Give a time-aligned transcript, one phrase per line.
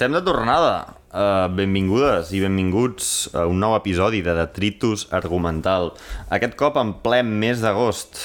[0.00, 0.94] estem de tornada.
[1.12, 5.90] Uh, benvingudes i benvinguts a un nou episodi de Detritus Argumental.
[6.32, 8.16] Aquest cop en ple mes d'agost,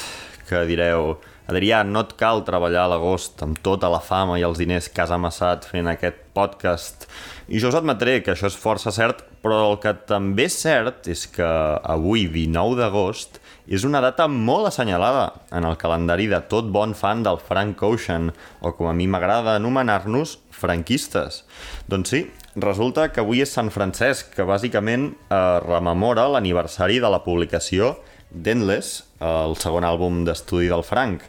[0.48, 1.18] que direu,
[1.52, 5.04] Adrià, no et cal treballar a l'agost amb tota la fama i els diners que
[5.04, 7.10] has amassat fent aquest podcast.
[7.52, 11.12] I jo us admetré que això és força cert, però el que també és cert
[11.12, 11.52] és que
[11.84, 17.28] avui, 19 d'agost, és una data molt assenyalada en el calendari de tot bon fan
[17.28, 18.32] del Frank Ocean,
[18.64, 21.44] o com a mi m'agrada anomenar-nos, franquistes.
[21.92, 22.22] Doncs sí,
[22.56, 27.96] resulta que avui és Sant Francesc, que bàsicament eh, rememora l'aniversari de la publicació
[28.32, 31.24] d'Endless, el segon àlbum d'estudi del Frank.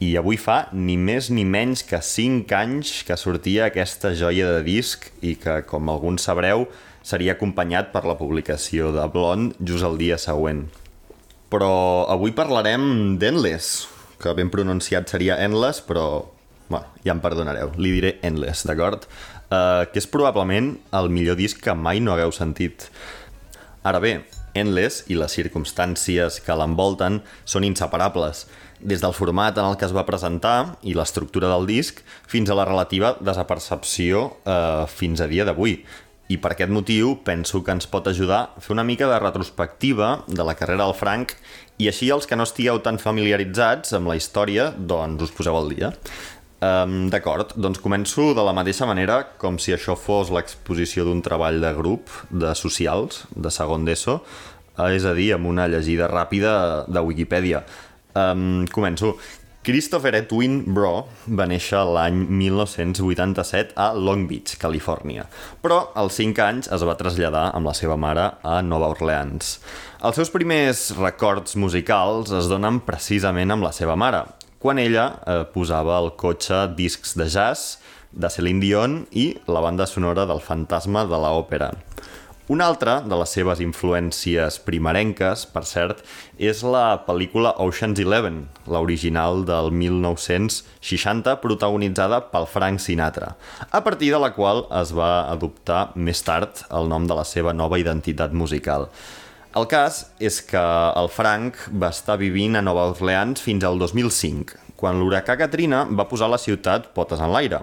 [0.00, 4.64] I avui fa ni més ni menys que 5 anys que sortia aquesta joia de
[4.66, 6.66] disc i que, com alguns sabreu,
[7.06, 10.66] seria acompanyat per la publicació de Blonde just el dia següent.
[11.48, 13.86] Però avui parlarem d'Endless,
[14.20, 16.26] que ben pronunciat seria Endless, però
[16.68, 19.06] bueno, ja em perdonareu, li diré Endless, d'acord?
[19.46, 22.88] Uh, que és probablement el millor disc que mai no hagueu sentit.
[23.86, 24.18] Ara bé,
[24.56, 28.46] Endless i les circumstàncies que l'envolten són inseparables,
[28.80, 32.56] des del format en el que es va presentar i l'estructura del disc fins a
[32.58, 35.78] la relativa desapercepció eh, fins a dia d'avui.
[36.26, 40.24] I per aquest motiu penso que ens pot ajudar a fer una mica de retrospectiva
[40.26, 41.36] de la carrera del Frank
[41.78, 45.70] i així els que no estigueu tan familiaritzats amb la història, doncs us poseu al
[45.70, 45.92] dia.
[46.56, 51.60] Um, D'acord, doncs començo de la mateixa manera com si això fos l'exposició d'un treball
[51.60, 54.22] de grup de socials, de segon d'ESO,
[54.88, 57.64] és a dir, amb una llegida ràpida de Wikipedia.
[58.16, 59.16] Um, començo.
[59.66, 65.24] Christopher Edwin Bro va néixer l'any 1987 a Long Beach, Califòrnia,
[65.60, 69.56] però als 5 anys es va traslladar amb la seva mare a Nova Orleans.
[70.06, 74.22] Els seus primers records musicals es donen precisament amb la seva mare,
[74.66, 77.76] quan ella eh, posava al cotxe discs de jazz
[78.10, 81.68] de Celine Dion i la banda sonora del fantasma de l'òpera.
[82.50, 86.02] Una altra de les seves influències primerenques, per cert,
[86.38, 88.40] és la pel·lícula Ocean's Eleven,
[88.70, 93.36] l'original del 1960, protagonitzada pel Frank Sinatra,
[93.70, 97.54] a partir de la qual es va adoptar més tard el nom de la seva
[97.54, 98.90] nova identitat musical.
[99.56, 100.60] El cas és que
[101.00, 106.04] el Frank va estar vivint a Nova Orleans fins al 2005, quan l'huracà Katrina va
[106.10, 107.62] posar la ciutat potes en l'aire.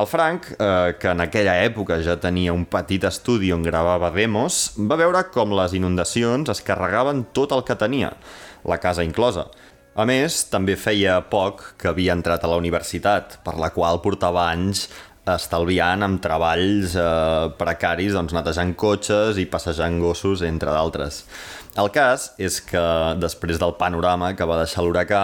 [0.00, 4.70] El Frank, eh, que en aquella època ja tenia un petit estudi on gravava demos,
[4.78, 8.14] va veure com les inundacions es carregaven tot el que tenia,
[8.64, 9.50] la casa inclosa.
[10.00, 14.46] A més, també feia poc que havia entrat a la universitat, per la qual portava
[14.48, 14.86] anys
[15.36, 21.24] estalviant amb treballs eh, precaris, doncs netejant cotxes i passejant gossos, entre d'altres.
[21.78, 22.82] El cas és que,
[23.22, 25.22] després del panorama que va deixar l'huracà,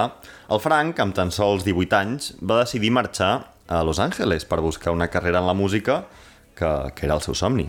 [0.52, 3.32] el Frank, amb tan sols 18 anys, va decidir marxar
[3.66, 6.04] a Los Angeles per buscar una carrera en la música
[6.54, 7.66] que, que era el seu somni.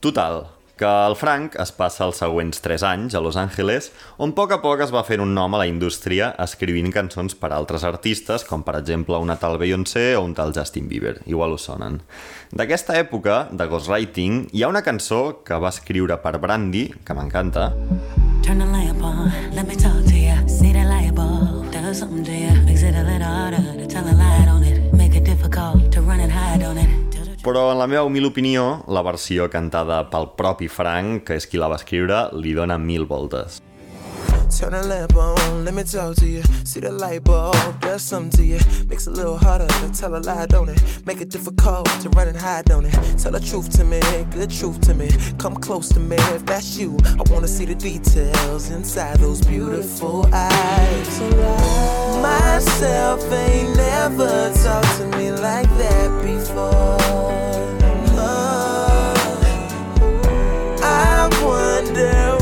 [0.00, 0.46] Total,
[0.78, 3.88] que el Frank es passa els següents 3 anys a Los Angeles,
[4.22, 7.34] on a poc a poc es va fent un nom a la indústria escrivint cançons
[7.34, 11.16] per a altres artistes, com per exemple una tal Beyoncé o un tal Justin Bieber,
[11.26, 11.98] igual us sonen.
[12.54, 17.72] D'aquesta època, de ghostwriting, hi ha una cançó que va escriure per Brandy, que m'encanta,
[18.46, 19.74] Turn the lamp on, let me
[27.48, 31.56] però en la meva humil opinió, la versió cantada pel propi Frank, que és qui
[31.56, 33.62] la va escriure, li dona mil voltes.
[34.50, 36.42] Turn the lamp on, let me talk to you.
[36.64, 38.58] See the light bulb, does something to you.
[38.88, 40.82] Makes it a little harder to tell a lie, don't it?
[41.06, 42.92] Make it difficult to run and hide, don't it?
[43.18, 44.00] Tell the truth to me,
[44.30, 45.10] good truth to me.
[45.38, 46.96] Come close to me if that's you.
[47.04, 51.20] I wanna see the details inside those beautiful eyes.
[52.22, 56.96] Myself ain't never talked to me like that before.
[58.20, 59.20] Uh,
[60.80, 62.28] oh.
[62.32, 62.37] you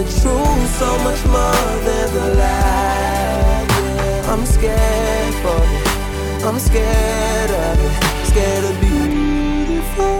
[0.00, 3.66] the truth so much more than the lie.
[3.68, 6.44] Yeah, I'm scared for it.
[6.48, 7.94] I'm scared of it.
[8.30, 10.16] Scared of beautiful.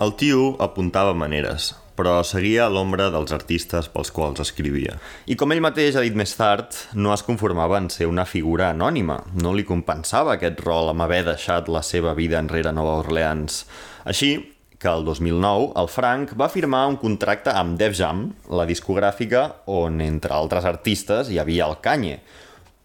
[0.00, 4.96] El tio apuntava maneres, però seguia a l'ombra dels artistes pels quals escrivia.
[5.30, 8.72] I com ell mateix ha dit més tard, no es conformava en ser una figura
[8.72, 9.20] anònima.
[9.38, 13.62] No li compensava aquest rol amb haver deixat la seva vida enrere a Nova Orleans.
[14.02, 14.34] Així
[14.82, 20.00] que el 2009 el Frank va firmar un contracte amb Def Jam, la discogràfica on,
[20.02, 22.18] entre altres artistes, hi havia el Kanye,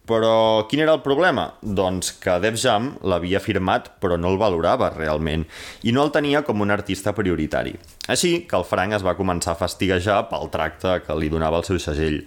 [0.07, 1.49] però quin era el problema?
[1.61, 5.43] Doncs que Def Jam l'havia firmat però no el valorava realment
[5.83, 7.75] i no el tenia com un artista prioritari.
[8.07, 11.67] Així que el Frank es va començar a fastiguejar pel tracte que li donava el
[11.67, 12.21] seu segell.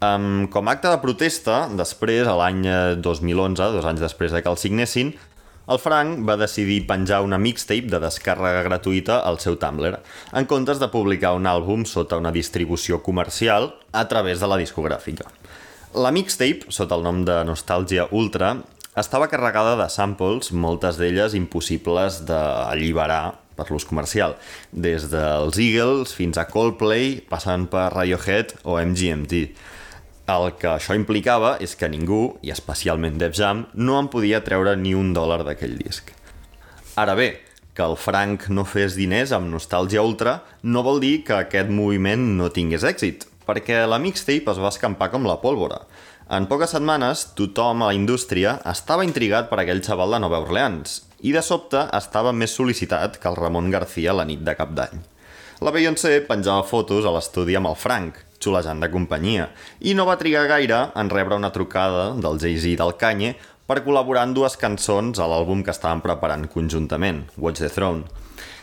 [0.00, 4.48] Com a acte de protesta, després, a l'any eh, 2011, dos anys després de que
[4.48, 5.10] el signessin,
[5.70, 10.00] el Frank va decidir penjar una mixtape de descàrrega gratuïta al seu Tumblr,
[10.34, 15.28] en comptes de publicar un àlbum sota una distribució comercial a través de la discogràfica.
[15.94, 18.56] La mixtape, sota el nom de Nostàlgia Ultra,
[18.98, 24.34] estava carregada de samples, moltes d'elles impossibles d'alliberar per l'ús comercial,
[24.72, 29.50] des dels Eagles fins a Coldplay, passant per Radiohead o MGMT.
[30.28, 34.76] El que això implicava és que ningú, i especialment Def Jam, no en podia treure
[34.76, 36.12] ni un dòlar d'aquell disc.
[37.00, 37.30] Ara bé,
[37.74, 42.26] que el Frank no fes diners amb Nostàlgia Ultra no vol dir que aquest moviment
[42.36, 45.80] no tingués èxit, perquè la mixtape es va escampar com la pólvora.
[46.30, 51.00] En poques setmanes, tothom a la indústria estava intrigat per aquell xaval de Nova Orleans
[51.26, 55.00] i de sobte estava més sol·licitat que el Ramon García la nit de cap d'any.
[55.60, 59.50] La Beyoncé penjava fotos a l'estudi amb el Frank, xulejant de companyia,
[59.80, 63.34] i no va trigar gaire en rebre una trucada del Jay-Z i del Kanye
[63.70, 68.08] per col·laborar en dues cançons a l'àlbum que estaven preparant conjuntament, Watch the Throne.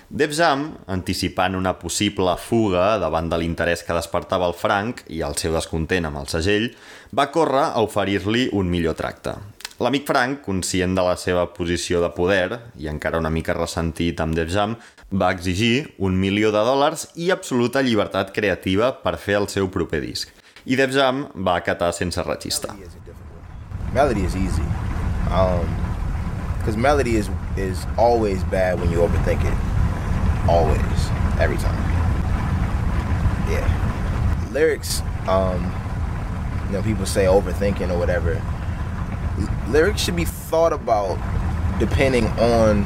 [0.08, 5.36] Def Jam, anticipant una possible fuga davant de l'interès que despertava el Frank i el
[5.40, 6.70] seu descontent amb el segell,
[7.12, 9.36] va córrer a oferir-li un millor tracte.
[9.78, 14.34] L'amic Frank, conscient de la seva posició de poder i encara una mica ressentit amb
[14.34, 14.74] Def Jam,
[15.14, 20.02] va exigir un milió de dòlars i absoluta llibertat creativa per fer el seu proper
[20.02, 20.34] disc.
[20.66, 22.74] I Def Jam va acatar sense registre.
[23.94, 24.66] Melody is easy.
[25.30, 25.70] Um,
[26.58, 30.50] because melody is is always bad when you overthink it.
[30.50, 31.10] Always,
[31.40, 31.80] every time.
[33.48, 34.50] Yeah.
[34.52, 35.72] Lyrics, um,
[36.66, 38.42] you know, people say overthinking or whatever.
[39.40, 41.18] L- lyrics should be thought about
[41.80, 42.86] depending on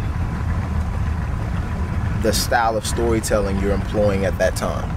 [2.21, 4.89] the style of storytelling you're employing at that time.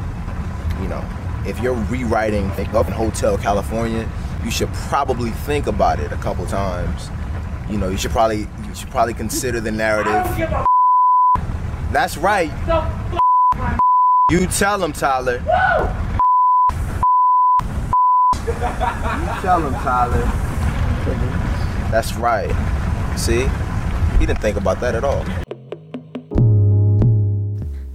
[0.82, 1.05] You know,
[1.46, 4.08] if you're rewriting up in Hotel California,
[4.44, 7.08] you should probably think about it a couple times.
[7.69, 10.25] You know, you should probably you should probably consider the narrative.
[11.93, 12.51] That's right.
[14.31, 15.43] You tell him, Tyler.
[18.46, 18.53] You
[19.41, 21.44] tell him, Tyler.
[21.91, 22.55] That's right.
[23.17, 23.48] See?
[24.19, 25.24] He didn't think about that at all.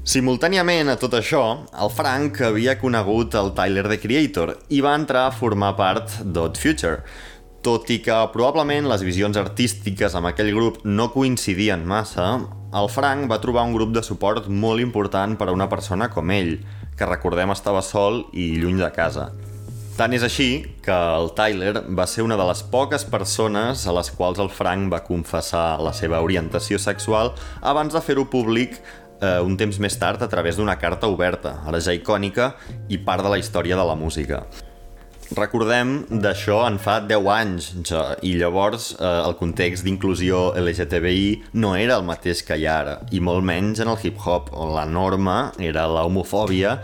[0.10, 1.42] Simultàniament a tot això,
[1.78, 6.58] el Frank havia conegut el Tyler, the Creator, i va entrar a formar part d'Odd
[6.58, 7.04] Future.
[7.62, 12.40] Tot i que probablement les visions artístiques amb aquell grup no coincidien massa,
[12.74, 16.34] el Frank va trobar un grup de suport molt important per a una persona com
[16.34, 16.56] ell,
[16.98, 19.30] que recordem estava sol i lluny de casa.
[20.00, 24.08] Tant és així que el Tyler va ser una de les poques persones a les
[24.16, 29.58] quals el Frank va confessar la seva orientació sexual abans de fer-ho públic eh, un
[29.60, 32.54] temps més tard a través d'una carta oberta, ara ja icònica
[32.88, 34.46] i part de la història de la música.
[35.36, 35.92] Recordem
[36.24, 42.00] d'això en fa 10 anys ja, i llavors eh, el context d'inclusió LGTBI no era
[42.00, 45.90] el mateix que hi ara i molt menys en el hip-hop on la norma era
[45.92, 46.80] la homofòbia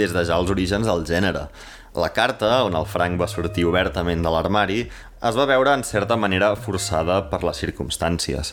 [0.00, 1.50] des de ja els orígens del gènere.
[1.94, 4.80] La carta, on el Frank va sortir obertament de l'armari,
[5.28, 8.50] es va veure en certa manera forçada per les circumstàncies.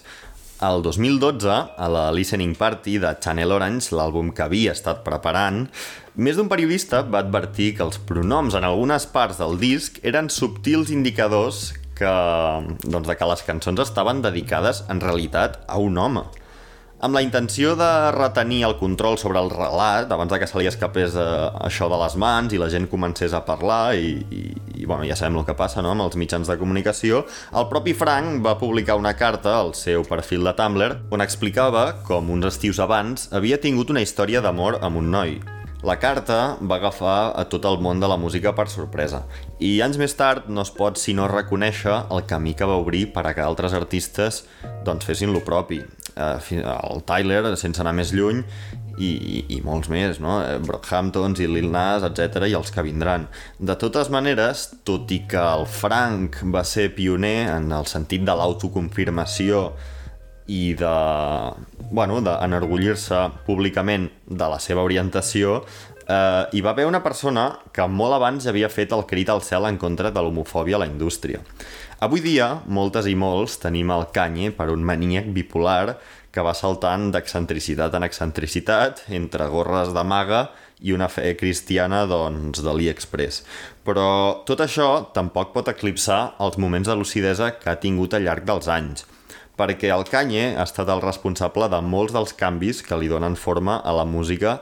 [0.62, 5.64] El 2012, a la Listening Party de Channel Orange, l'àlbum que havia estat preparant,
[6.14, 10.94] més d'un periodista va advertir que els pronoms en algunes parts del disc eren subtils
[10.94, 12.14] indicadors que,
[12.86, 16.28] doncs, de que les cançons estaven dedicades en realitat a un home.
[17.01, 20.67] Amb la intenció de retenir el control sobre el relat, abans de que se li
[20.70, 21.24] escapés eh,
[21.65, 24.41] això de les mans i la gent comencés a parlar i, i,
[24.77, 25.96] i bueno, ja sabem el que passa no?
[25.96, 27.24] amb els mitjans de comunicació,
[27.58, 32.29] el propi Frank va publicar una carta al seu perfil de Tumblr on explicava com
[32.36, 35.34] uns estius abans havia tingut una història d'amor amb un noi.
[35.81, 39.24] La carta va agafar a tot el món de la música per sorpresa
[39.58, 43.25] i anys més tard no es pot sinó reconèixer el camí que va obrir per
[43.25, 44.43] a que altres artistes
[44.86, 45.81] doncs, fessin lo propi.
[46.15, 48.44] El Tyler, sense anar més lluny,
[48.98, 50.39] i, i, i molts més, no?
[50.44, 53.27] Eh, Brockhamptons i Lil Nas, etc i els que vindran.
[53.60, 58.36] De totes maneres, tot i que el Frank va ser pioner en el sentit de
[58.38, 59.70] l'autoconfirmació
[60.51, 60.96] i de,
[61.91, 65.62] bueno, d'enorgullir-se públicament de la seva orientació,
[66.08, 69.70] eh, hi va haver una persona que molt abans havia fet el crit al cel
[69.70, 71.39] en contra de l'homofòbia a la indústria.
[72.01, 76.00] Avui dia, moltes i molts tenim el Kanye per un maníac bipolar
[76.34, 80.39] que va saltant d'excentricitat en excentricitat entre gorres de maga
[80.81, 83.43] i una fe cristiana doncs, de l'AliExpress.
[83.86, 84.08] Però
[84.50, 88.72] tot això tampoc pot eclipsar els moments de lucidesa que ha tingut al llarg dels
[88.79, 89.05] anys
[89.62, 93.75] perquè el Kanye ha estat el responsable de molts dels canvis que li donen forma
[93.77, 94.55] a la música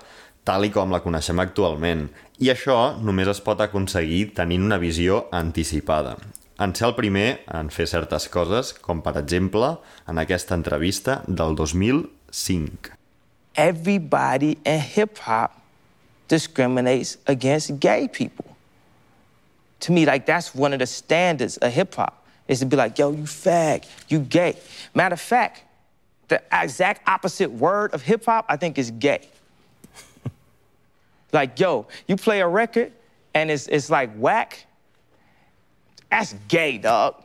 [0.43, 2.09] tal i com la coneixem actualment.
[2.43, 6.17] I això només es pot aconseguir tenint una visió anticipada.
[6.59, 11.55] En ser el primer en fer certes coses, com per exemple en aquesta entrevista del
[11.55, 12.99] 2005.
[13.59, 15.61] everybody in hip hop
[16.29, 18.45] discriminates against gay people.
[19.81, 22.97] To me, like that's one of the standards of hip hop is to be like,
[22.97, 24.55] yo, you fag, you gay.
[24.93, 25.63] Matter of fact,
[26.29, 29.27] the exact opposite word of hip hop, I think, is gay.
[31.33, 32.93] like, yo, you play a record
[33.33, 34.65] and it's, it's like whack,
[36.09, 37.23] that's gay, dog.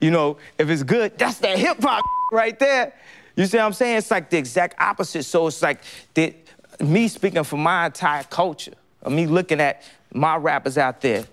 [0.00, 2.94] You know, if it's good, that's that hip hop right there.
[3.36, 3.98] You see what I'm saying?
[3.98, 5.24] It's like the exact opposite.
[5.24, 5.80] So it's like
[6.14, 6.34] the,
[6.80, 9.82] me speaking for my entire culture, or me looking at
[10.12, 11.24] my rappers out there,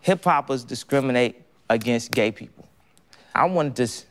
[0.00, 2.66] hip hoppers discriminate against gay people.
[3.34, 4.06] I wanted this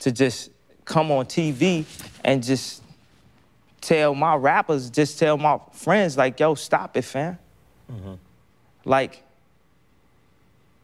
[0.00, 0.50] to just
[0.84, 1.84] come on TV
[2.24, 2.82] and just
[3.80, 7.38] tell my rappers, just tell my friends, like, yo, stop it, fam.
[7.90, 8.14] Mm-hmm.
[8.84, 9.22] Like,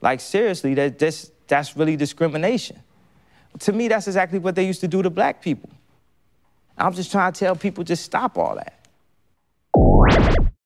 [0.05, 2.77] like seriously, that that's that's really discrimination.
[3.61, 5.71] To me, that's exactly what they used to do to black people.
[6.77, 8.75] I'm just trying to tell people just stop all that.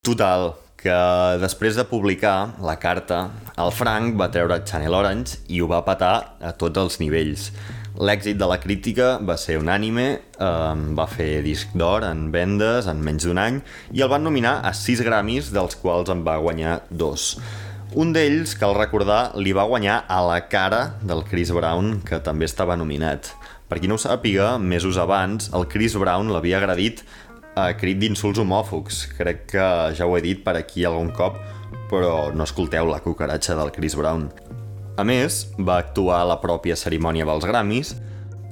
[0.03, 0.95] Total, que
[1.43, 3.29] després de publicar la carta,
[3.59, 7.51] el Frank va treure Channel Orange i ho va patar a tots els nivells.
[7.99, 10.07] L'èxit de la crítica va ser unànime,
[10.39, 13.61] eh, va fer disc d'or en vendes en menys d'un any
[13.93, 17.35] i el van nominar a 6 Grammys, dels quals en va guanyar dos.
[17.97, 22.45] Un d'ells, cal recordar, li va guanyar a la cara del Chris Brown, que també
[22.45, 23.31] estava nominat.
[23.69, 27.01] Per qui no ho sàpiga, mesos abans, el Chris Brown l'havia agredit
[27.57, 29.07] a crit d'insults homòfobs.
[29.17, 29.65] Crec que
[29.97, 31.41] ja ho he dit per aquí algun cop,
[31.89, 34.29] però no escolteu la cucaratxa del Chris Brown.
[35.01, 37.97] A més, va actuar a la pròpia cerimònia dels Grammys,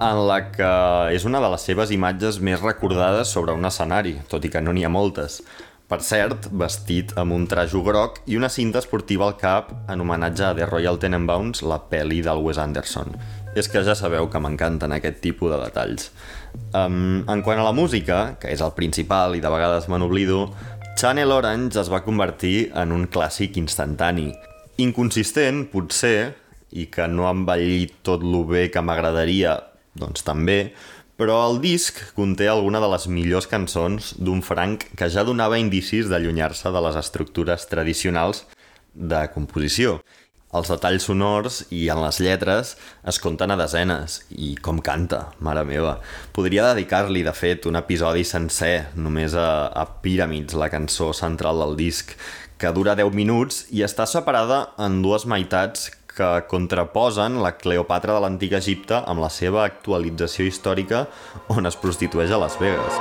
[0.00, 0.72] en la que
[1.12, 4.72] és una de les seves imatges més recordades sobre un escenari, tot i que no
[4.72, 5.42] n'hi ha moltes.
[5.86, 10.42] Per cert, vestit amb un trajo groc i una cinta esportiva al cap en homenatge
[10.42, 13.14] a The Royal Tenenbaums, la pel·li del Wes Anderson.
[13.54, 16.08] És que ja sabeu que m'encanten aquest tipus de detalls.
[16.74, 20.48] Um, en quant a la música, que és el principal i de vegades me n'oblido,
[20.98, 24.32] Channel Orange es va convertir en un clàssic instantani.
[24.82, 26.34] Inconsistent, potser,
[26.74, 29.54] i que no ha envellit tot lo bé que m'agradaria,
[29.94, 30.72] doncs també,
[31.16, 36.10] però el disc conté alguna de les millors cançons d'un Frank que ja donava indicis
[36.12, 38.44] d'allunyar-se de les estructures tradicionals
[38.92, 40.00] de composició.
[40.56, 42.76] Els detalls sonors i en les lletres
[43.10, 45.96] es compten a desenes, i com canta, mare meva.
[46.32, 51.76] Podria dedicar-li, de fet, un episodi sencer només a, a Pyramids, la cançó central del
[51.80, 52.14] disc,
[52.56, 58.22] que dura 10 minuts i està separada en dues meitats que contraposen la Cleopatra de
[58.24, 61.04] l'antic Egipte amb la seva actualització històrica
[61.52, 63.00] on es prostitueix a Las Vegas.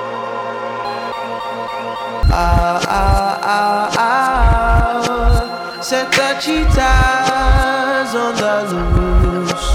[5.85, 9.69] Set the cheetahs on the loose.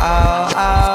[0.00, 0.93] Ow, ow,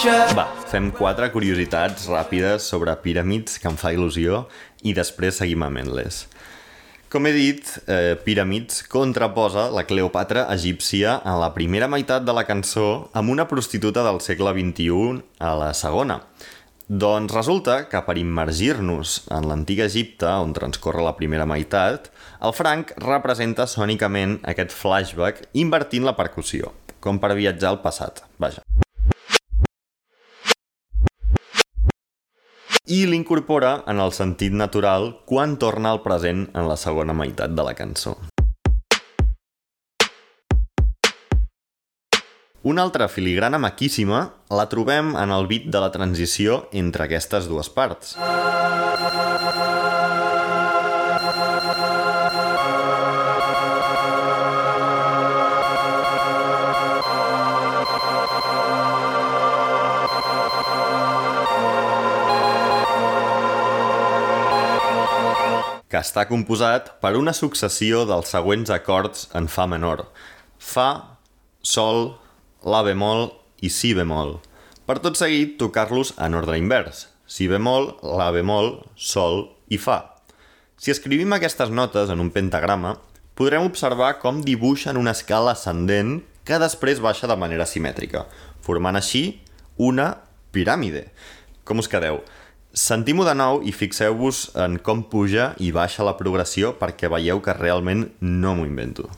[0.00, 4.46] Va, fem quatre curiositats ràpides sobre Pyramids que em fa il·lusió
[4.80, 6.22] i després seguim amb Endless.
[7.12, 12.46] Com he dit, eh, Pyramids contraposa la Cleopatra egípcia en la primera meitat de la
[12.48, 16.22] cançó amb una prostituta del segle XXI a la segona.
[16.88, 22.08] Doncs resulta que per immergir-nos en l'antic Egipte, on transcorre la primera meitat,
[22.40, 28.64] el Frank representa sònicament aquest flashback invertint la percussió, com per viatjar al passat, vaja.
[32.90, 37.62] I l'incorpora en el sentit natural quan torna al present en la segona meitat de
[37.62, 38.16] la cançó.
[42.66, 47.70] Una altra filigrana maquíssima la trobem en el beat de la transició entre aquestes dues
[47.70, 48.16] parts.
[66.00, 70.06] Està composat per una successió dels següents acords en fa menor.
[70.58, 71.18] Fa,
[71.62, 72.16] sol,
[72.64, 73.28] la bemol
[73.60, 74.38] i si bemol.
[74.88, 77.06] Per tot seguit, tocar-los en ordre invers.
[77.30, 80.00] Si bemol, la bemol, sol i fa.
[80.80, 82.96] Si escrivim aquestes notes en un pentagrama,
[83.38, 88.24] podrem observar com dibuixen una escala ascendent que després baixa de manera simètrica,
[88.64, 89.40] formant així
[89.78, 90.14] una
[90.50, 91.06] piràmide.
[91.64, 92.18] Com us quedeu?
[92.70, 97.50] Sentim-ho de nou i fixeu-vos en com puja i baixa la progressió perquè veieu que
[97.56, 99.08] realment no m'ho invento.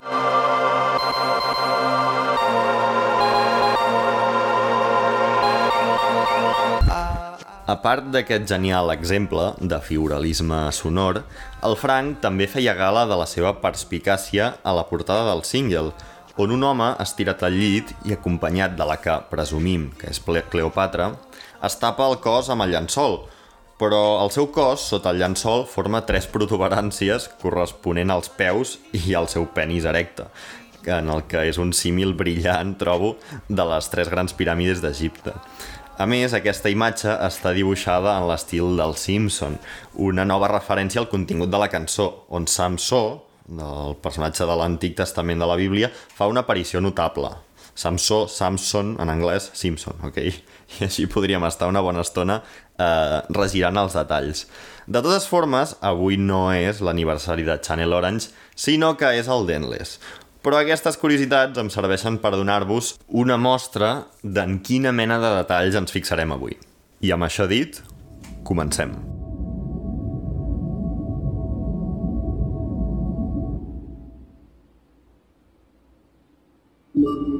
[7.69, 11.21] A part d'aquest genial exemple de figuralisme sonor,
[11.61, 15.93] el Frank també feia gala de la seva perspicàcia a la portada del single,
[16.41, 21.13] on un home estirat al llit i acompanyat de la que presumim que és Cleopatra,
[21.63, 23.21] es tapa el cos amb el llençol,
[23.83, 29.27] però el seu cos, sota el llençol, forma tres protuberàncies corresponent als peus i al
[29.33, 30.29] seu penis erecte,
[30.87, 33.17] en el que és un símil brillant, trobo,
[33.51, 35.35] de les tres grans piràmides d'Egipte.
[35.99, 39.59] A més, aquesta imatge està dibuixada en l'estil del Simpson,
[39.99, 43.03] una nova referència al contingut de la cançó, on Samsó,
[43.51, 47.35] el personatge de l'Antic Testament de la Bíblia, fa una aparició notable.
[47.75, 50.19] Samsó, Samson, en anglès, Simpson, ok?
[50.79, 52.41] I així podríem estar una bona estona
[52.79, 54.47] eh, regirant els detalls.
[54.87, 59.99] De totes formes, avui no és l'aniversari de Channel Orange, sinó que és el d'Endless.
[60.43, 65.95] Però aquestes curiositats em serveixen per donar-vos una mostra d'en quina mena de detalls ens
[65.95, 66.59] fixarem avui.
[67.03, 67.79] I amb això dit,
[68.43, 68.97] comencem.
[76.95, 77.32] When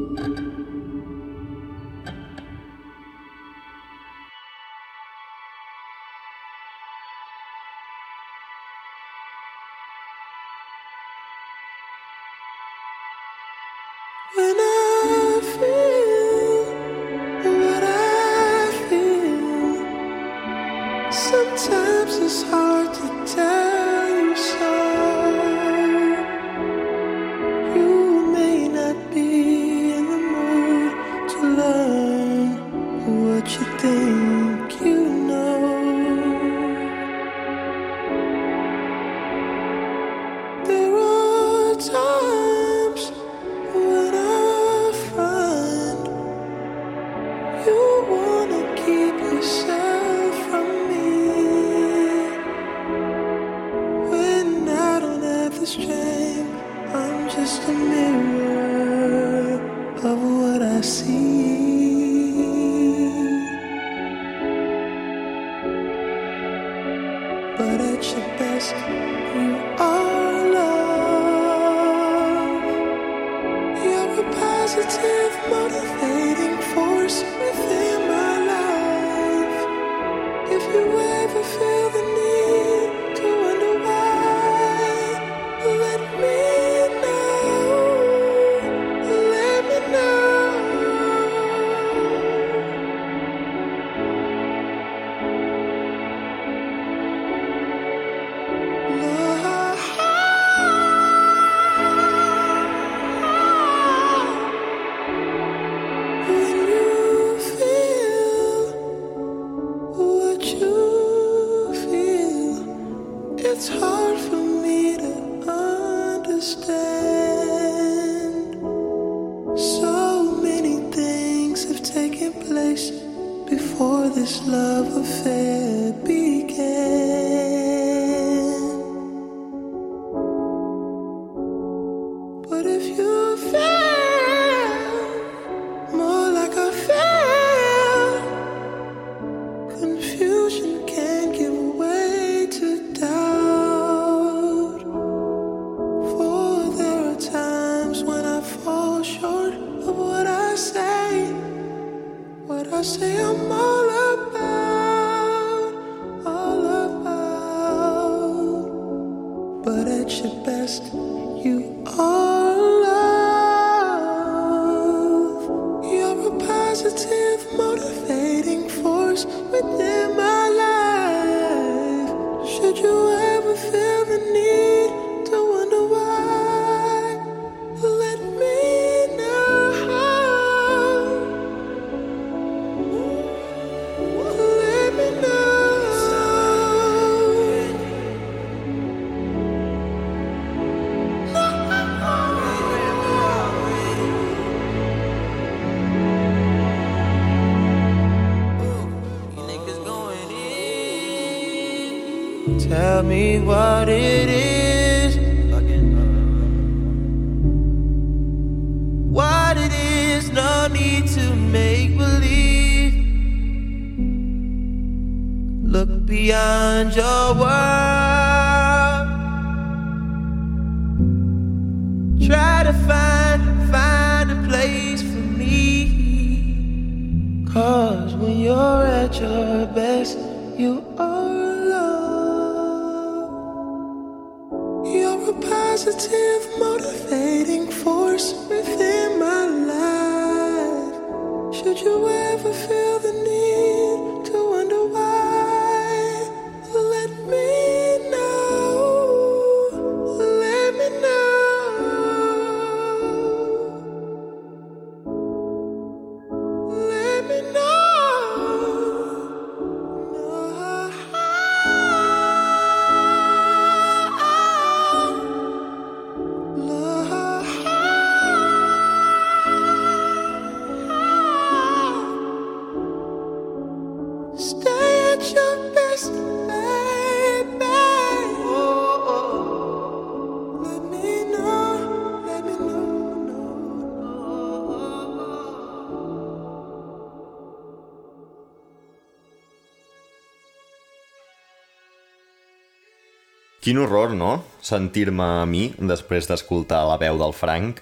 [293.63, 294.41] Quin horror, no?
[294.59, 297.77] Sentir-me a mi després d'escoltar la veu del Frank.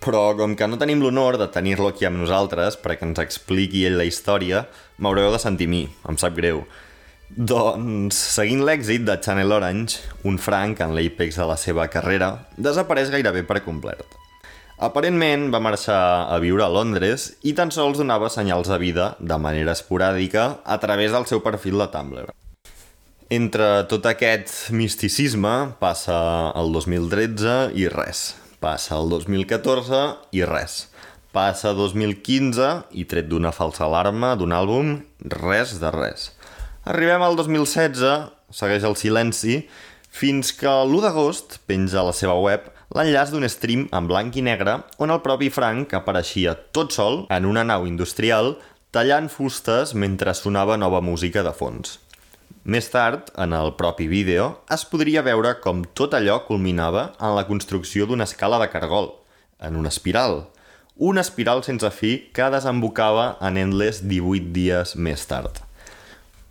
[0.00, 3.98] Però com que no tenim l'honor de tenir-lo aquí amb nosaltres perquè ens expliqui ell
[4.00, 4.62] la història,
[4.96, 6.62] m'haureu de sentir mi, em sap greu.
[7.28, 13.12] Doncs, seguint l'èxit de Channel Orange, un Frank en l'àpex de la seva carrera desapareix
[13.12, 14.16] gairebé per complet.
[14.80, 16.00] Aparentment va marxar
[16.32, 20.80] a viure a Londres i tan sols donava senyals de vida de manera esporàdica a
[20.80, 22.30] través del seu perfil de Tumblr.
[23.28, 25.50] Entre tot aquest misticisme
[25.82, 26.14] passa
[26.56, 28.22] el 2013 i res.
[28.56, 29.98] Passa el 2014
[30.32, 30.76] i res.
[31.36, 34.94] Passa 2015 i tret d'una falsa alarma d'un àlbum,
[35.42, 36.30] res de res.
[36.88, 39.60] Arribem al 2016, segueix el silenci,
[40.08, 44.48] fins que l'1 d'agost penja a la seva web l'enllaç d'un stream en blanc i
[44.48, 48.54] negre on el propi Frank apareixia tot sol en una nau industrial
[48.88, 51.98] tallant fustes mentre sonava nova música de fons.
[52.68, 57.46] Més tard, en el propi vídeo, es podria veure com tot allò culminava en la
[57.48, 59.06] construcció d'una escala de cargol,
[59.64, 60.42] en una espiral.
[61.00, 65.62] Una espiral sense fi que desembocava en Endless 18 dies més tard.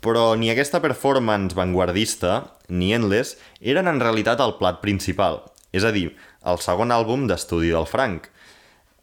[0.02, 5.94] Però ni aquesta performance vanguardista ni Endless eren en realitat el plat principal, és a
[5.94, 6.08] dir,
[6.42, 8.26] el segon àlbum d'estudi del Frank.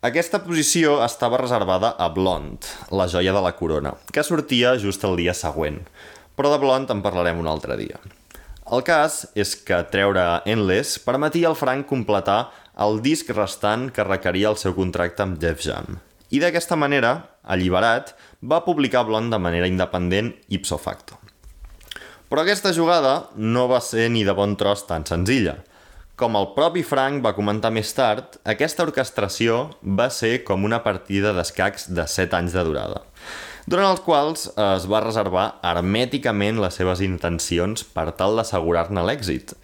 [0.03, 5.15] Aquesta posició estava reservada a Blonde, la joia de la corona, que sortia just el
[5.23, 5.79] dia següent.
[6.35, 7.99] Però de Blonde en parlarem un altre dia.
[8.65, 12.49] El cas és que treure Endless permetia al Frank completar
[12.81, 15.99] el disc restant que requeria el seu contracte amb Def Jam.
[16.33, 17.11] I d'aquesta manera,
[17.43, 21.19] alliberat, va publicar Blonde de manera independent ipso facto.
[22.25, 25.59] Però aquesta jugada no va ser ni de bon tros tan senzilla.
[26.17, 31.35] Com el propi Frank va comentar més tard, aquesta orquestració va ser com una partida
[31.35, 33.01] d'escacs de 7 anys de durada,
[33.65, 39.55] durant els quals es va reservar hermèticament les seves intencions per tal d'assegurar-ne l'èxit.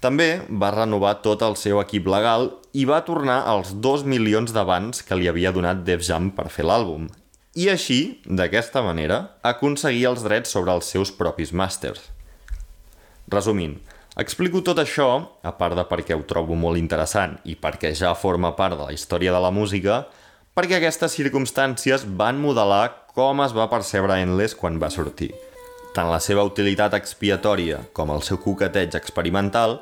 [0.00, 5.00] També va renovar tot el seu equip legal i va tornar els 2 milions d'abans
[5.02, 7.08] que li havia donat Def Jam per fer l'àlbum.
[7.56, 12.02] I així, d'aquesta manera, aconseguir els drets sobre els seus propis màsters.
[13.32, 13.78] Resumint,
[14.20, 15.08] explico tot això,
[15.40, 18.92] a part de perquè ho trobo molt interessant i perquè ja forma part de la
[18.92, 20.04] història de la música,
[20.56, 25.28] perquè aquestes circumstàncies van modelar com es va percebre Endless quan va sortir.
[25.92, 29.78] Tant la seva utilitat expiatòria com el seu coqueteig experimental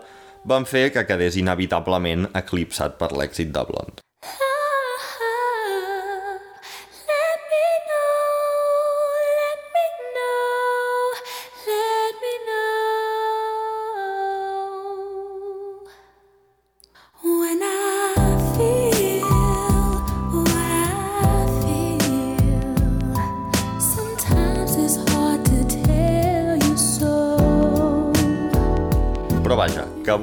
[0.50, 4.02] van fer que quedés inevitablement eclipsat per l'èxit de Blonde.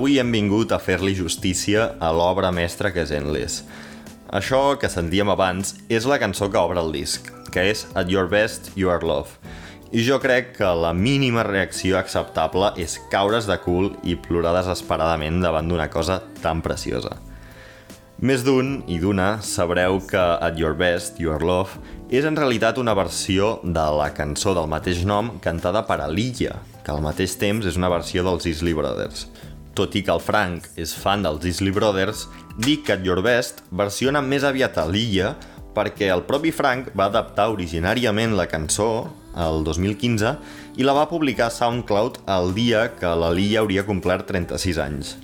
[0.02, 3.60] Avui hem vingut a fer-li justícia a l'obra mestra que és Endless.
[4.34, 8.26] Això que sentíem abans és la cançó que obre el disc, que és At Your
[8.32, 9.38] Best, You Are Love.
[9.94, 15.38] I jo crec que la mínima reacció acceptable és caure's de cul i plorar desesperadament
[15.46, 17.20] davant d'una cosa tan preciosa.
[18.18, 21.78] Més d'un i d'una sabreu que At Your Best, Your Love
[22.10, 26.90] és en realitat una versió de la cançó del mateix nom cantada per Alilla, que
[26.90, 29.28] al mateix temps és una versió dels Isley Brothers.
[29.78, 32.28] Tot i que el Frank és fan dels Isley Brothers,
[32.60, 35.36] dic que At Your Best versiona més aviat Alilla
[35.76, 39.08] perquè el propi Frank va adaptar originàriament la cançó
[39.40, 40.34] el 2015
[40.80, 45.16] i la va publicar a SoundCloud el dia que l'Alilla hauria complert 36 anys.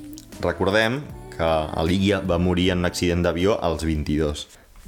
[0.43, 1.01] Recordem
[1.35, 1.49] que
[1.81, 4.47] Alilla va morir en un accident d'avió als 22.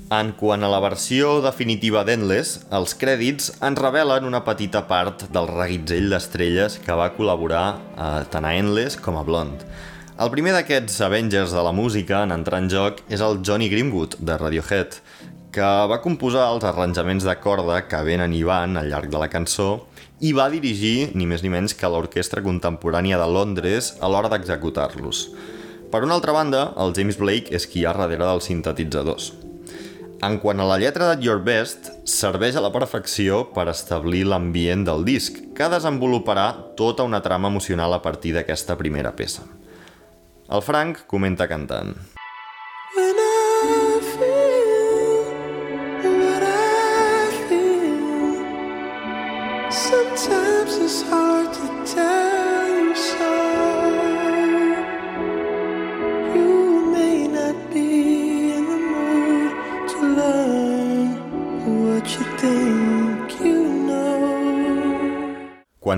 [0.09, 5.45] En quant a la versió definitiva d'Endless, els crèdits ens revelen una petita part del
[5.45, 9.67] reguitzell d'estrelles que va col·laborar eh, tant a Endless com a Blonde.
[10.17, 14.17] El primer d'aquests Avengers de la música en entrar en joc és el Johnny Greenwood,
[14.17, 14.97] de Radiohead,
[15.53, 19.29] que va composar els arranjaments de corda que venen i van al llarg de la
[19.29, 19.85] cançó
[20.25, 25.21] i va dirigir ni més ni menys que l'Orquestra Contemporània de Londres a l'hora d'executar-los.
[25.93, 29.29] Per una altra banda, el James Blake és qui hi ha darrere dels sintetitzadors.
[30.19, 34.83] En quant a la lletra de Your Best, serveix a la perfecció per establir l'ambient
[34.83, 39.47] del disc, que desenvoluparà tota una trama emocional a partir d'aquesta primera peça.
[40.51, 41.95] El Frank comenta cantant.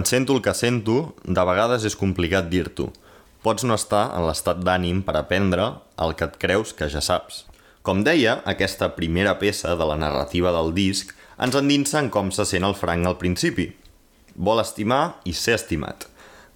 [0.02, 2.88] Quan sento el que sento, de vegades és complicat dir-t'ho.
[3.46, 5.68] Pots no estar en l'estat d'ànim per aprendre
[6.02, 7.44] el que et creus que ja saps.
[7.86, 12.48] Com deia, aquesta primera peça de la narrativa del disc ens endinsa en com se
[12.50, 13.68] sent el Frank al principi.
[14.34, 16.08] Vol estimar i ser estimat.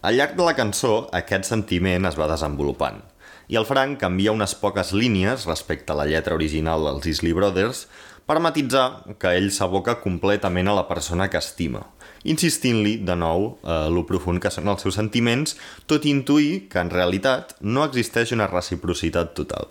[0.02, 3.04] Al llarg de la cançó, aquest sentiment es va desenvolupant.
[3.46, 7.86] I el Frank canvia unes poques línies respecte a la lletra original dels Isley Brothers
[8.26, 11.84] per matitzar que ell s'aboca completament a la persona que estima,
[12.26, 16.90] insistint-li, de nou, a lo profund que són els seus sentiments, tot intuir que, en
[16.90, 19.70] realitat, no existeix una reciprocitat total.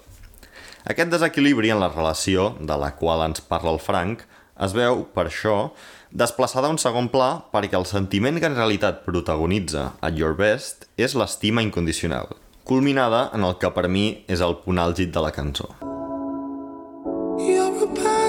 [0.85, 4.23] Aquest desequilibri en la relació, de la qual ens parla el Frank,
[4.63, 5.73] es veu, per això,
[6.15, 10.87] desplaçada a un segon pla perquè el sentiment que en realitat protagonitza At Your Best
[10.95, 15.35] és l'estima incondicional, culminada en el que per mi és el punt àlgid de la
[15.35, 15.73] cançó.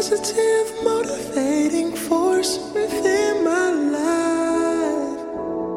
[0.05, 5.17] Positive, motivating force within my life.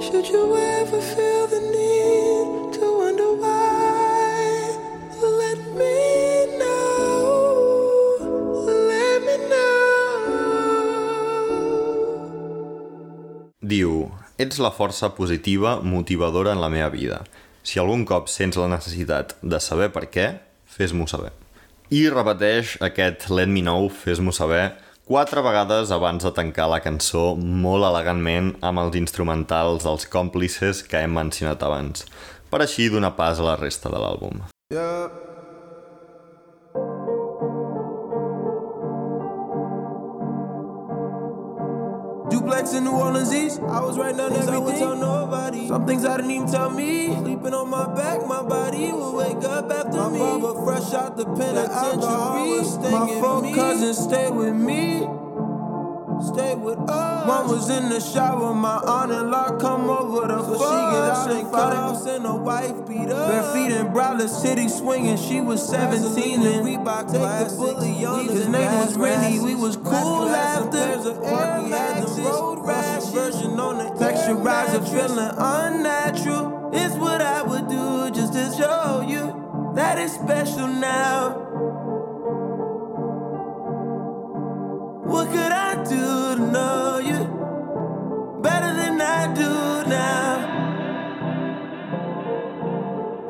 [0.04, 4.76] Should you ever feel the need to wonder why,
[5.40, 8.20] let me know.
[8.68, 10.20] Let me know.
[13.64, 17.24] Diu, ets la força positiva motivadora en la meva vida.
[17.62, 20.36] Si algun cop sents la necessitat de saber per què,
[20.68, 21.37] fes-m'ho saber.
[21.88, 24.74] I repeteix aquest Let Me Know, fes-m'ho saber,
[25.08, 31.00] quatre vegades abans de tancar la cançó molt elegantment amb els instrumentals dels còmplices que
[31.00, 32.04] hem mencionat abans,
[32.52, 34.44] per així donar pas a la resta de l'àlbum.
[34.68, 35.27] Yeah.
[42.48, 43.60] Duplex in New Orleans East.
[43.60, 44.54] I was right down everything.
[44.54, 45.68] I would tell nobody.
[45.68, 47.14] Some things I didn't even tell me.
[47.14, 50.38] Sleeping on my back, my body will wake up after my me.
[50.40, 52.90] My fresh out the penitentiary.
[52.90, 55.06] My four cousins stay with me.
[56.22, 57.26] Stay with us.
[57.26, 60.68] Mom was in the shower, my aunt and law come over to so fuck.
[60.68, 63.28] she get out and cut offs and a wife beat up.
[63.28, 68.04] Bare feet in Broward City swinging, she was 17 and we bout take the bully
[68.04, 70.98] on His name was Rennie, we was cool after.
[70.98, 73.10] We had the road rashes.
[73.10, 76.70] Version on the texture riser, feeling unnatural.
[76.72, 81.47] It's what I would do just to show you that it's special now.
[85.08, 87.20] What could I do to know you
[88.42, 90.68] better than I do now?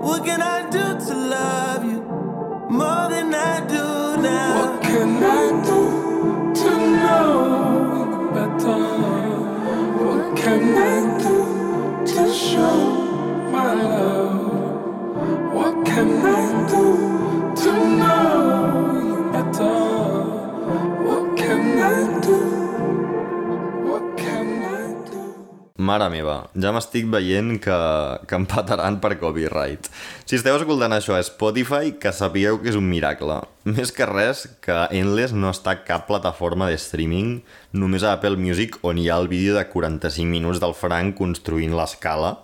[0.01, 2.01] What can I do to love you
[2.69, 3.87] more than I do
[4.21, 4.59] now?
[4.59, 5.81] What can I do
[6.61, 7.27] to know
[8.11, 8.83] you better?
[10.05, 11.37] What can I do
[12.13, 12.77] to show
[13.53, 15.55] my love?
[15.55, 16.85] What can I do
[17.63, 19.98] to know you better?
[25.89, 27.77] Mare meva, ja m'estic veient que,
[28.29, 29.87] que em pataran per copyright.
[30.27, 33.39] Si esteu escoltant això a Spotify, que sapigueu que és un miracle.
[33.65, 37.39] Més que res, que Endless no està a cap plataforma de streaming,
[37.73, 41.79] només a Apple Music, on hi ha el vídeo de 45 minuts del Frank construint
[41.79, 42.35] l'escala.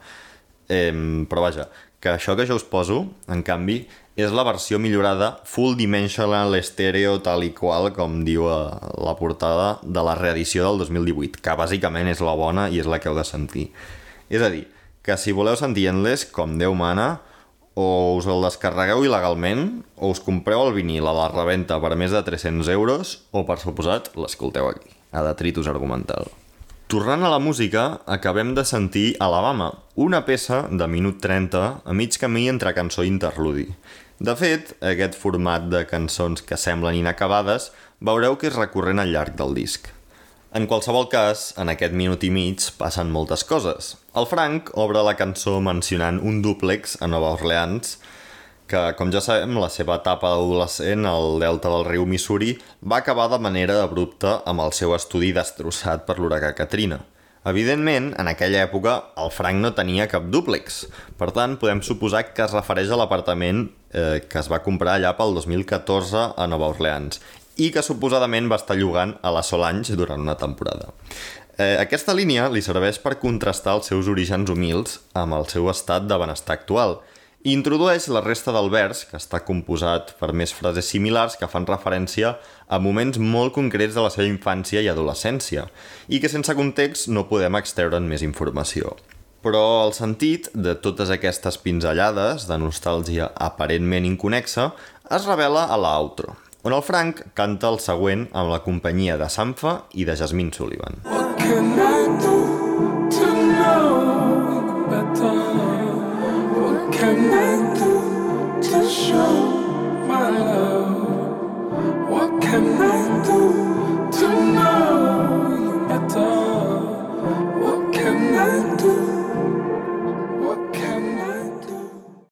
[0.71, 0.95] Eh,
[1.29, 1.67] però vaja,
[2.01, 3.83] que això que jo us poso, en canvi,
[4.15, 9.81] és la versió millorada Full Dimensional Stereo tal i qual, com diu a la portada
[9.83, 13.19] de la reedició del 2018, que bàsicament és la bona i és la que heu
[13.19, 13.73] de sentir.
[14.31, 14.69] És a dir,
[15.03, 17.19] que si voleu sentir Endless, com Déu mana,
[17.75, 22.15] o us el descarregueu il·legalment, o us compreu el vinil a la reventa per més
[22.15, 26.31] de 300 euros, o, per suposat, l'escolteu aquí, a Detritus Argumental.
[26.87, 32.15] Tornant a la música, acabem de sentir Alabama, una peça de minut 30 a mig
[32.21, 33.67] camí entre cançó i interludi.
[34.23, 39.35] De fet, aquest format de cançons que semblen inacabades veureu que és recurrent al llarg
[39.35, 39.89] del disc.
[40.55, 43.97] En qualsevol cas, en aquest minut i mig passen moltes coses.
[44.15, 47.97] El Frank obre la cançó mencionant un dúplex a Nova Orleans
[48.71, 52.55] que, com ja sabem, la seva etapa d'adolescent al delta del riu Missouri
[52.87, 57.03] va acabar de manera abrupta amb el seu estudi destrossat per l'huracà Katrina.
[57.45, 60.87] Evidentment, en aquella època, el Frank no tenia cap dúplex.
[61.21, 65.13] Per tant, podem suposar que es refereix a l'apartament eh, que es va comprar allà
[65.19, 67.21] pel 2014 a Nova Orleans
[67.61, 70.89] i que suposadament va estar llogant a la Solange durant una temporada.
[71.55, 76.09] Eh, aquesta línia li serveix per contrastar els seus orígens humils amb el seu estat
[76.11, 76.97] de benestar actual
[77.45, 81.67] i introdueix la resta del vers, que està composat per més frases similars que fan
[81.69, 85.67] referència a moments molt concrets de la seva infància i adolescència,
[86.09, 88.97] i que sense context no podem extreure'n més informació.
[89.45, 94.71] Però el sentit de totes aquestes pinzellades de nostàlgia aparentment inconexa
[95.13, 99.83] es revela a l'outro, on el Frank canta el següent amb la companyia de Sanfa
[99.93, 101.05] i de Jasmine Sullivan.
[101.05, 102.34] What can I do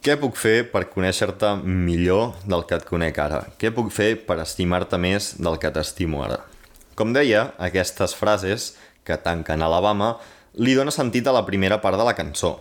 [0.03, 3.45] Què puc fer per conèixer-te millor del que et conec ara?
[3.55, 6.41] Què puc fer per estimar-te més del que t'estimo ara?
[6.99, 8.73] Com deia, aquestes frases,
[9.07, 10.17] que tanquen Alabama,
[10.59, 12.57] li dona sentit a la primera part de la cançó.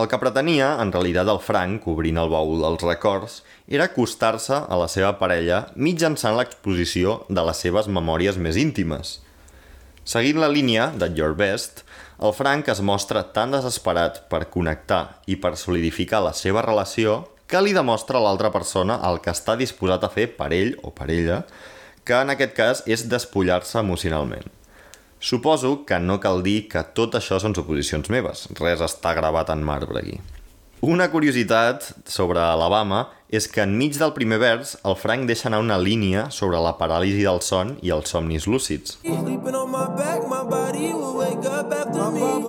[0.00, 4.76] El que pretenia, en realitat, el Frank, obrint el baúl dels records, era acostar-se a
[4.80, 9.18] la seva parella mitjançant l'exposició de les seves memòries més íntimes.
[10.08, 11.82] Seguint la línia de Your Best,
[12.16, 17.18] el Frank es mostra tan desesperat per connectar i per solidificar la seva relació
[17.50, 20.94] que li demostra a l'altra persona el que està disposat a fer per ell o
[20.96, 21.42] per ella,
[22.08, 24.48] que en aquest cas és despullar-se emocionalment.
[25.20, 29.60] Suposo que no cal dir que tot això són suposicions meves, res està gravat en
[29.60, 30.14] marbre aquí.
[30.80, 35.76] Una curiositat sobre Alabama és que enmig del primer vers el Frank deixa anar una
[35.76, 38.96] línia sobre la paràlisi del son i els somnis lúcids,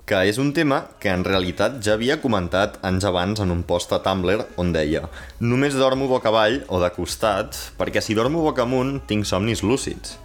[0.07, 3.91] que és un tema que en realitat ja havia comentat anys abans en un post
[3.91, 5.10] a Tumblr on deia
[5.43, 10.21] «Només dormo boca avall o de costat perquè si dormo boca amunt tinc somnis lúcids».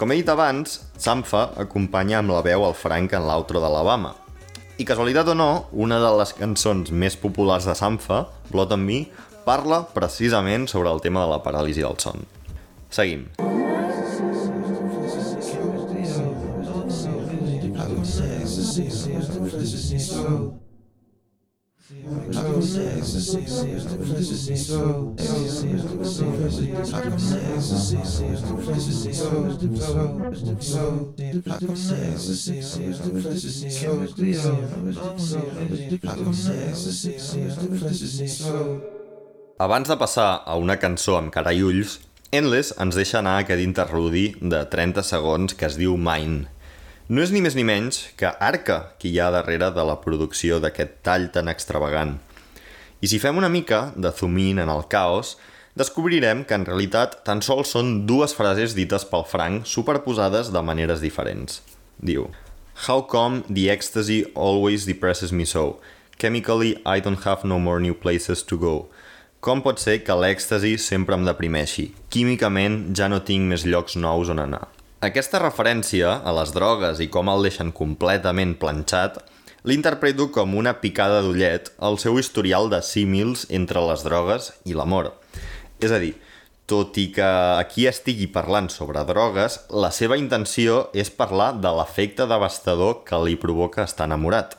[0.00, 4.14] Com he dit abans, Sampha acompanya amb la veu el Frank en l'outro d'Alabama.
[4.80, 9.04] I casualitat o no, una de les cançons més populars de Sampha, Blood on Me,
[9.44, 12.24] parla precisament sobre el tema de la paràlisi del son.
[12.90, 13.28] Seguim.
[39.62, 42.00] Abans de passar a una cançó amb cara i ulls,
[42.32, 46.51] Endless ens deixa anar aquest interludi de 30 segons que es diu Mine.
[47.12, 50.56] No és ni més ni menys que Arca qui hi ha darrere de la producció
[50.64, 52.14] d'aquest tall tan extravagant.
[53.04, 55.36] I si fem una mica de zoom en el caos,
[55.76, 61.04] descobrirem que en realitat tan sols són dues frases dites pel Frank superposades de maneres
[61.04, 61.60] diferents.
[62.00, 62.30] Diu
[62.88, 65.80] How come the ecstasy always depresses me so?
[66.16, 68.88] Chemically, I don't have no more new places to go.
[69.40, 71.92] Com pot ser que l'èxtasi sempre em deprimeixi?
[72.08, 74.70] Químicament ja no tinc més llocs nous on anar.
[75.02, 79.16] Aquesta referència a les drogues i com el deixen completament planxat
[79.66, 85.08] l'interpreto com una picada d'ullet al seu historial de símils entre les drogues i l'amor.
[85.82, 86.12] És a dir,
[86.70, 87.26] tot i que
[87.58, 93.34] aquí estigui parlant sobre drogues, la seva intenció és parlar de l'efecte devastador que li
[93.34, 94.54] provoca estar enamorat.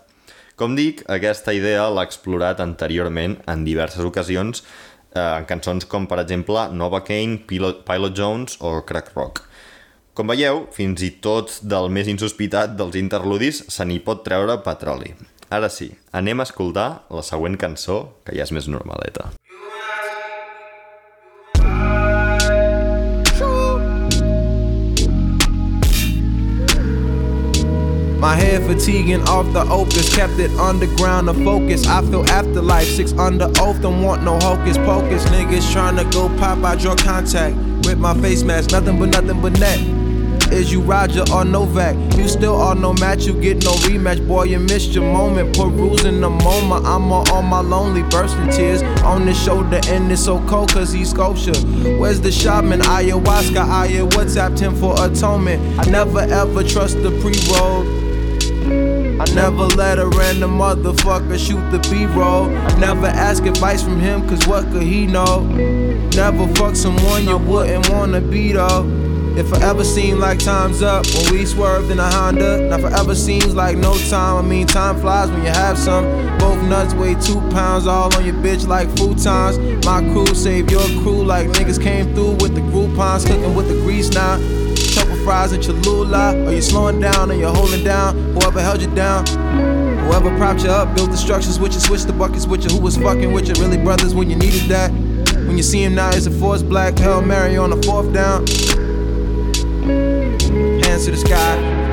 [0.59, 4.65] Com dic, aquesta idea l'ha explorat anteriorment en diverses ocasions
[5.15, 9.47] eh, en cançons com, per exemple, Nova Kane, Pilot, Pilot Jones o Crack Rock.
[10.13, 15.15] Com veieu, fins i tot del més insospitat dels interludis se n'hi pot treure petroli.
[15.49, 19.31] Ara sí, anem a escoltar la següent cançó, que ja és més normaleta.
[28.23, 31.85] My head fatiguing off the opus, kept it underground to focus.
[31.85, 35.25] I feel afterlife, six under oath, don't want no hocus pocus.
[35.25, 39.59] Niggas tryna go pop, I draw contact with my face mask, nothing but nothing but
[39.59, 39.77] net.
[40.53, 41.97] Is you Roger or Novak?
[42.15, 44.25] You still are no match, you get no rematch.
[44.25, 45.57] Boy, you missed your moment.
[45.57, 50.39] Perusing the moment, I'm on my lonely, bursting tears on his shoulder, and it's so
[50.47, 51.59] cold cause he's sculpture.
[51.99, 52.79] Where's the shaman?
[52.79, 55.61] Ayahuasca, Aya, WhatsApped him for atonement.
[55.77, 58.02] I never ever trust the pre roll.
[58.65, 62.47] I never let a random motherfucker shoot the B-roll.
[62.79, 65.41] Never ask advice from him, cause what could he know?
[66.15, 69.03] Never fuck someone you wouldn't wanna be though.
[69.35, 72.69] It forever seemed like time's up when we swerved in a Honda.
[72.69, 74.45] Now forever seems like no time.
[74.45, 76.05] I mean, time flies when you have some.
[76.37, 79.83] Both nuts weigh two pounds, all on your bitch like futons.
[79.85, 83.75] My crew save your crew like niggas came through with the Groupons, cooking with the
[83.81, 84.37] grease now.
[85.23, 86.45] Fries and Cholula.
[86.45, 88.33] Are you slowing down or you holding down?
[88.33, 89.25] Whoever held you down.
[90.05, 92.69] Whoever propped you up, built the structures with you, switched the buckets with you.
[92.75, 93.53] Who was fucking with you?
[93.63, 94.91] Really brothers when you needed that.
[94.91, 96.97] When you see him now, it's a force black.
[96.97, 98.45] Hail Mary on the fourth down.
[100.83, 101.92] Hands to the sky.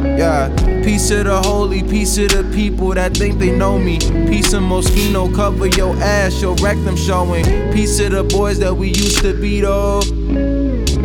[0.00, 0.48] Yeah,
[0.84, 3.98] piece of the holy, piece of the people that think they know me.
[4.28, 7.44] Piece of Moschino, cover your ass, your rectum showing.
[7.72, 10.00] Piece of the boys that we used to be though.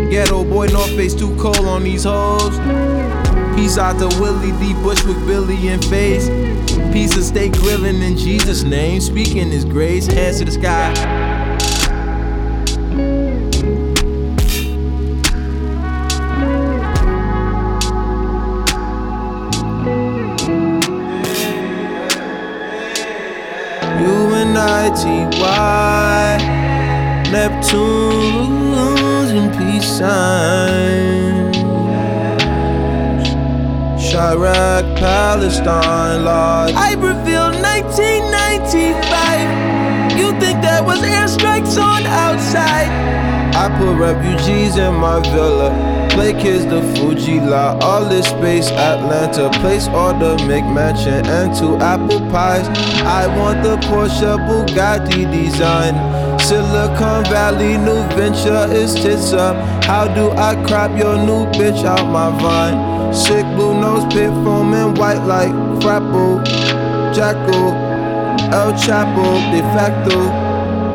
[0.09, 2.57] Ghetto boy, North Face too cold on these hoes.
[3.55, 4.73] Peace out to Willie D.
[4.81, 6.27] Bushwick, Billy, and Face.
[6.91, 10.05] Piece of steak grilling in Jesus' name, speaking His grace.
[10.05, 11.32] Hands to the sky.
[24.93, 26.37] U-N-I-T-Y
[27.31, 31.57] Neptune's and peace signs?
[33.97, 36.71] Chirac, Palestine, Lord.
[36.75, 42.91] Iberville, 1995 You think that was airstrikes on outside?
[43.55, 45.71] I put refugees in my villa
[46.13, 49.49] Play kids the Fuji La, all this space, Atlanta.
[49.61, 52.67] Place order, McMansion, and two apple pies.
[53.01, 55.95] I want the Porsche Bugatti design.
[56.39, 59.55] Silicon Valley, new venture is tits up.
[59.85, 63.13] How do I crop your new bitch out my vine?
[63.13, 65.51] Sick blue nose, pit foam, and white like
[65.81, 66.43] Frapple,
[67.15, 67.73] Jackal,
[68.53, 70.42] El Chapo, de facto.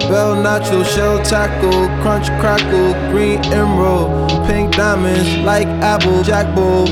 [0.08, 6.88] Bell nacho, shell tackle, crunch crackle, green emerald, pink diamonds like apple, jack bull.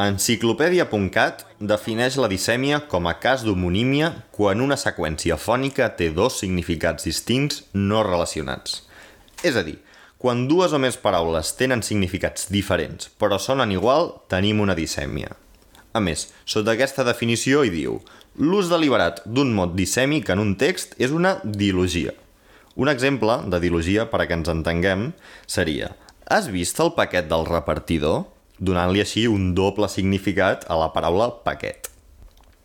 [0.00, 7.08] Enciclopèdia.cat defineix la dissèmia com a cas d'homonímia quan una seqüència fònica té dos significats
[7.08, 8.82] distints no relacionats.
[9.40, 9.78] És a dir,
[10.20, 15.36] quan dues o més paraules tenen significats diferents però sonen igual, tenim una dissèmia.
[15.92, 18.00] A més, sota aquesta definició hi diu
[18.38, 22.14] l'ús deliberat d'un mot dissèmic en un text és una dilogia.
[22.78, 25.10] Un exemple de dilogia, per a que ens entenguem,
[25.46, 25.94] seria
[26.30, 28.28] Has vist el paquet del repartidor?
[28.60, 31.88] donant-li així un doble significat a la paraula paquet.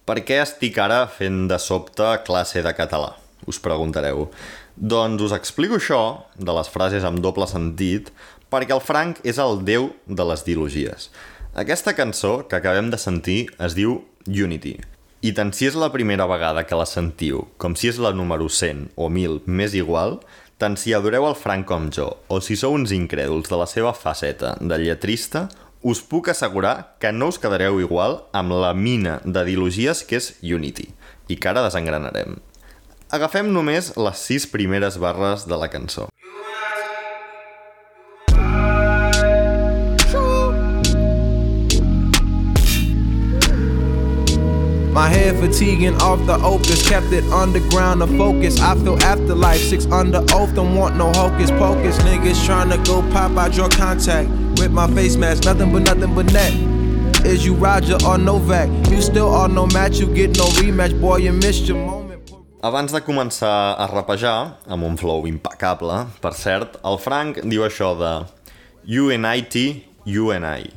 [0.06, 3.14] Per què estic ara fent de sobte classe de català?
[3.50, 4.28] Us preguntareu.
[4.76, 6.02] Doncs us explico això,
[6.36, 8.12] de les frases amb doble sentit,
[8.52, 11.10] perquè el Frank és el déu de les dilogies.
[11.56, 13.94] Aquesta cançó que acabem de sentir es diu
[14.28, 14.74] Unity,
[15.24, 18.50] i tant si és la primera vegada que la sentiu com si és la número
[18.52, 20.18] 100 o 1000 més igual,
[20.60, 23.94] tant si adoreu el Frank com jo o si sou uns incrèduls de la seva
[23.96, 25.46] faceta de lletrista,
[25.80, 30.34] us puc assegurar que no us quedareu igual amb la mina de dilogies que és
[30.44, 30.90] Unity,
[31.32, 32.36] i que ara desengranarem.
[33.16, 36.10] Agafem només les sis primeres barres de la cançó.
[44.96, 48.62] My head fatiguing off the opus, kept it underground to focus.
[48.62, 51.98] I feel afterlife, six under oath, don't want no hocus pocus.
[52.08, 56.32] Niggas tryna go pop, I draw contact with my face mask, nothing but nothing but
[56.32, 56.54] net.
[57.26, 58.70] Is you Roger or Novak?
[58.90, 62.32] You still are no match, you get no rematch, boy, you missed your moment.
[62.64, 67.92] Abans de començar a rapejar, amb un flow impecable, per cert, el Frank diu això
[68.00, 68.14] de
[68.88, 69.60] UNIT,
[70.08, 70.72] UNI,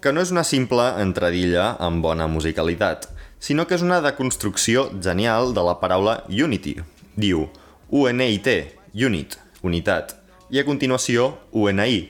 [0.00, 3.10] que no és una simple entradilla amb bona musicalitat,
[3.40, 6.76] sinó que és una deconstrucció genial de la paraula unity.
[7.16, 7.46] Diu
[7.90, 8.48] UNIT,
[8.94, 10.16] unit, unitat,
[10.50, 12.00] i a continuació UNI,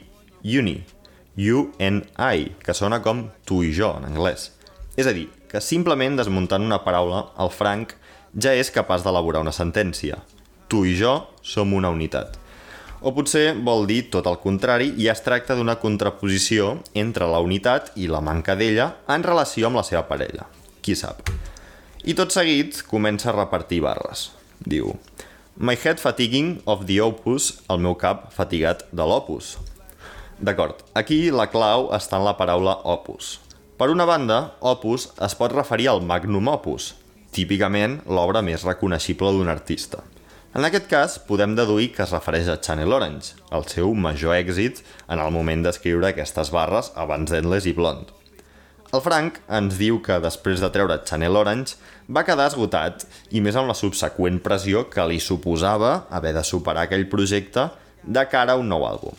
[0.59, 0.77] uni,
[1.37, 4.51] UNI, que sona com tu i jo en anglès.
[4.97, 7.95] És a dir, que simplement desmuntant una paraula, el Frank
[8.33, 10.23] ja és capaç d'elaborar una sentència.
[10.69, 12.41] Tu i jo som una unitat.
[13.05, 17.93] O potser vol dir tot el contrari i es tracta d'una contraposició entre la unitat
[17.95, 20.49] i la manca d'ella en relació amb la seva parella.
[20.87, 21.25] Qui sap?
[22.07, 24.29] I tot seguit comença a repartir barres.
[24.63, 24.93] Diu
[25.59, 29.57] My head fatiguing of the opus, el meu cap fatigat de l'opus.
[30.39, 33.41] D'acord, aquí la clau està en la paraula opus.
[33.75, 36.93] Per una banda, opus es pot referir al magnum opus,
[37.35, 40.05] típicament l'obra més reconeixible d'un artista.
[40.55, 44.85] En aquest cas, podem deduir que es refereix a Channel Orange, el seu major èxit
[45.11, 48.16] en el moment d'escriure aquestes barres abans d'Endless i Blonde.
[48.95, 51.75] El Frank ens diu que després de treure Channel Orange
[52.07, 53.03] va quedar esgotat
[53.35, 57.67] i més amb la subseqüent pressió que li suposava haver de superar aquell projecte
[58.07, 59.19] de cara a un nou àlbum.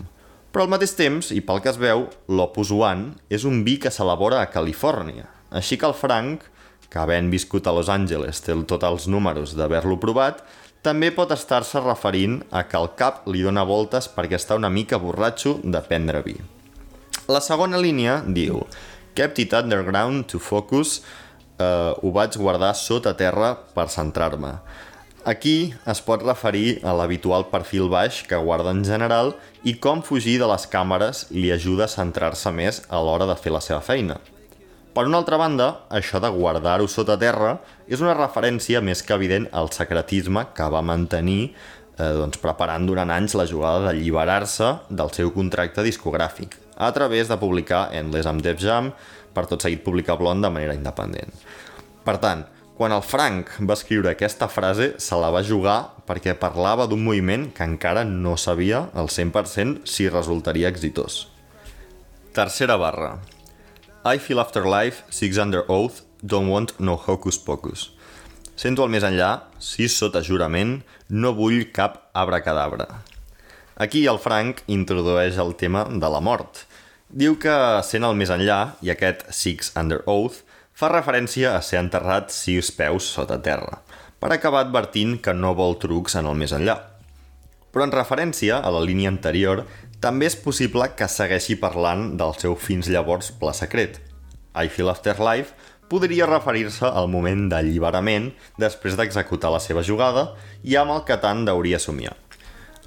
[0.56, 3.92] Però al mateix temps, i pel que es veu, l'Opus One és un vi que
[3.92, 5.28] s'elabora a Califòrnia.
[5.52, 6.48] Així que el Frank,
[6.88, 10.46] que havent viscut a Los Angeles té tots els números d'haver-lo provat,
[10.82, 14.98] també pot estar-se referint a que el cap li dona voltes perquè està una mica
[15.02, 16.38] borratxo de prendre vi.
[17.28, 18.62] La segona línia diu
[19.18, 21.02] Kept it underground to focus,
[21.58, 24.52] eh, ho vaig guardar sota terra per centrar-me.
[25.26, 29.34] Aquí es pot referir a l'habitual perfil baix que guarda en general
[29.66, 33.52] i com fugir de les càmeres li ajuda a centrar-se més a l'hora de fer
[33.52, 34.20] la seva feina.
[34.94, 37.58] Per una altra banda, això de guardar-ho sota terra
[37.88, 43.10] és una referència més que evident al secretisme que va mantenir eh, doncs, preparant durant
[43.18, 48.62] anys la jugada d'alliberar-se del seu contracte discogràfic a través de publicar Endless amb Def
[48.62, 48.94] Jam
[49.34, 51.34] per tot seguit publicar Blonde de manera independent.
[52.06, 52.46] Per tant,
[52.78, 57.48] quan el Frank va escriure aquesta frase, se la va jugar perquè parlava d'un moviment
[57.50, 61.26] que encara no sabia al 100% si resultaria exitós.
[62.38, 63.16] Tercera barra.
[64.06, 67.90] I feel afterlife, six under oath, don't want no hocus pocus.
[68.54, 72.88] Sento el més enllà, sis sota jurament, no vull cap abracadabra.
[73.78, 76.67] Aquí el Frank introdueix el tema de la mort.
[77.08, 77.54] Diu que
[77.88, 80.42] sent el més enllà, i aquest Six Under Oath,
[80.76, 83.80] fa referència a ser enterrat sis peus sota terra,
[84.20, 86.76] per acabar advertint que no vol trucs en el més enllà.
[87.72, 89.64] Però en referència a la línia anterior,
[90.04, 94.02] també és possible que segueixi parlant del seu fins llavors pla secret.
[94.52, 95.56] I Feel Afterlife
[95.88, 101.48] podria referir-se al moment d'alliberament després d'executar la seva jugada i amb el que tant
[101.48, 102.18] deuria somiar.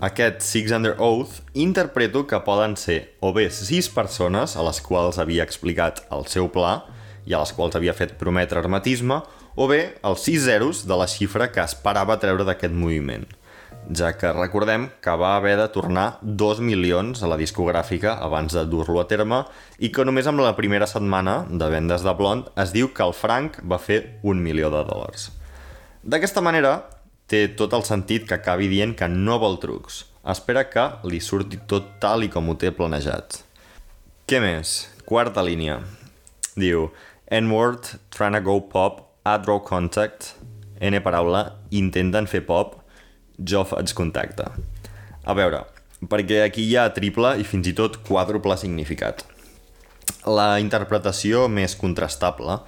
[0.01, 5.19] Aquest Six Under Oath interpreto que poden ser o bé sis persones a les quals
[5.21, 6.79] havia explicat el seu pla
[7.29, 9.19] i a les quals havia fet prometre hermetisme,
[9.61, 13.27] o bé els sis zeros de la xifra que esperava treure d'aquest moviment,
[13.93, 18.65] ja que recordem que va haver de tornar 2 milions a la discogràfica abans de
[18.65, 19.43] dur-lo a terme
[19.77, 23.13] i que només amb la primera setmana de vendes de Blond es diu que el
[23.13, 25.29] franc va fer un milió de dòlars.
[26.01, 26.79] D'aquesta manera,
[27.31, 30.05] té tot el sentit que acabi dient que no vol trucs.
[30.27, 33.41] Espera que li surti tot tal i com ho té planejat.
[34.27, 34.91] Què més?
[35.07, 35.79] Quarta línia.
[36.59, 36.91] Diu,
[37.31, 40.35] N-word, trying to go pop, a draw contact,
[40.81, 42.81] N paraula, intenten fer pop,
[43.39, 44.49] jo faig contacte.
[45.23, 45.63] A veure,
[46.11, 49.23] perquè aquí hi ha triple i fins i tot quàdruple significat.
[50.27, 52.59] La interpretació més contrastable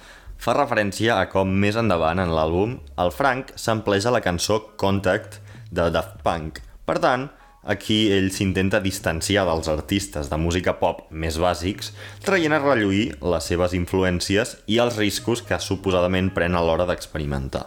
[0.43, 5.37] fa referència a com més endavant en l'àlbum el Frank s'empleja la cançó Contact
[5.71, 6.59] de Daft Punk.
[6.83, 7.29] Per tant,
[7.63, 11.93] aquí ell s'intenta distanciar dels artistes de música pop més bàsics,
[12.27, 17.63] traient a relluir les seves influències i els riscos que suposadament pren a l'hora d'experimentar.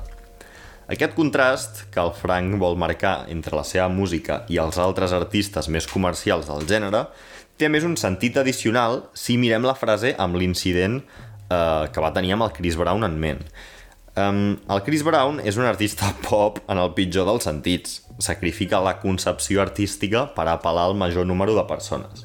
[0.92, 5.72] Aquest contrast que el Frank vol marcar entre la seva música i els altres artistes
[5.72, 7.06] més comercials del gènere
[7.56, 11.00] té més un sentit addicional si mirem la frase amb l'incident
[11.50, 13.42] eh, que va tenir amb el Chris Brown en ment.
[14.16, 18.00] Um, el Chris Brown és un artista pop en el pitjor dels sentits.
[18.24, 22.24] Sacrifica la concepció artística per apel·lar al major número de persones.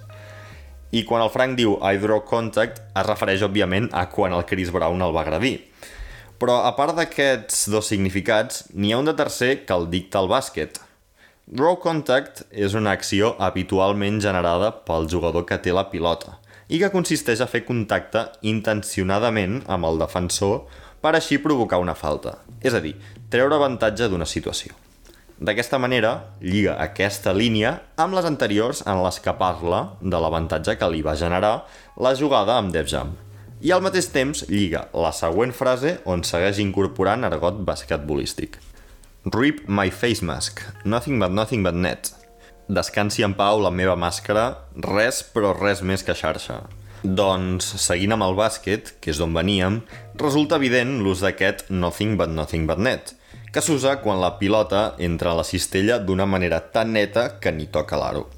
[0.95, 4.71] I quan el Frank diu I draw contact, es refereix, òbviament, a quan el Chris
[4.71, 5.57] Brown el va agredir.
[6.39, 10.31] Però, a part d'aquests dos significats, n'hi ha un de tercer que el dicta el
[10.31, 10.79] bàsquet.
[11.51, 16.40] Draw contact és una acció habitualment generada pel jugador que té la pilota
[16.71, 20.63] i que consisteix a fer contacte intencionadament amb el defensor
[21.03, 22.93] per així provocar una falta, és a dir,
[23.33, 24.77] treure avantatge d'una situació.
[25.41, 30.89] D'aquesta manera, lliga aquesta línia amb les anteriors en les que parla de l'avantatge que
[30.93, 31.63] li va generar
[31.97, 33.15] la jugada amb Def Jam.
[33.61, 38.59] I al mateix temps lliga la següent frase on segueix incorporant argot basquetbolístic.
[39.33, 42.13] Rip my face mask, nothing but nothing but net.
[42.71, 44.43] Descansi en pau la meva màscara,
[44.85, 46.61] res però res més que xarxa.
[47.03, 49.81] Doncs, seguint amb el bàsquet, que és d'on veníem,
[50.21, 53.11] resulta evident l'ús d'aquest nothing but nothing but net,
[53.51, 57.67] que s'usa quan la pilota entra a la cistella d'una manera tan neta que ni
[57.67, 58.29] toca l'aro.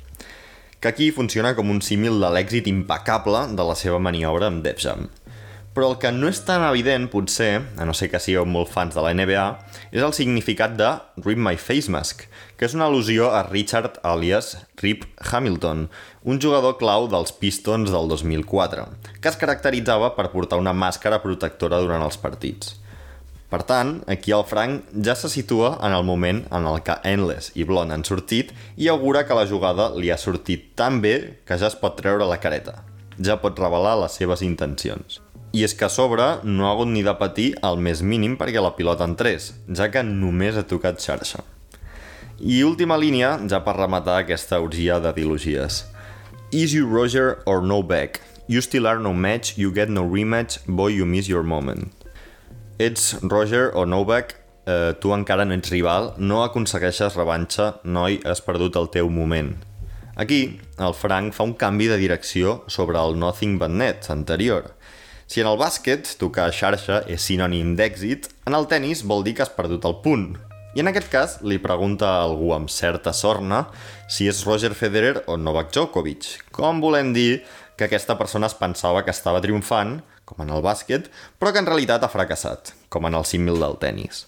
[0.82, 4.82] Que aquí funciona com un símil de l'èxit impecable de la seva maniobra amb Def
[4.82, 5.12] Jam.
[5.74, 8.94] Però el que no és tan evident, potser, a no ser que sigueu molt fans
[8.94, 9.46] de la NBA,
[9.90, 10.92] és el significat de
[11.26, 12.28] Rip My Face Mask,
[12.60, 14.52] que és una al·lusió a Richard alias
[14.84, 15.88] Rip Hamilton,
[16.30, 18.86] un jugador clau dels Pistons del 2004,
[19.18, 22.78] que es caracteritzava per portar una màscara protectora durant els partits.
[23.50, 27.52] Per tant, aquí el Frank ja se situa en el moment en el que Endless
[27.58, 31.58] i Blonde han sortit i augura que la jugada li ha sortit tan bé que
[31.58, 32.80] ja es pot treure la careta.
[33.18, 35.22] Ja pot revelar les seves intencions.
[35.54, 38.62] I és que a sobre no ha hagut ni de patir el més mínim perquè
[38.62, 41.44] la pilota entrés, ja que només ha tocat xarxa.
[42.42, 45.84] I última línia, ja per rematar aquesta orgia de dilogies.
[46.52, 48.22] Is you Roger or no back?
[48.48, 51.94] You still are no match, you get no rematch, boy you miss your moment.
[52.80, 54.36] Ets Roger o Novak,
[54.66, 59.54] eh, tu encara no ets rival, no aconsegueixes revanxa, noi, has perdut el teu moment.
[60.16, 64.74] Aquí, el Frank fa un canvi de direcció sobre el Nothing But Net anterior.
[65.28, 69.46] Si en el bàsquet tocar xarxa és sinònim d'èxit, en el tennis vol dir que
[69.46, 70.34] has perdut el punt.
[70.74, 73.68] I en aquest cas li pregunta a algú amb certa sorna
[74.10, 77.44] si és Roger Federer o Novak Djokovic, com volem dir
[77.78, 81.10] que aquesta persona es pensava que estava triomfant com en el bàsquet,
[81.40, 84.26] però que en realitat ha fracassat, com en el símil del tennis.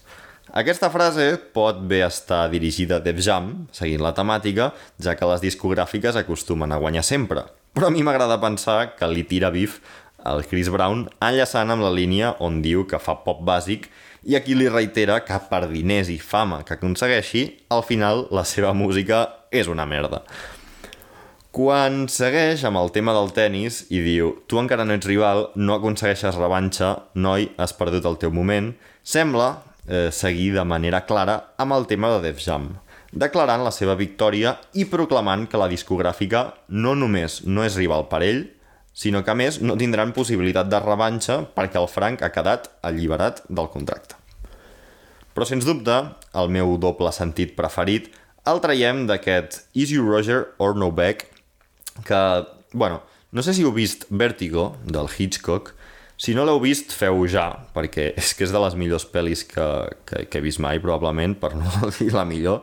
[0.56, 4.70] Aquesta frase pot bé estar dirigida a Def Jam, seguint la temàtica,
[5.02, 7.42] ja que les discogràfiques acostumen a guanyar sempre.
[7.76, 9.80] Però a mi m'agrada pensar que li tira bif
[10.26, 13.86] al Chris Brown enllaçant amb la línia on diu que fa pop bàsic
[14.26, 18.72] i aquí li reitera que per diners i fama que aconsegueixi, al final la seva
[18.74, 19.22] música
[19.54, 20.24] és una merda.
[21.56, 25.78] Quan segueix amb el tema del tennis i diu tu encara no ets rival, no
[25.78, 28.74] aconsegueixes revanxa, noi, has perdut el teu moment,
[29.06, 32.74] sembla eh, seguir de manera clara amb el tema de Def Jam,
[33.12, 38.20] declarant la seva victòria i proclamant que la discogràfica no només no és rival per
[38.26, 38.42] ell,
[38.96, 43.42] sinó que a més no tindran possibilitat de revanxa perquè el Frank ha quedat alliberat
[43.48, 44.16] del contracte.
[45.36, 45.98] Però sens dubte,
[46.32, 48.08] el meu doble sentit preferit
[48.48, 51.26] el traiem d'aquest Is You Roger or No Back
[52.06, 52.20] que,
[52.72, 55.74] bueno, no sé si heu vist Vertigo, del Hitchcock,
[56.16, 59.66] si no l'heu vist, feu ja, perquè és que és de les millors pel·lis que,
[60.08, 61.68] que, que he vist mai, probablement, per no
[61.98, 62.62] dir la millor,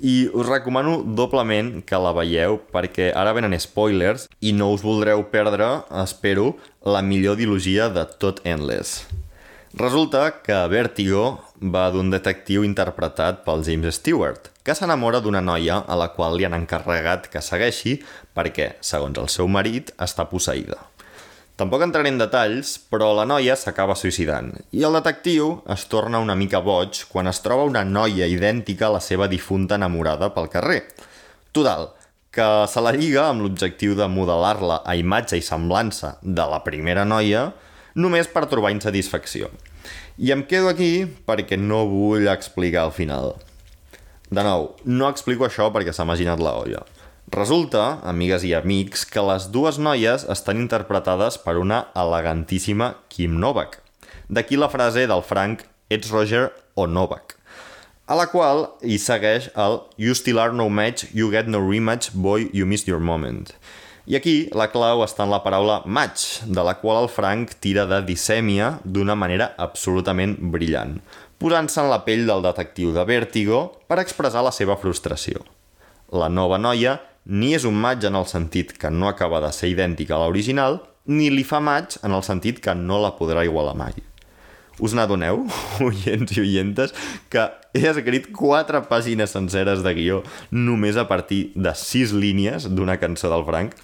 [0.00, 5.24] i us recomano doblement que la veieu perquè ara venen spoilers i no us voldreu
[5.32, 5.68] perdre,
[6.02, 9.06] espero, la millor dilogia de tot Endless.
[9.76, 15.98] Resulta que Vertigo va d'un detectiu interpretat pel James Stewart, que s'enamora d'una noia a
[16.00, 17.98] la qual li han encarregat que segueixi
[18.32, 20.80] perquè, segons el seu marit, està posseïda.
[21.56, 26.34] Tampoc entraré en detalls, però la noia s'acaba suïcidant i el detectiu es torna una
[26.36, 30.82] mica boig quan es troba una noia idèntica a la seva difunta enamorada pel carrer.
[31.56, 31.88] Total,
[32.28, 37.06] que se la lliga amb l'objectiu de modelar-la a imatge i semblança de la primera
[37.08, 37.46] noia
[37.96, 39.48] només per trobar insatisfacció.
[40.20, 43.32] I em quedo aquí perquè no vull explicar el final.
[44.28, 46.84] De nou, no explico això perquè s'ha imaginat la olla.
[47.34, 53.80] Resulta, amigues i amics, que les dues noies estan interpretades per una elegantíssima Kim Novak.
[54.28, 57.36] D'aquí la frase del Frank Ets Roger o Novak
[58.06, 62.12] a la qual hi segueix el You still are no match, you get no rematch,
[62.14, 63.50] boy, you missed your moment.
[64.06, 67.88] I aquí la clau està en la paraula match, de la qual el Frank tira
[67.90, 71.00] de dissèmia d'una manera absolutament brillant,
[71.42, 75.42] posant-se en la pell del detectiu de Vértigo per expressar la seva frustració.
[76.14, 79.72] La nova noia ni és un match en el sentit que no acaba de ser
[79.72, 83.74] idèntica a l'original, ni li fa match en el sentit que no la podrà igualar
[83.78, 83.94] mai.
[84.78, 85.46] Us n'adoneu,
[85.86, 86.92] oients i oientes,
[87.32, 90.22] que he escrit quatre pàgines senceres de guió
[90.52, 93.74] només a partir de sis línies d'una cançó del Frank?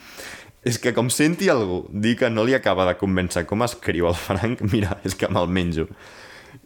[0.62, 4.18] És que com senti algú dir que no li acaba de convèncer com escriu el
[4.18, 5.88] Frank, mira, és que me'l menjo.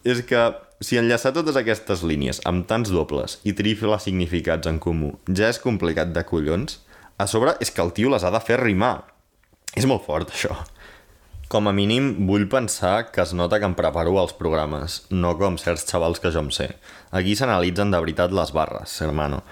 [0.05, 0.43] És que
[0.81, 5.61] si enllaçar totes aquestes línies amb tants dobles i trifles significats en comú ja és
[5.63, 6.81] complicat de collons,
[7.17, 9.07] a sobre és que el tio les ha de fer rimar.
[9.77, 10.57] És molt fort, això.
[11.49, 15.57] Com a mínim, vull pensar que es nota que em preparo els programes, no com
[15.63, 16.73] certs xavals que jo em sé.
[17.15, 19.45] Aquí s'analitzen de veritat les barres, hermano.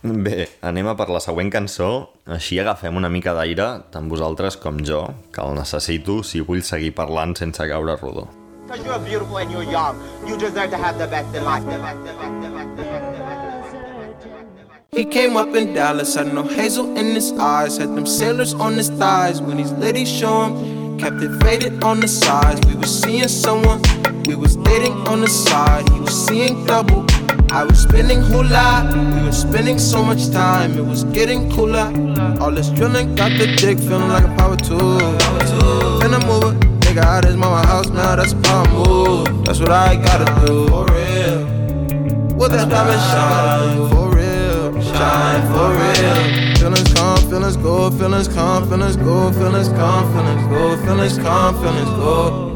[0.00, 1.90] Bé, anem a per la següent cançó,
[2.24, 5.02] així agafem una mica d'aire, tant vosaltres com jo,
[5.34, 8.30] que el necessito si vull seguir parlant sense caure rodó.
[8.70, 10.00] Because you're beautiful and you're young.
[10.28, 11.64] You deserve to have the best in life.
[11.64, 11.96] The best.
[14.92, 18.74] He came up in Dallas, had no hazel in his eyes, had them sailors on
[18.74, 19.42] his thighs.
[19.42, 22.64] When these ladies show him, kept it faded on the sides.
[22.64, 23.82] We was seeing someone,
[24.26, 25.88] we was dating on the side.
[25.88, 27.04] He was seeing double.
[27.50, 31.92] I was spending hula, we were spending so much time, it was getting cooler.
[32.40, 35.00] All this drilling got the dick feeling like a power tool.
[36.04, 36.54] And I'm over,
[36.90, 39.44] nigga, out his mama house now, that's a power move.
[39.44, 41.44] That's what I gotta do, for real.
[42.36, 46.56] With that diamond shine, for real, shine for real.
[46.56, 51.90] Feelings come, feelings go, feelings come, feelings go, feelings come, feelings go, feelings come, feelings
[51.90, 52.46] go.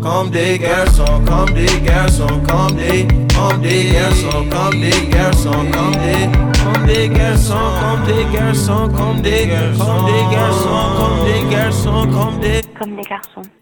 [0.00, 5.92] Comme des garçons, comme des garçons, comme des, comme des garçons, comme des garçons, comme
[5.92, 6.28] des,
[6.64, 9.46] comme des garçons, comme des garçons, comme des,
[9.78, 12.62] comme des garçons, comme des garçons, comme des.
[12.78, 13.61] Comme des garçons.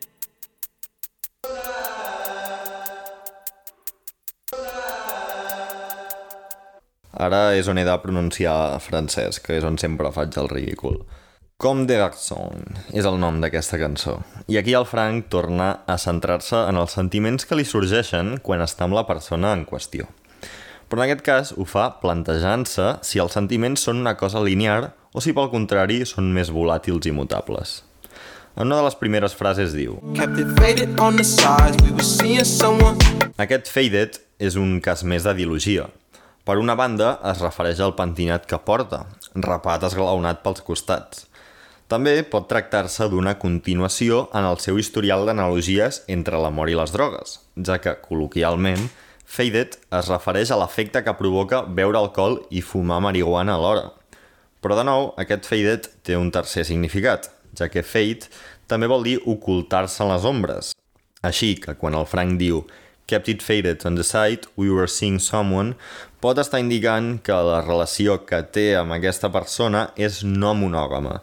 [7.20, 11.02] Ara és on he de pronunciar francès, que és on sempre faig el ridícul.
[11.60, 12.62] Com de Garçon
[12.96, 14.14] és el nom d'aquesta cançó.
[14.48, 18.88] I aquí el Frank torna a centrar-se en els sentiments que li sorgeixen quan està
[18.88, 20.08] amb la persona en qüestió.
[20.88, 25.20] Però en aquest cas ho fa plantejant-se si els sentiments són una cosa linear o
[25.20, 27.82] si pel contrari són més volàtils i mutables.
[28.56, 30.00] En una de les primeres frases diu.
[33.36, 35.90] Aquest faded és un cas més de dilogia.
[36.50, 39.04] Per una banda, es refereix al pentinat que porta,
[39.38, 41.28] rapat esglaonat pels costats.
[41.86, 47.36] També pot tractar-se d'una continuació en el seu historial d'analogies entre l'amor i les drogues,
[47.68, 48.82] ja que, col·loquialment,
[49.22, 53.86] faded es refereix a l'efecte que provoca beure alcohol i fumar marihuana alhora.
[54.58, 58.26] Però, de nou, aquest faded té un tercer significat, ja que fade
[58.66, 60.74] també vol dir ocultar-se en les ombres.
[61.22, 62.64] Així que quan el Frank diu
[63.10, 65.74] kept it faded on the side, we were seeing someone,
[66.20, 71.20] pot estar indicant que la relació que té amb aquesta persona és no monògama,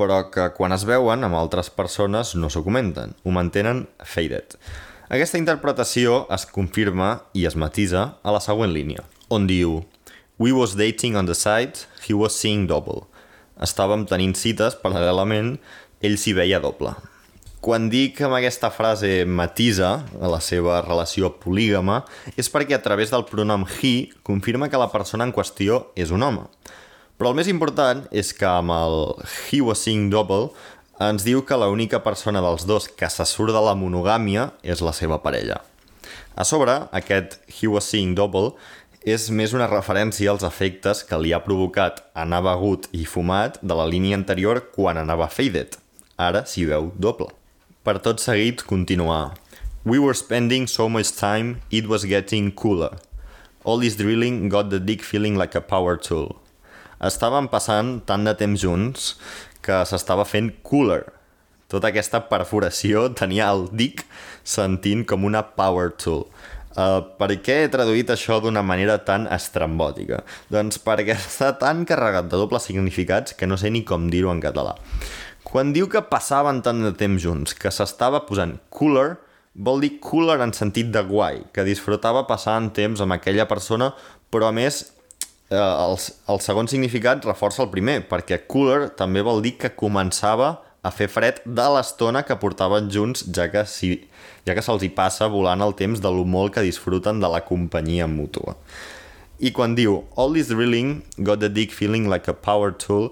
[0.00, 4.56] però que quan es veuen amb altres persones no s'ho comenten, ho mantenen faded.
[5.12, 9.82] Aquesta interpretació es confirma i es matisa a la següent línia, on diu
[10.40, 13.04] We was dating on the side, he was seeing double.
[13.60, 15.58] Estàvem tenint cites paral·lelament,
[16.00, 16.94] ell s'hi veia doble.
[17.60, 21.98] Quan dic amb aquesta frase matisa la seva relació polígama
[22.40, 26.22] és perquè a través del pronom he confirma que la persona en qüestió és un
[26.24, 26.46] home.
[27.20, 28.96] Però el més important és que amb el
[29.52, 30.54] he was seeing double
[31.04, 34.94] ens diu que l'única persona dels dos que se surt de la monogàmia és la
[34.96, 35.58] seva parella.
[36.32, 38.54] A sobre, aquest he was seeing double
[39.04, 43.76] és més una referència als efectes que li ha provocat anar begut i fumat de
[43.76, 45.76] la línia anterior quan anava faded.
[46.16, 47.28] Ara s'hi veu doble.
[47.80, 49.32] Per tot seguit, continuar.
[49.88, 52.98] We were spending so much time, it was getting cooler.
[53.64, 56.36] All this drilling got the dick feeling like a power tool.
[57.00, 59.14] Estàvem passant tant de temps junts
[59.64, 61.06] que s'estava fent cooler.
[61.72, 64.04] Tota aquesta perforació tenia el dick
[64.44, 66.26] sentint com una power tool.
[66.76, 70.20] Uh, per què he traduït això d'una manera tan estrambòtica?
[70.52, 74.44] Doncs perquè està tan carregat de dobles significats que no sé ni com dir-ho en
[74.44, 74.76] català.
[75.50, 79.16] Quan diu que passaven tant de temps junts, que s'estava posant cooler,
[79.58, 83.88] vol dir cooler en sentit de guai, que disfrutava passant temps amb aquella persona,
[84.30, 84.84] però a més
[85.50, 85.96] eh, el,
[86.30, 90.52] el segon significat reforça el primer, perquè cooler també vol dir que començava
[90.86, 93.96] a fer fred de l'estona que portaven junts, ja que, si,
[94.46, 97.42] ja que se'ls hi passa volant el temps de lo molt que disfruten de la
[97.42, 98.54] companyia mútua.
[99.42, 103.10] I quan diu All this drilling got the dick feeling like a power tool,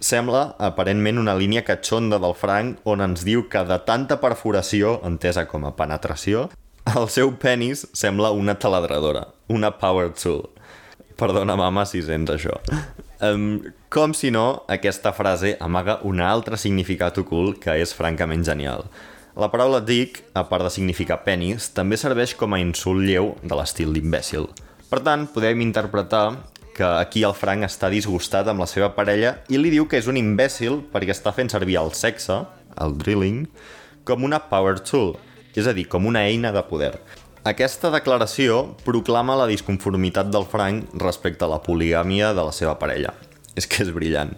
[0.00, 5.46] sembla aparentment una línia catxonda del Frank on ens diu que de tanta perforació, entesa
[5.48, 6.48] com a penetració,
[6.94, 10.44] el seu penis sembla una taladradora, una power tool.
[11.16, 12.60] Perdona, mama, si sents això.
[13.24, 18.84] Um, com si no, aquesta frase amaga un altre significat ocult que és francament genial.
[19.36, 23.56] La paraula dick, a part de significar penis, també serveix com a insult lleu de
[23.56, 24.46] l'estil d'imbècil.
[24.88, 26.36] Per tant, podem interpretar
[26.76, 30.08] que aquí el Frank està disgustat amb la seva parella i li diu que és
[30.12, 32.42] un imbècil perquè està fent servir el sexe,
[32.76, 33.46] el drilling,
[34.04, 35.14] com una power tool,
[35.56, 36.92] és a dir, com una eina de poder.
[37.46, 43.14] Aquesta declaració proclama la disconformitat del Frank respecte a la poligàmia de la seva parella.
[43.56, 44.34] És que és brillant.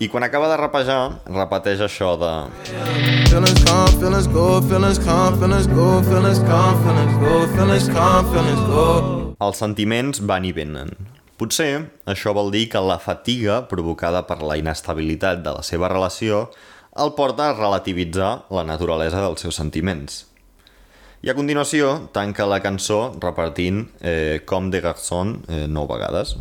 [0.00, 2.32] I quan acaba de rapejar, repeteix això de...
[3.32, 8.68] Feelings come, feelings go, feelings come, feelings go, feelings come, feelings go, feelings come, feelings
[8.70, 8.86] go.
[9.40, 10.94] Els sentiments van i venen.
[11.40, 16.50] Potser això vol dir que la fatiga provocada per la inestabilitat de la seva relació
[17.00, 20.26] el porta a relativitzar la naturalesa dels seus sentiments.
[21.24, 26.34] I a continuació tanca la cançó repartint eh, Com de Garçon eh, nou vegades.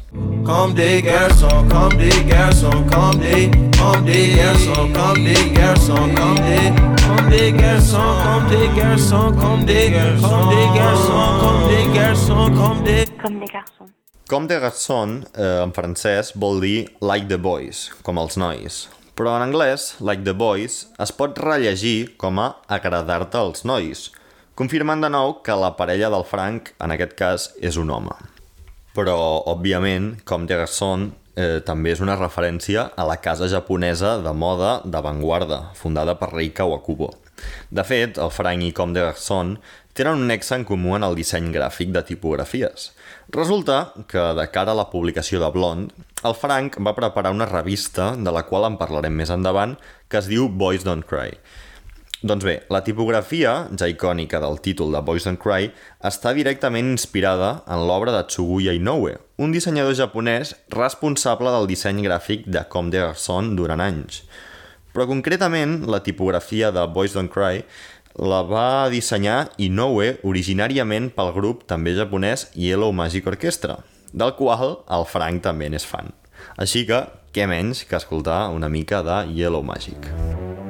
[0.43, 3.47] Comme des garçons, comme des garçons, comme des,
[3.79, 6.71] comme des garçons, comme des garçons, comme des,
[7.03, 12.83] comme des garçons, comme des garçons, comme des, comme des garçons, comme des garçons, comme
[12.83, 13.05] des.
[13.21, 13.47] Comme des garçons.
[13.47, 13.98] Com de Garçon,
[15.33, 18.75] eh, en francès, vol dir like the boys, com els nois.
[19.17, 24.03] Però en anglès, like the boys, es pot rellegir com a agradar-te als nois,
[24.53, 28.13] confirmant de nou que la parella del Frank, en aquest cas, és un home.
[28.93, 29.17] Però,
[29.49, 34.83] òbviament, com de Garçon eh, també és una referència a la casa japonesa de moda
[34.85, 37.15] d'avantguarda, fundada per Rei Kawakubo.
[37.73, 39.57] De fet, el Frank i Com de Garçon
[39.97, 42.91] tenen un nexe en comú en el disseny gràfic de tipografies.
[43.31, 45.91] Resulta que, de cara a la publicació de Blond,
[46.25, 49.75] el Frank va preparar una revista, de la qual en parlarem més endavant,
[50.09, 51.37] que es diu Boys Don't Cry.
[52.25, 55.69] Doncs bé, la tipografia, ja icònica del títol de Boys Don't Cry,
[56.09, 62.49] està directament inspirada en l'obra de Tsuguya Inoue, un dissenyador japonès responsable del disseny gràfic
[62.49, 64.23] de Com de Garçon durant anys.
[64.89, 67.61] Però concretament, la tipografia de Boys Don't Cry
[68.19, 73.79] la va dissenyar Inoue originàriament pel grup també japonès Yellow Magic Orchestra,
[74.11, 76.11] del qual el Frank també n'és fan.
[76.59, 80.11] Així que, què menys que escoltar una mica de Yellow Magic.
[80.11, 80.68] makes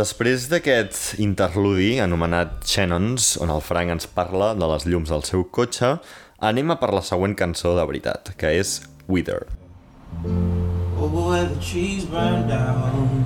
[0.00, 5.44] després d'aquest interludi anomenat Shannons, on el Frank ens parla de les llums del seu
[5.44, 5.98] cotxe,
[6.40, 8.80] anem a per la següent cançó de veritat, que és
[9.10, 9.44] Wither.
[11.00, 13.24] Oh, where the trees burned down.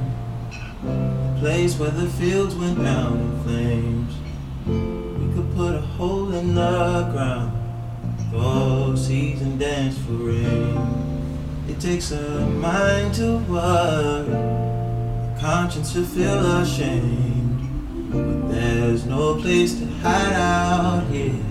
[1.41, 4.15] Place where the fields went down in flames.
[4.67, 7.53] We could put a hole in the ground.
[8.33, 10.79] Go seas and dance for rain.
[11.69, 14.84] It takes a mind to worry,
[15.45, 18.11] conscience to feel ashamed.
[18.11, 21.45] But there's no place to hide out here.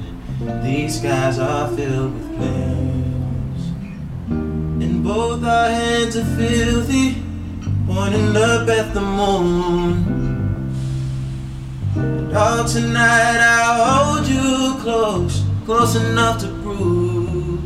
[0.63, 3.61] These skies are filled with flames.
[4.83, 7.21] And both our hands are filthy,
[7.85, 9.93] pointing up at the moon.
[12.35, 17.61] Oh, tonight I'll hold you close, close enough to prove.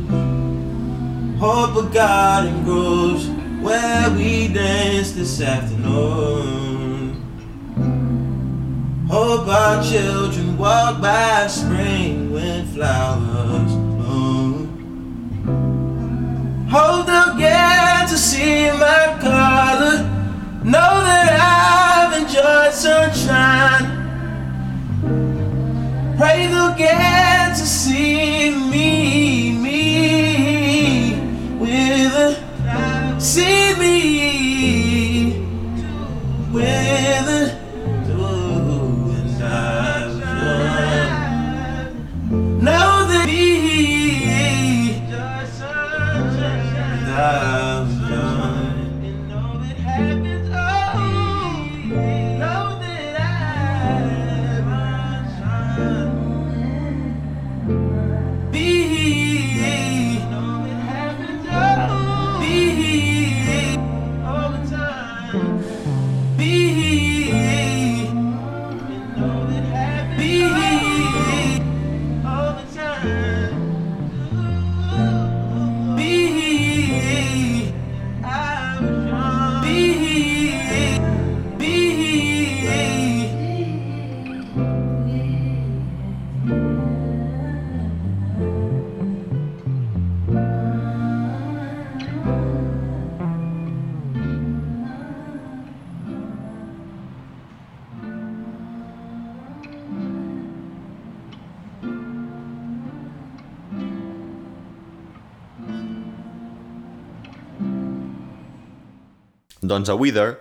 [1.40, 6.78] Hope a garden grows where we dance this afternoon.
[9.08, 14.68] Hope our children walk by spring when flowers bloom.
[16.70, 20.04] Hope they'll get to see my color.
[20.62, 23.96] Know that I've enjoyed sunshine.
[26.18, 31.14] Pray they'll get to see me, me
[31.58, 32.47] with a
[33.20, 35.32] see me
[36.52, 37.57] with a
[109.68, 110.38] Doncs a Wither,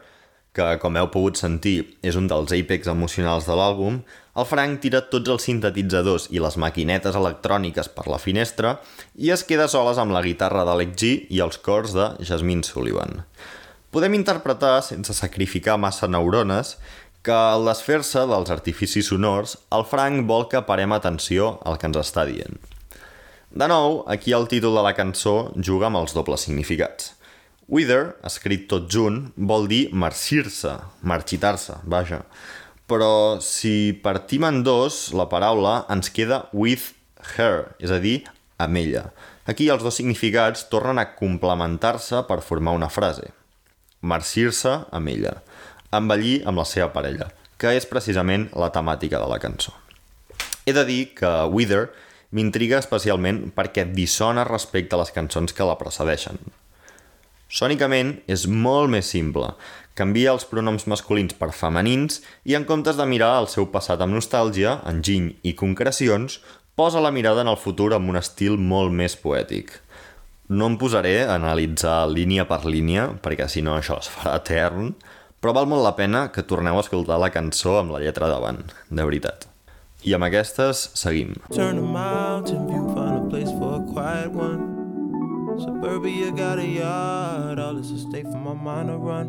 [0.56, 4.00] que com heu pogut sentir és un dels apex emocionals de l'àlbum,
[4.38, 8.78] el Frank tira tots els sintetitzadors i les maquinetes electròniques per la finestra
[9.20, 13.26] i es queda soles amb la guitarra d'Alec G i els cors de Jasmine Sullivan.
[13.92, 16.78] Podem interpretar, sense sacrificar massa neurones,
[17.26, 22.00] que al desfer-se dels artificis sonors, el Frank vol que parem atenció al que ens
[22.06, 22.56] està dient.
[23.52, 27.17] De nou, aquí el títol de la cançó juga amb els dobles significats.
[27.68, 30.72] Wither, escrit tot junt, vol dir marxir-se,
[31.04, 32.22] marxitar-se, vaja.
[32.88, 36.94] Però si partim en dos, la paraula ens queda with
[37.36, 38.22] her, és a dir,
[38.64, 39.10] amb ella.
[39.52, 43.34] Aquí els dos significats tornen a complementar-se per formar una frase.
[44.00, 45.34] Marxir-se amb ella.
[45.92, 47.28] Envellir amb la seva parella,
[47.60, 49.76] que és precisament la temàtica de la cançó.
[50.64, 51.90] He de dir que Wither
[52.32, 56.40] m'intriga especialment perquè dissona respecte a les cançons que la precedeixen.
[57.48, 59.54] Sònicament és molt més simple.
[59.98, 64.18] Canvia els pronoms masculins per femenins i en comptes de mirar el seu passat amb
[64.18, 66.42] nostàlgia, enginy i concrecions,
[66.78, 69.80] posa la mirada en el futur amb un estil molt més poètic.
[70.48, 74.94] No em posaré a analitzar línia per línia, perquè si no això es farà etern,
[75.42, 78.64] però val molt la pena que torneu a escoltar la cançó amb la lletra davant,
[78.90, 79.50] de veritat.
[80.06, 81.36] I amb aquestes seguim.
[81.52, 84.77] Turn a mountain view, find a place for a quiet one.
[85.60, 89.28] Suburbia got a yard, all this estate state for my mind to run.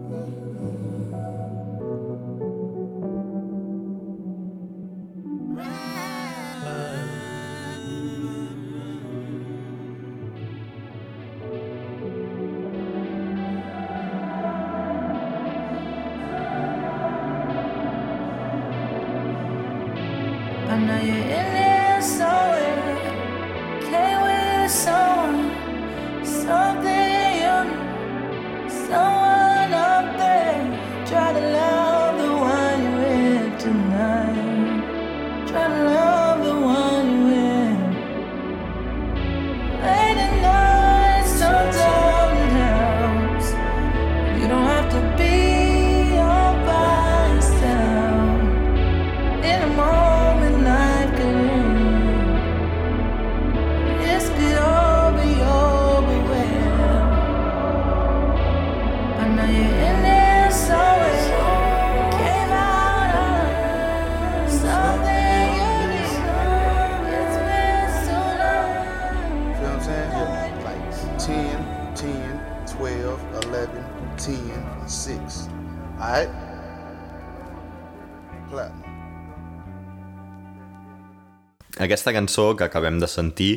[81.79, 83.53] Aquesta cançó que acabem de sentir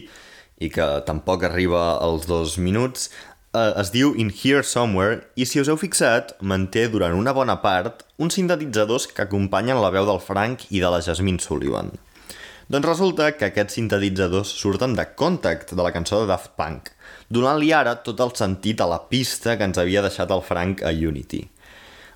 [0.61, 5.57] i que tampoc arriba als dos minuts eh, es diu In Here Somewhere i si
[5.61, 10.21] us heu fixat manté durant una bona part uns sintetitzadors que acompanyen la veu del
[10.21, 11.89] Frank i de la Jasmine Sullivan.
[12.71, 16.93] Doncs resulta que aquests sintetitzadors surten de Contact, de la cançó de Daft Punk,
[17.27, 20.93] donant-li ara tot el sentit a la pista que ens havia deixat el Frank a
[20.93, 21.41] Unity.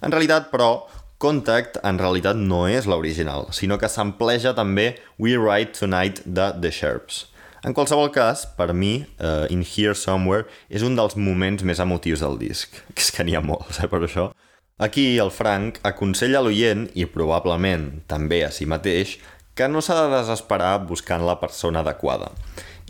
[0.05, 0.85] En realitat, però,
[1.17, 6.71] Contact en realitat no és l'original, sinó que s'ampleja també We Ride Tonight de The
[6.75, 7.21] Sharps.
[7.63, 12.19] En qualsevol cas, per mi, uh, In Here Somewhere és un dels moments més emotius
[12.21, 12.75] del disc.
[12.93, 14.27] Que és que n'hi ha molts, eh, per això.
[14.75, 19.15] Aquí, el Frank aconsella a l'oient, i probablement també a si mateix,
[19.55, 22.33] que no s'ha de desesperar buscant la persona adequada.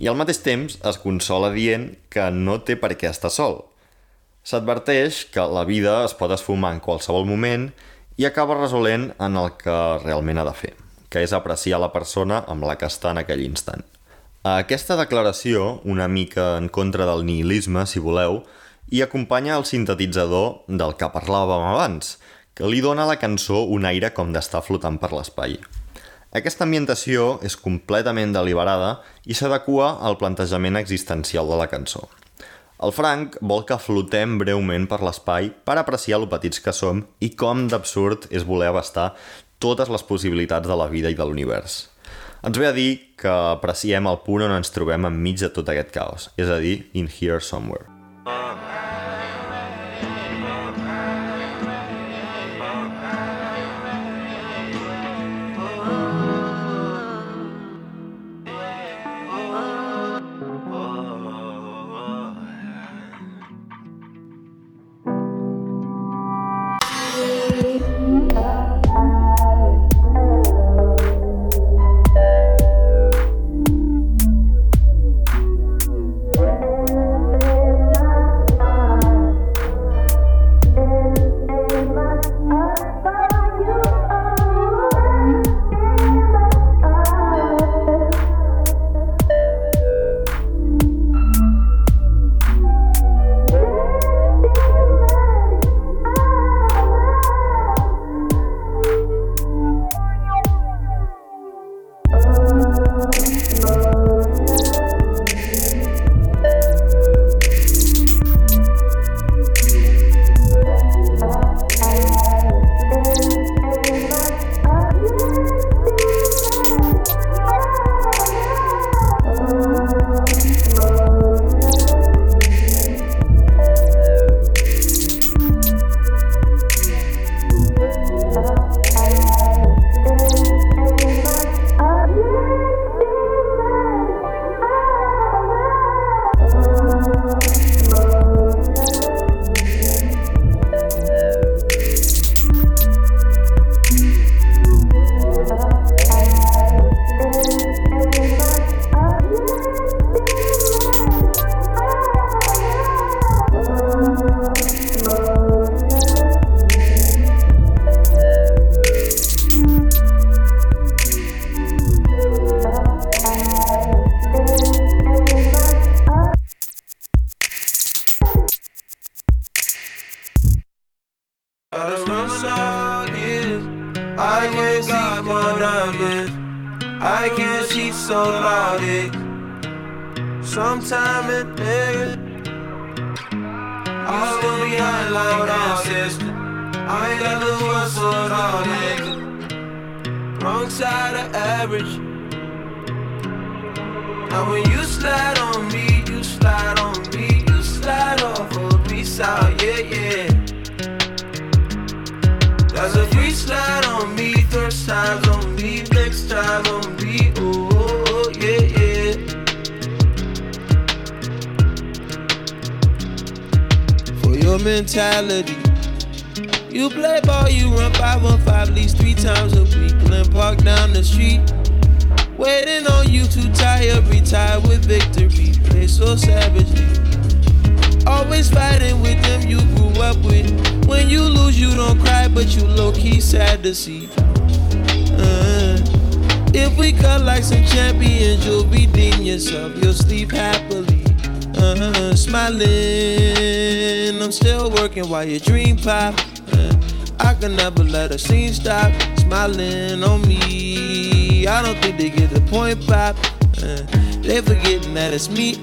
[0.02, 3.62] I al mateix temps es consola dient que no té per què estar sol.
[4.46, 7.70] S'adverteix que la vida es pot esfumar en qualsevol moment
[8.18, 10.74] i acaba resolent en el que realment ha de fer,
[11.10, 13.84] que és apreciar la persona amb la que està en aquell instant.
[14.46, 18.44] Aquesta declaració, una mica en contra del nihilisme, si voleu,
[18.94, 22.20] hi acompanya el sintetitzador del que parlàvem abans,
[22.54, 25.58] que li dona a la cançó un aire com d'estar flotant per l'espai.
[26.36, 32.06] Aquesta ambientació és completament deliberada i s'adequa al plantejament existencial de la cançó.
[32.84, 37.32] El Frank vol que flotem breument per l'espai per apreciar lo petits que som i
[37.40, 39.14] com d'absurd és voler abastar
[39.64, 41.86] totes les possibilitats de la vida i de l'univers.
[42.46, 45.96] Ens ve a dir que apreciem el punt on ens trobem enmig de tot aquest
[45.96, 47.88] caos, és a dir, in here somewhere.
[48.26, 48.85] There's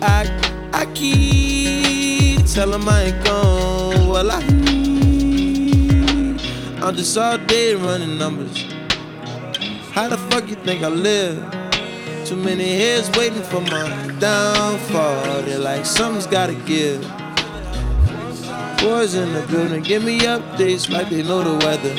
[0.01, 4.09] I I keep telling I ain't gone.
[4.09, 4.41] Well, I
[6.85, 8.63] I'm just all day running numbers.
[9.93, 11.39] How the fuck you think I live?
[12.25, 13.89] Too many heads waiting for my
[14.21, 15.43] downfall.
[15.43, 17.03] They're like, something's gotta give.
[18.79, 21.95] Boys in the building, give me updates like they know the weather.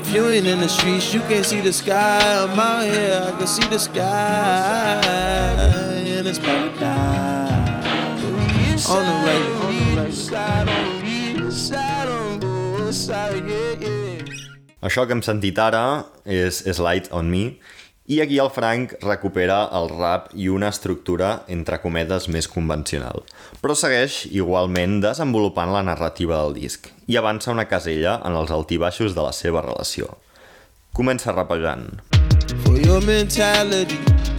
[0.00, 2.42] If you ain't in the streets, you can't see the sky.
[2.42, 5.77] I'm out here, I can see the sky.
[6.18, 6.82] And it's paradise.
[8.90, 9.12] On the
[13.46, 14.24] yeah.
[14.82, 17.60] Això que hem sentit ara és, és Light on Me,
[18.10, 23.22] i aquí el Frank recupera el rap i una estructura, entre cometes, més convencional.
[23.62, 29.14] Però segueix igualment desenvolupant la narrativa del disc i avança una casella en els altibaixos
[29.14, 30.18] de la seva relació.
[30.98, 32.02] Comença rapejant.
[32.64, 34.37] for your mentality.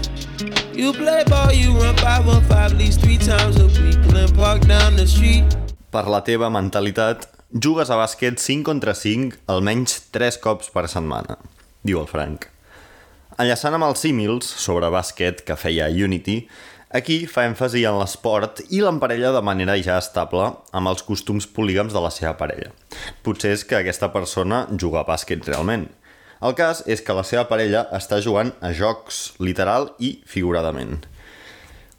[0.80, 4.00] You play ball, you run 515 at least three times a week.
[4.08, 5.44] Glen Park down the street.
[5.92, 11.36] Per la teva mentalitat, jugues a bàsquet 5 contra 5 almenys 3 cops per setmana,
[11.84, 12.48] diu el Frank.
[13.36, 16.46] Enllaçant amb els símils sobre bàsquet que feia Unity,
[16.96, 21.92] aquí fa èmfasi en l'esport i l'emparella de manera ja estable amb els costums polígams
[21.92, 22.72] de la seva parella.
[23.28, 25.90] Potser és que aquesta persona juga a bàsquet realment.
[26.40, 31.02] El cas és que la seva parella està jugant a jocs, literal i figuradament.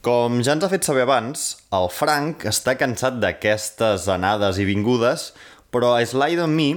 [0.00, 5.34] Com ja ens ha fet saber abans, el Frank està cansat d'aquestes anades i vingudes,
[5.68, 6.70] però a Slide on Me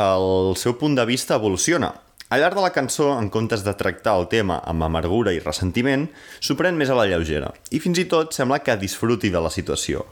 [0.00, 1.92] el seu punt de vista evoluciona.
[2.32, 6.08] Al llarg de la cançó, en comptes de tractar el tema amb amargura i ressentiment,
[6.40, 9.52] s'ho pren més a la lleugera, i fins i tot sembla que disfruti de la
[9.52, 10.06] situació.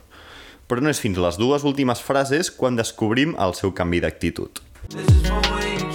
[0.69, 4.61] Però no és fins les dues últimes frases quan descobrim el seu canvi d'actitud.
[4.89, 5.88] This is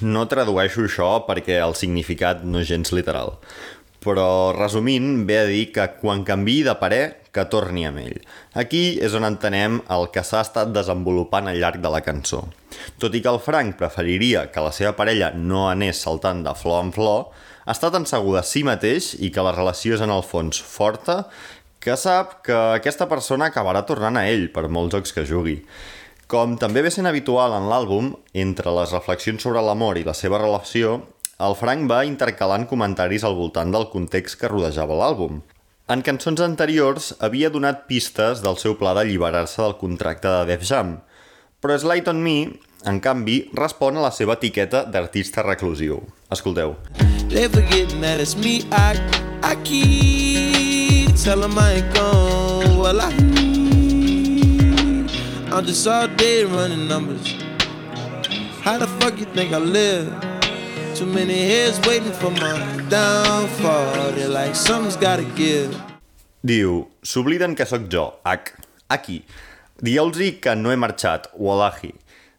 [0.00, 3.36] No tradueixo això perquè el significat no és gens literal.
[4.00, 8.16] Però, resumint, ve a dir que quan canvi de parer, que torni amb ell.
[8.58, 12.46] Aquí és on entenem el que s'ha estat desenvolupant al llarg de la cançó.
[12.98, 16.82] Tot i que el Frank preferiria que la seva parella no anés saltant de flor
[16.86, 17.28] en flor,
[17.70, 21.26] està tan segur de si mateix i que la relació és en el fons forta
[21.80, 25.60] que sap que aquesta persona acabarà tornant a ell per molts jocs que jugui.
[26.30, 30.38] Com també ve sent habitual en l'àlbum, entre les reflexions sobre l'amor i la seva
[30.38, 31.00] relació,
[31.42, 35.40] el Frank va intercalant comentaris al voltant del context que rodejava l'àlbum.
[35.90, 41.00] En cançons anteriors havia donat pistes del seu pla d'alliberar-se del contracte de Def Jam,
[41.58, 42.36] però Slide on Me,
[42.86, 45.98] en canvi, respon a la seva etiqueta d'artista reclusiu.
[46.30, 46.76] Escolteu.
[47.34, 48.62] That it's me.
[48.70, 48.94] I
[49.42, 52.78] I keep tell them I ain't gone.
[52.78, 53.69] Well, I
[55.52, 57.34] I'm just all day running numbers.
[58.62, 60.06] How the fuck you think I live?
[60.94, 62.54] Too many heads waiting for my
[62.88, 64.12] downfall.
[64.12, 65.74] They're like something's gotta give.
[66.46, 68.52] Diu, s'obliden que sóc jo, H,
[68.88, 69.24] aquí.
[69.82, 71.94] Dieu-los que no he marxat, Wallahi.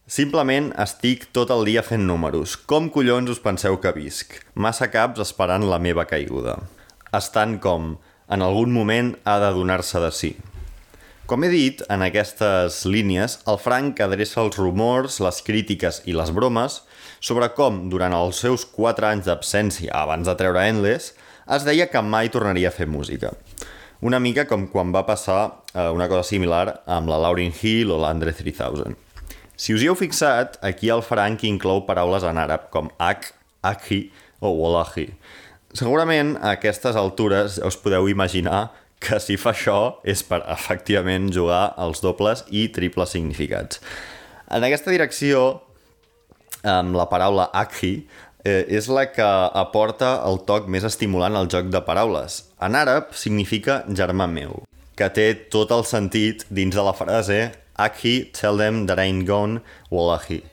[0.07, 2.55] Simplement estic tot el dia fent números.
[2.55, 4.39] Com collons us penseu que visc?
[4.55, 6.61] Massa caps esperant la meva caiguda.
[7.11, 7.97] Estan com,
[8.31, 10.31] en algun moment ha de donar-se de si.
[11.32, 16.28] Com he dit, en aquestes línies, el Frank adreça els rumors, les crítiques i les
[16.36, 16.82] bromes
[17.24, 21.14] sobre com, durant els seus 4 anys d'absència abans de treure Endless,
[21.56, 23.32] es deia que mai tornaria a fer música.
[24.03, 25.40] Una mica com quan va passar
[25.72, 28.99] eh, una cosa similar amb la Lauryn Hill o l'Andre 3000.
[29.56, 33.32] Si us hi heu fixat, aquí el Frank inclou paraules en àrab com Ak,
[33.72, 34.02] Akhi
[34.44, 35.08] o Wallahi.
[35.80, 38.66] Segurament a aquestes altures us podeu imaginar
[39.02, 43.82] que si fa això és per efectivament jugar els dobles i triples significats.
[44.52, 45.61] En aquesta direcció,
[46.68, 47.95] amb la paraula Akhi,
[48.45, 52.44] eh, és la que aporta el toc més estimulant al joc de paraules.
[52.61, 54.61] En àrab significa germà meu,
[54.98, 57.41] que té tot el sentit dins de la frase
[57.82, 60.44] Akhi, tell them that I ain't gone, Wallahi.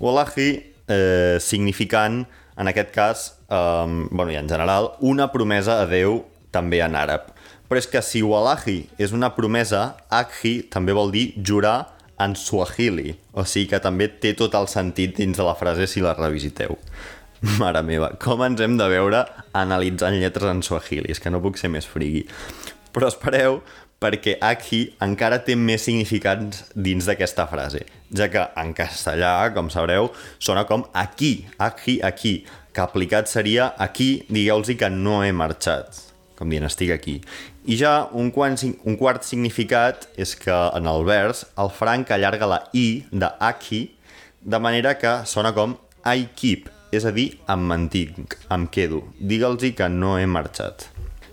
[0.00, 0.48] Wallahi
[0.88, 2.24] eh, significant,
[2.56, 7.30] en aquest cas, eh, bueno, i en general, una promesa a Déu també en àrab.
[7.66, 13.16] Però és que si Wallahi és una promesa, Akhi també vol dir jurar en Swahili,
[13.36, 16.78] o sigui que també té tot el sentit dins de la frase si la revisiteu.
[17.60, 19.24] Mare meva, com ens hem de veure
[19.56, 21.10] analitzant lletres en Swahili?
[21.12, 22.24] És que no puc ser més frigui.
[22.96, 23.60] Però espereu,
[24.00, 30.10] perquè Akhi encara té més significats dins d'aquesta frase, ja que en castellà, com sabreu,
[30.38, 32.38] sona com aquí, aquí, aquí,
[32.72, 36.02] que aplicat seria aquí, digueu-los que no he marxat,
[36.36, 37.20] com dient estic aquí.
[37.66, 38.54] I ja un, quant,
[38.86, 43.96] un quart significat és que en el vers el Frank allarga la i de aquí
[44.46, 45.74] de manera que sona com
[46.06, 49.02] I keep, és a dir, em mantinc, em quedo.
[49.18, 50.86] Digue'ls que no he marxat.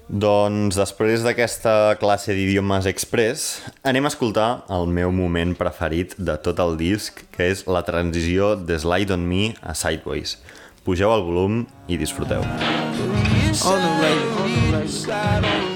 [0.10, 6.60] Doncs després d'aquesta classe d'idiomes express, anem a escoltar el meu moment preferit de tot
[6.66, 10.40] el disc, que és la transició de Slide On Me a Sideways.
[10.84, 12.42] Pugeu el volum i disfruteu.
[12.42, 12.50] On
[12.98, 15.73] the radio, on the radio.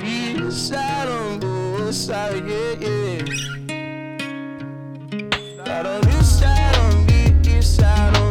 [0.57, 3.21] Slide on me, slide on me, slide, yeah, yeah.
[5.53, 8.26] Slide on you, slide on me, you slide on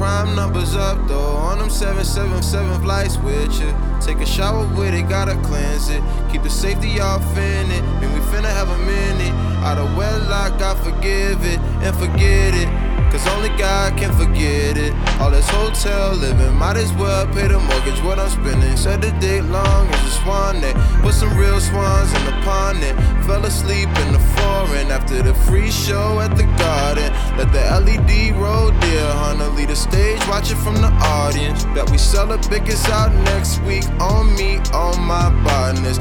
[0.00, 1.36] prime numbers up though.
[1.48, 3.70] On them 777 flights with you.
[4.00, 6.02] Take a shower with it, gotta cleanse it.
[6.32, 7.84] Keep the safety off in it.
[8.00, 9.34] And we finna have a minute.
[9.62, 12.79] Out of wedlock, I forgive it and forget it.
[13.10, 14.94] Cause only God can forget it.
[15.20, 18.00] All this hotel living, might as well pay the mortgage.
[18.04, 20.76] What I'm spending, said the date long as a swan net.
[21.02, 22.94] Put some real swans in the pond net.
[23.26, 27.12] Fell asleep in the foreign after the free show at the garden.
[27.36, 29.48] Let the LED roll, dear Hunter.
[29.56, 31.64] Lead the stage, watch it from the audience.
[31.74, 35.98] Bet we sell the biggest out next week on me, on my partners.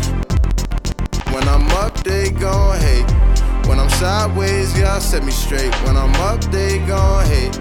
[1.33, 3.28] When I'm up, they gon' hate.
[3.69, 5.71] When I'm sideways, y'all set me straight.
[5.83, 7.55] When I'm up, they gon' hate.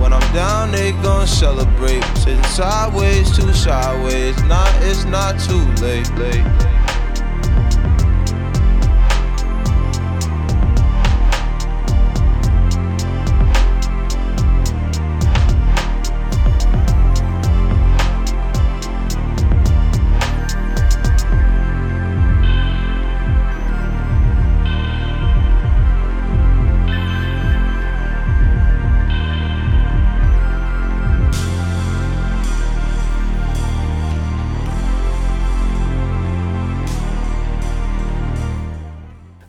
[0.00, 2.02] When I'm down, they gon' celebrate.
[2.16, 4.36] Sitting sideways, too sideways.
[4.46, 6.44] Nah, it's not too late, late.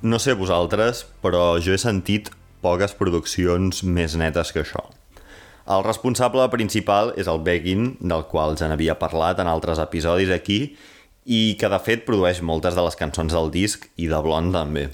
[0.06, 2.28] No sé vosaltres, però jo he sentit
[2.62, 4.84] poques produccions més netes que això.
[5.66, 10.76] El responsable principal és el Begin, del qual ja n'havia parlat en altres episodis aquí,
[11.26, 14.86] i que de fet produeix moltes de les cançons del disc i de Blonde també.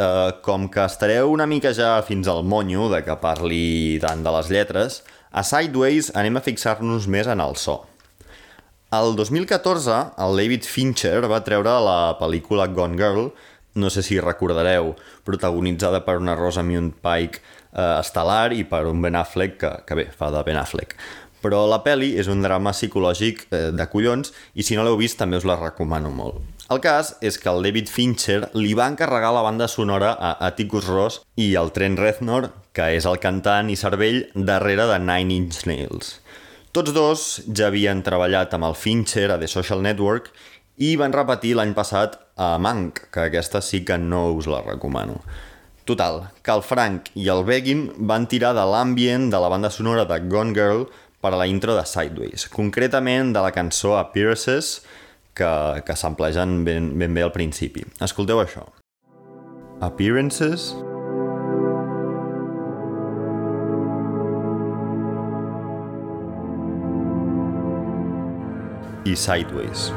[0.00, 4.34] Uh, com que estareu una mica ja fins al monyo de que parli tant de
[4.38, 5.02] les lletres,
[5.36, 7.82] a Sideways anem a fixar-nos més en el so.
[8.96, 13.28] El 2014, el David Fincher va treure la pel·lícula Gone Girl,
[13.74, 14.94] no sé si recordareu,
[15.24, 20.06] protagonitzada per una Rosamund Pike eh, estel·lar i per un Ben Affleck, que, que bé,
[20.10, 20.96] fa de Ben Affleck.
[21.40, 25.16] Però la peli és un drama psicològic eh, de collons i si no l'heu vist
[25.20, 26.42] també us la recomano molt.
[26.70, 30.86] El cas és que el David Fincher li va encarregar la banda sonora a Atticus
[30.86, 35.64] Ross i el Trent Reznor, que és el cantant i cervell darrere de Nine Inch
[35.66, 36.18] Nails.
[36.70, 40.28] Tots dos ja havien treballat amb el Fincher a The Social Network
[40.80, 45.20] i van repetir l'any passat a Mank, que aquesta sí que no us la recomano.
[45.84, 50.06] Total, que el Frank i el Begin van tirar de l'ambient de la banda sonora
[50.08, 50.86] de Gone Girl
[51.20, 54.80] per a la intro de Sideways, concretament de la cançó Appearances,
[55.36, 55.50] que,
[55.84, 57.84] que s'amplegen ben, ben bé al principi.
[58.00, 58.64] Escolteu això.
[59.84, 60.72] Appearances...
[69.10, 69.88] i Sideways.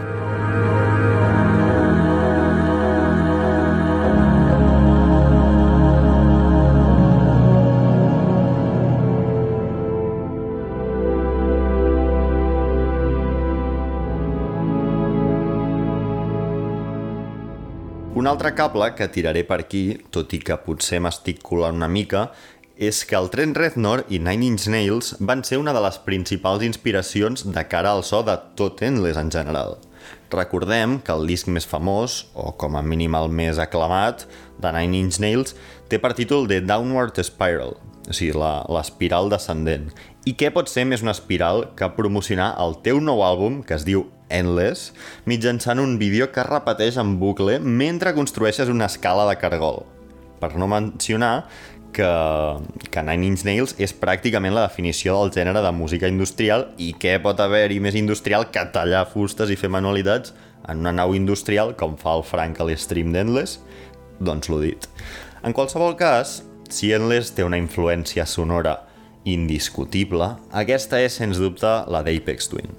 [18.23, 19.79] Un altre cable que tiraré per aquí,
[20.15, 22.21] tot i que potser m'estic colant una mica,
[22.87, 26.63] és que el tren Reznor i Nine Inch Nails van ser una de les principals
[26.63, 29.75] inspiracions de cara al so de tot Endless en general.
[30.33, 34.25] Recordem que el disc més famós, o com a mínim el més aclamat,
[34.57, 35.53] de Nine Inch Nails,
[35.91, 38.33] té per títol The Downward Spiral, o sigui,
[38.73, 39.91] l'espiral descendent.
[40.25, 43.85] I què pot ser més una espiral que promocionar el teu nou àlbum, que es
[43.85, 44.89] diu Endless,
[45.29, 49.83] mitjançant un vídeo que repeteix en bucle mentre construeixes una escala de cargol.
[50.41, 51.45] Per no mencionar
[51.93, 52.09] que,
[52.91, 57.19] que Nine Inch Nails és pràcticament la definició del gènere de música industrial i què
[57.23, 60.33] pot haver-hi més industrial que tallar fustes i fer manualitats
[60.69, 63.59] en una nau industrial com fa el Frank a l'Stream d'Endless?
[64.23, 64.87] Doncs l'ho dit.
[65.43, 66.41] En qualsevol cas,
[66.71, 68.79] si Endless té una influència sonora
[69.29, 72.73] indiscutible, aquesta és, sens dubte, la d'Apex Twin.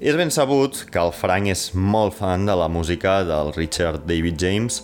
[0.00, 4.38] És ben sabut que el Frank és molt fan de la música del Richard David
[4.40, 4.80] James,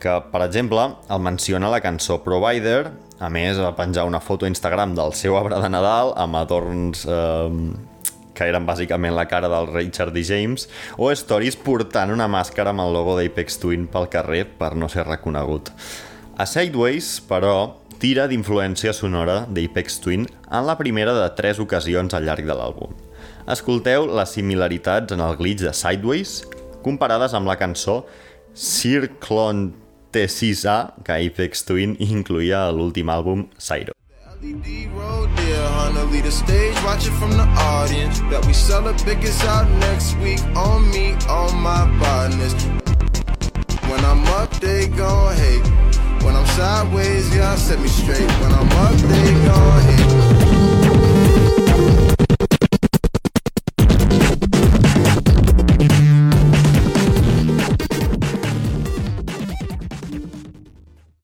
[0.00, 4.52] que, per exemple, el menciona la cançó Provider, a més va penjar una foto a
[4.52, 7.52] Instagram del seu arbre de Nadal amb adorns eh,
[8.36, 10.22] que eren bàsicament la cara del Richard D.
[10.28, 10.68] James,
[11.00, 15.06] o stories portant una màscara amb el logo d'Apex Twin pel carrer per no ser
[15.08, 15.72] reconegut.
[16.36, 22.28] A Sideways, però, tira d'influència sonora d'Apex Twin en la primera de tres ocasions al
[22.28, 22.92] llarg de l'àlbum.
[23.48, 26.42] Escolteu les similaritats en el glitch de Sideways
[26.84, 28.02] comparades amb la cançó
[28.56, 29.70] Circlon
[30.24, 33.92] Este T6A, que Apex Twin incluía el último álbum Sairo.
[46.26, 48.28] When I'm sideways, set me straight.
[48.40, 50.25] When I'm up, they gon' hit.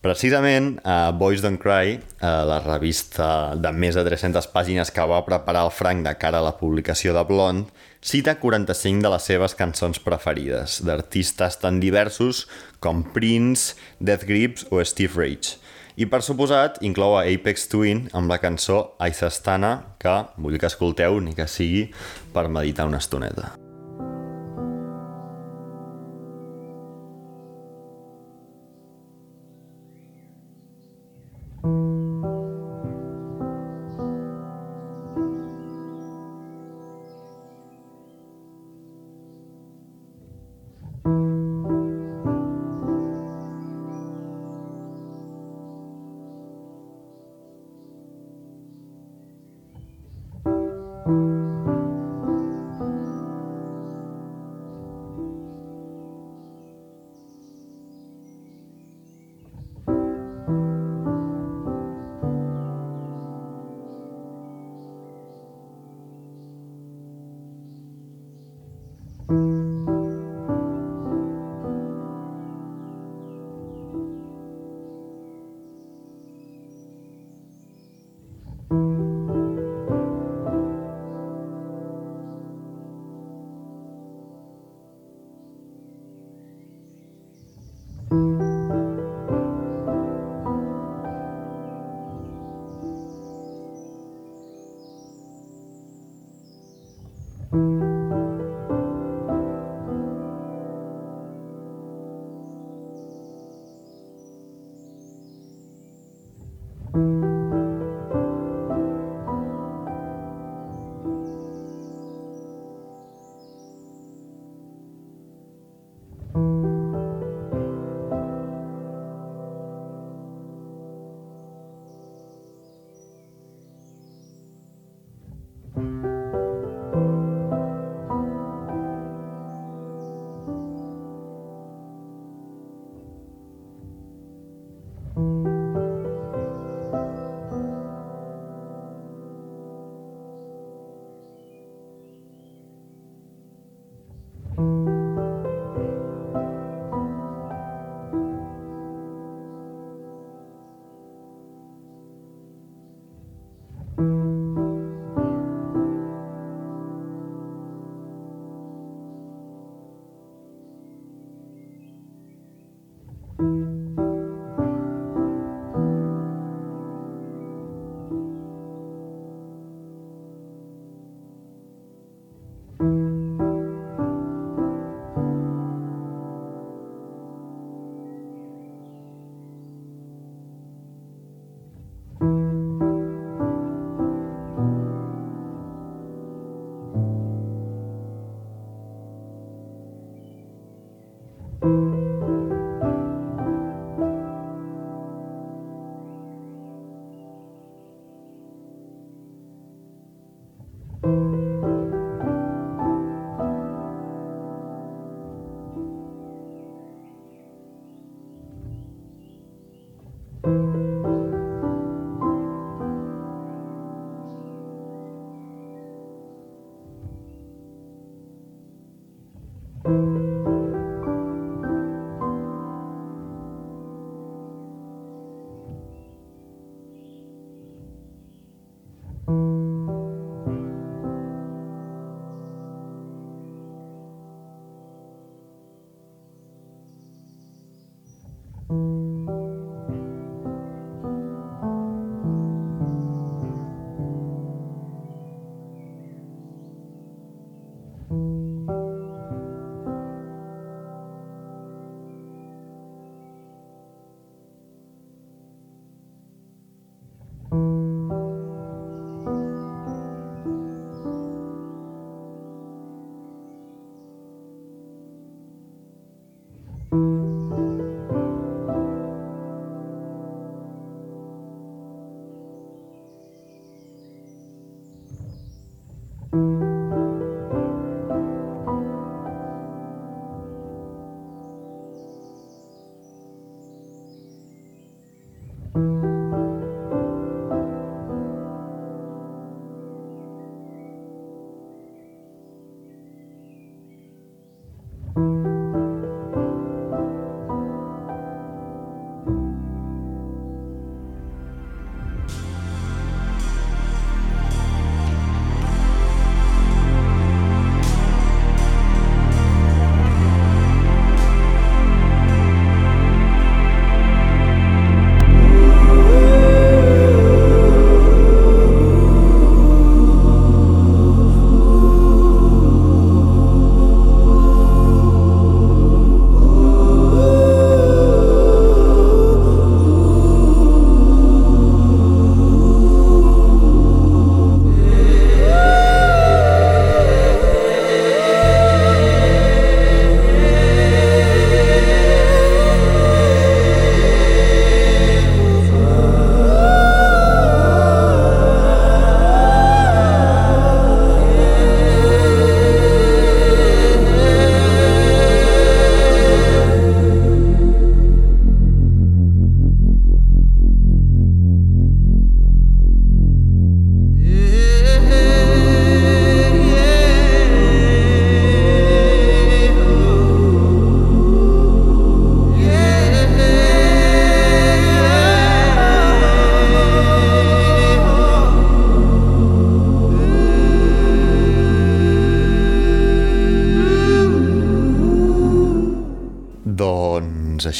[0.02, 5.20] Precisament, a Boys Don't Cry, a la revista de més de 300 pàgines que va
[5.22, 7.70] preparar el Frank de cara a la publicació de Blonde,
[8.02, 12.48] cita 45 de les seves cançons preferides, d'artistes tan diversos
[12.82, 15.62] com Prince, Death Grips o Steve Rage.
[15.94, 21.22] I per suposat, inclou a Apex Twin amb la cançó Aizastana, que vull que escolteu
[21.22, 21.92] ni que sigui
[22.34, 23.52] per meditar una estoneta.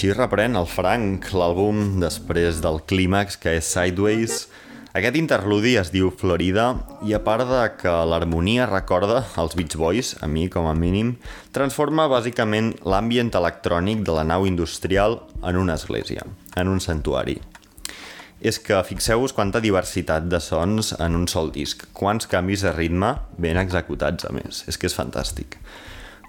[0.03, 4.49] Així reprèn el Frank l'àlbum després del clímax que és Sideways.
[4.99, 6.65] Aquest interludi es diu Florida
[7.07, 11.13] i a part de que l'harmonia recorda els Beach Boys, a mi com a mínim,
[11.55, 16.27] transforma bàsicament l'ambient electrònic de la nau industrial en una església,
[16.59, 17.39] en un santuari.
[18.43, 23.21] És que fixeu-vos quanta diversitat de sons en un sol disc, quants canvis de ritme
[23.39, 25.62] ben executats a més, és que és fantàstic.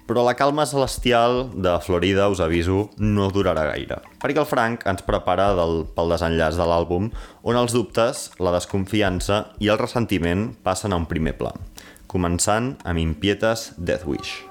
[0.04, 5.06] Però la calma celestial de Florida, us aviso, no durarà gaire, perquè el Frank ens
[5.08, 7.08] prepara del, pel desenllaç de l'àlbum,
[7.48, 11.54] on els dubtes, la desconfiança i el ressentiment passen a un primer pla,
[12.12, 14.44] començant amb Impietas Death Wish.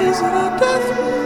[0.00, 1.20] Is it death?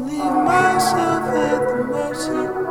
[0.00, 2.63] Leave myself at the mercy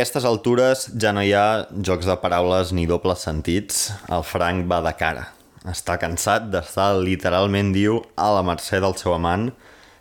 [0.00, 3.90] aquestes altures ja no hi ha jocs de paraules ni dobles sentits.
[4.08, 5.26] El Frank va de cara.
[5.68, 9.50] Està cansat d'estar literalment, diu, a la mercè del seu amant,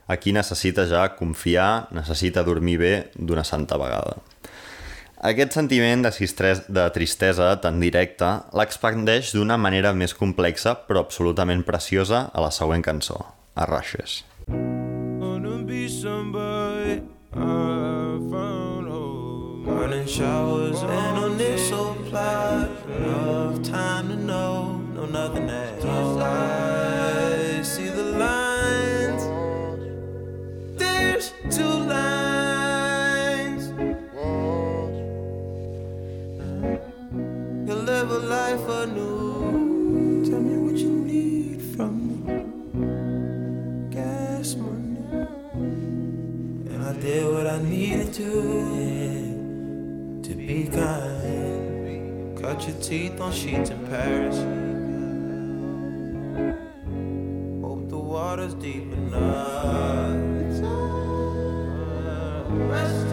[0.08, 4.16] a qui necessita ja confiar, necessita dormir bé d'una santa vegada.
[5.20, 6.14] Aquest sentiment de,
[6.80, 12.88] de tristesa tan directa l'expandeix d'una manera més complexa però absolutament preciosa a la següent
[12.88, 13.20] cançó,
[13.60, 14.24] a Rushes.
[14.48, 17.04] Wanna be somebody
[17.36, 18.69] I found.
[19.90, 22.70] Morning showers and on this supply.
[22.96, 26.22] Enough time to know, no nothing at all.
[26.22, 29.24] I see the lines.
[30.78, 33.70] There's two lines.
[37.68, 40.24] You'll live a life anew.
[40.30, 42.14] Tell me what you need from me
[43.90, 45.00] gas money.
[46.70, 49.19] And I did what I needed to,
[50.50, 50.66] yeah,
[51.84, 52.42] be.
[52.42, 54.38] Cut your teeth on sheets in Paris.
[57.62, 60.16] Hope the water's deep enough.
[62.72, 63.06] Rest.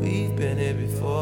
[0.00, 1.14] We've been here before.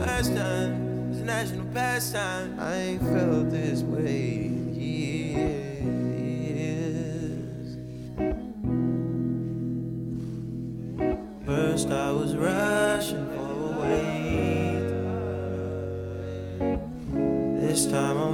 [0.00, 0.86] Last time
[1.26, 2.58] national pastime.
[2.58, 3.02] I ain't
[17.96, 18.25] time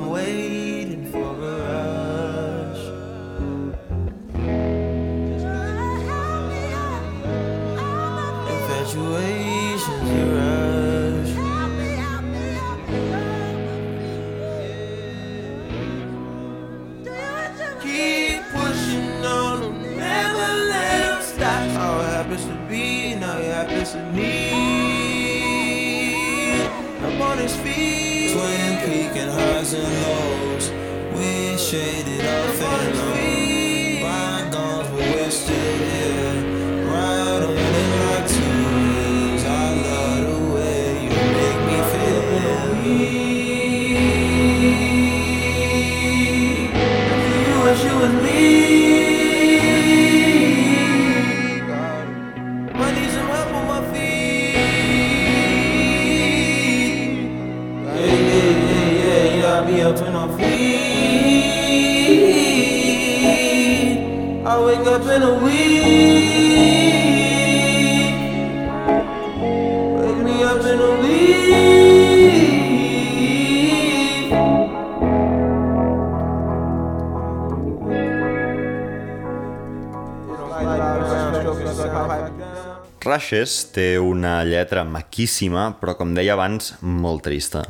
[83.12, 87.60] Rushes té una lletra maquíssima, però com deia abans, molt trista.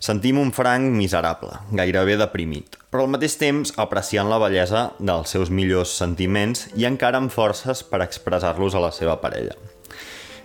[0.00, 5.50] Sentim un Frank miserable, gairebé deprimit, però al mateix temps apreciant la bellesa dels seus
[5.52, 9.58] millors sentiments i encara amb forces per expressar-los a la seva parella.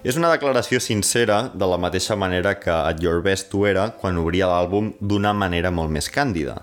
[0.03, 4.19] És una declaració sincera de la mateixa manera que At Your Best ho era quan
[4.19, 6.57] obria l'àlbum d'una manera molt més càndida.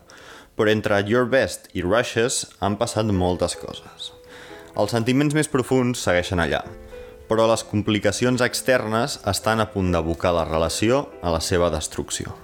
[0.52, 4.12] Però entre At Your Best i Rushes han passat moltes coses.
[4.76, 6.60] Els sentiments més profuns segueixen allà,
[7.30, 12.34] però les complicacions externes estan a punt d'abocar la relació a la seva destrucció.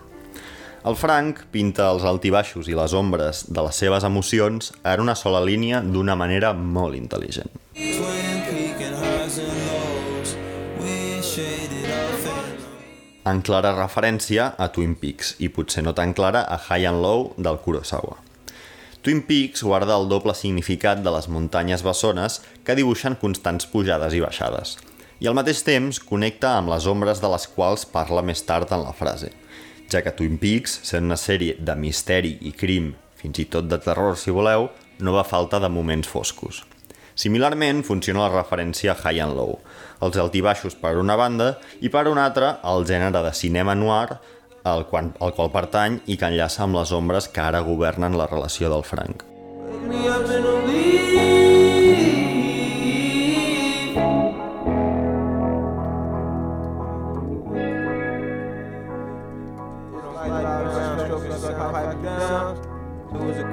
[0.87, 5.41] El Frank pinta els altibaixos i les ombres de les seves emocions en una sola
[5.43, 7.51] línia d'una manera molt intel·ligent.
[13.27, 17.33] En clara referència a Twin Peaks i potser no tan clara a High and Low
[17.35, 18.26] del Kurosawa.
[19.07, 24.23] Twin Peaks guarda el doble significat de les muntanyes bessones que dibuixen constants pujades i
[24.24, 24.73] baixades,
[25.23, 28.83] i al mateix temps connecta amb les ombres de les quals parla més tard en
[28.83, 29.31] la frase,
[29.87, 33.78] ja que Twin Peaks, sent una sèrie de misteri i crim, fins i tot de
[33.78, 36.65] terror si voleu, no va falta de moments foscos.
[37.15, 39.61] Similarment, funciona la referència a High and Low,
[40.03, 44.19] els altibaixos per una banda i per una altra el gènere de cinema noir
[44.66, 48.28] al qual, al qual pertany i que enllaça amb les ombres que ara governen la
[48.30, 49.24] relació del Frank.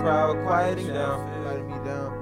[0.03, 1.43] crowd quieting down.
[1.43, 2.13] Down, down,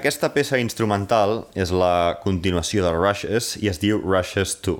[0.00, 4.78] Aquesta peça instrumental és la continuació de Rushes i es diu Rushes 2.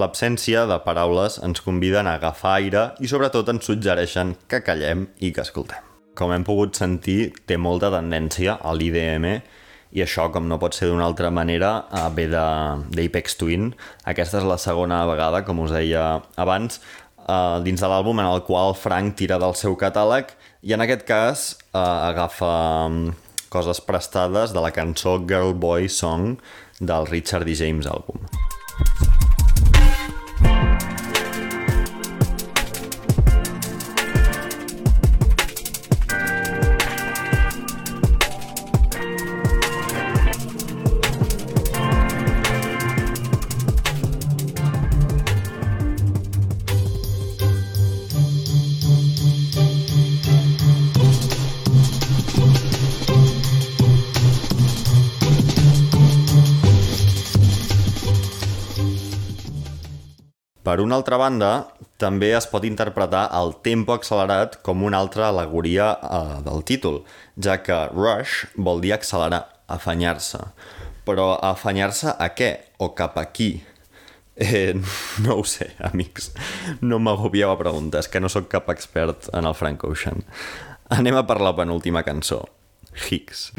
[0.00, 5.34] L'absència de paraules ens conviden a agafar aire i sobretot ens suggereixen que callem i
[5.36, 5.84] que escoltem.
[6.16, 9.26] Com hem pogut sentir, té molta tendència a l'IDM
[9.92, 13.74] i això, com no pot ser d'una altra manera, eh, ve d'Apex Twin.
[14.08, 16.80] Aquesta és la segona vegada, com us deia abans,
[17.28, 20.32] eh, dins de l'àlbum en el qual Frank tira del seu catàleg
[20.62, 22.54] i en aquest cas eh, agafa
[22.88, 23.23] mm,
[23.54, 26.34] coses prestades de la cançó Girl Boy Song
[26.80, 27.54] del Richard D.
[27.54, 28.26] James àlbum.
[60.74, 61.68] Per una altra banda,
[62.02, 66.96] també es pot interpretar el tempo accelerat com una altra alegoria eh, del títol,
[67.38, 70.40] ja que rush vol dir accelerar, afanyar-se.
[71.06, 72.50] Però afanyar-se a què?
[72.82, 73.52] O cap a qui?
[74.34, 74.74] Eh,
[75.22, 76.32] no ho sé, amics.
[76.82, 80.26] No m'agobieu a preguntes, que no sóc cap expert en el Frank Ocean.
[80.90, 82.48] Anem a per la penúltima cançó.
[83.06, 83.52] Higgs.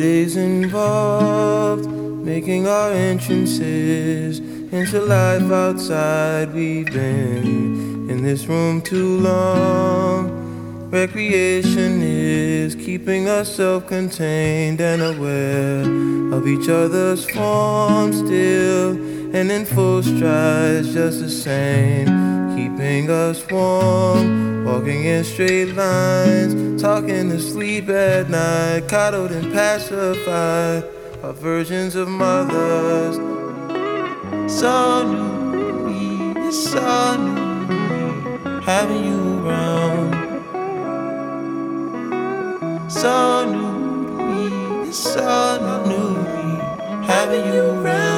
[0.00, 1.86] Saturdays involved
[2.24, 4.38] making our entrances
[4.72, 6.54] into life outside.
[6.54, 10.88] We've been in this room too long.
[10.90, 15.82] Recreation is keeping us self contained and aware
[16.32, 18.96] of each other's form still
[19.32, 22.06] and in full strides, just the same.
[22.56, 30.84] Keeping us warm, walking in straight lines, talking to sleep at night, coddled and pacified.
[31.22, 33.16] Our versions of mothers.
[34.52, 40.12] So new to me, it's so new to me, having you around.
[42.90, 48.09] So new to me, it's so new to me, having you around.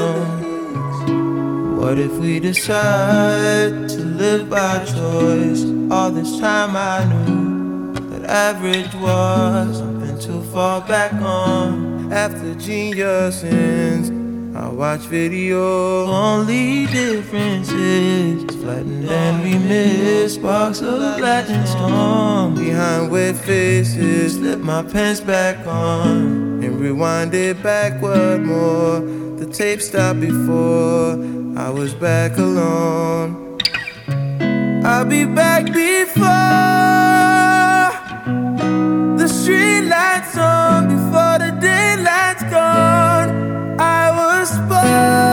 [1.82, 5.64] What if we decide to live by choice?
[5.90, 12.12] All this time I knew that average was something to fall back on.
[12.12, 14.10] After genius ends,
[14.56, 16.06] I watch video.
[16.06, 22.54] Only difference is flattened and we miss sparks of Latin storm.
[22.54, 29.00] Behind wet faces, slip my pants back on and rewind it backward more.
[29.00, 33.58] The tape stopped before I was back alone.
[34.84, 36.24] I'll be back before
[39.18, 43.78] the street lights on, before the daylight's gone.
[43.78, 45.31] I was spoiled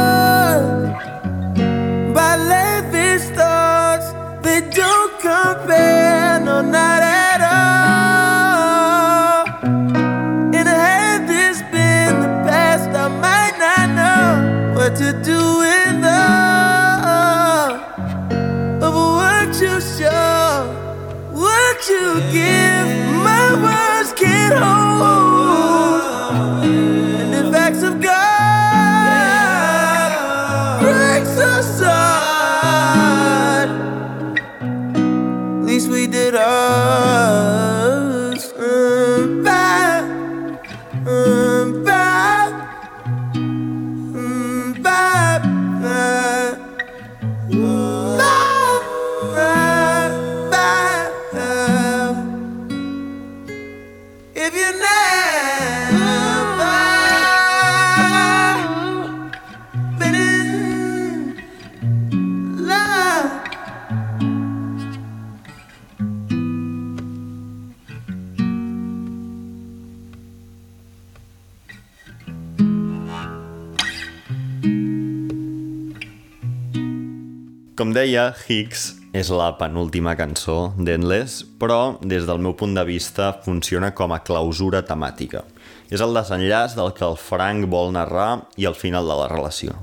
[78.30, 78.82] Deia, Higgs
[79.18, 84.20] és la penúltima cançó d'Endless, però des del meu punt de vista funciona com a
[84.22, 85.42] clausura temàtica.
[85.90, 89.74] És el desenllaç del que el Frank vol narrar i el final de la relació.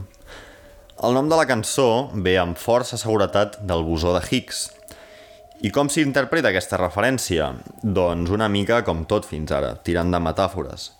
[1.02, 4.70] El nom de la cançó ve amb força seguretat del bosó de Higgs,
[5.64, 7.46] I com s'interpreta aquesta referència?
[7.80, 10.90] Doncs una mica com tot fins ara, tirant de metàfores.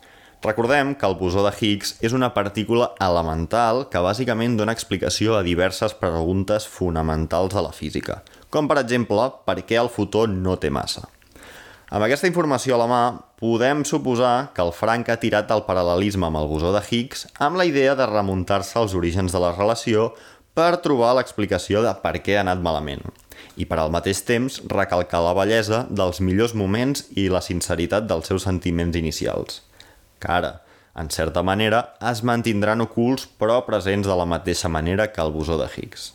[0.45, 5.43] Recordem que el bosó de Higgs és una partícula elemental que bàsicament dona explicació a
[5.47, 10.71] diverses preguntes fonamentals de la física, com per exemple per què el fotó no té
[10.71, 11.09] massa.
[11.87, 13.03] Amb aquesta informació a la mà,
[13.41, 17.61] podem suposar que el Frank ha tirat el paral·lelisme amb el bosó de Higgs amb
[17.61, 20.11] la idea de remuntar-se als orígens de la relació
[20.57, 23.05] per trobar l'explicació de per què ha anat malament
[23.61, 28.29] i per al mateix temps recalcar la bellesa dels millors moments i la sinceritat dels
[28.31, 29.63] seus sentiments inicials,
[30.21, 30.53] que ara,
[30.97, 35.59] en certa manera, es mantindran ocults però presents de la mateixa manera que el bosó
[35.61, 36.13] de Higgs.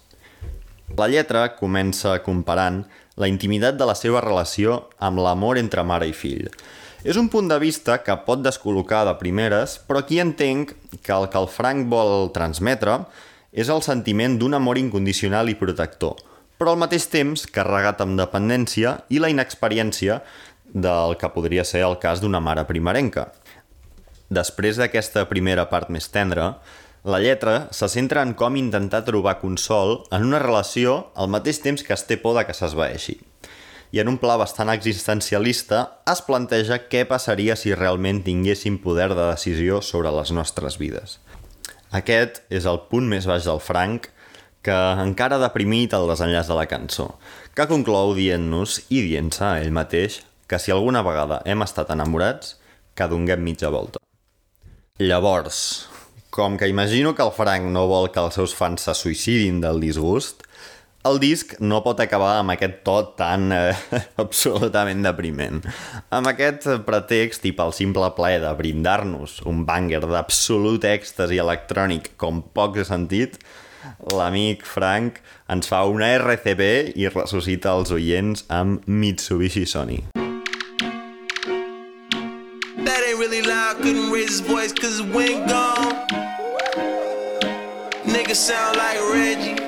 [0.97, 2.83] La lletra comença comparant
[3.15, 6.49] la intimitat de la seva relació amb l'amor entre mare i fill.
[7.01, 11.29] És un punt de vista que pot descol·locar de primeres, però aquí entenc que el
[11.33, 12.99] que el Frank vol transmetre
[13.51, 16.15] és el sentiment d'un amor incondicional i protector,
[16.61, 20.21] però al mateix temps carregat amb dependència i la inexperiència
[20.71, 23.31] del que podria ser el cas d'una mare primerenca.
[24.31, 26.53] Després d'aquesta primera part més tendra,
[27.03, 31.83] la lletra se centra en com intentar trobar consol en una relació al mateix temps
[31.83, 33.17] que es té por de que s'esvaeixi.
[33.91, 39.19] I en un pla bastant existencialista es planteja què passaria si realment tinguéssim poder de
[39.19, 41.17] decisió sobre les nostres vides.
[41.91, 44.07] Aquest és el punt més baix del Frank,
[44.63, 47.09] que encara deprimit el desenllaç de la cançó,
[47.57, 52.55] que conclou dient-nos i dient-se a ell mateix que si alguna vegada hem estat enamorats,
[52.95, 53.99] que donguem mitja volta.
[55.01, 55.89] Llavors,
[56.29, 59.81] com que imagino que el Frank no vol que els seus fans se suïcidin del
[59.81, 60.43] disgust,
[61.09, 63.73] el disc no pot acabar amb aquest to tan eh,
[64.21, 65.63] absolutament depriment.
[66.13, 72.45] Amb aquest pretext i pel simple plaer de brindar-nos un banger d'absolut èxtasi electrònic com
[72.53, 73.41] poc he sentit,
[74.13, 75.17] l'amic Frank
[75.49, 80.03] ens fa una RCB i ressuscita els oients amb Mitsubishi Sony.
[83.73, 86.07] Loud, couldn't raise his voice cause it went gone.
[88.05, 89.60] Nigga sound like Reggie.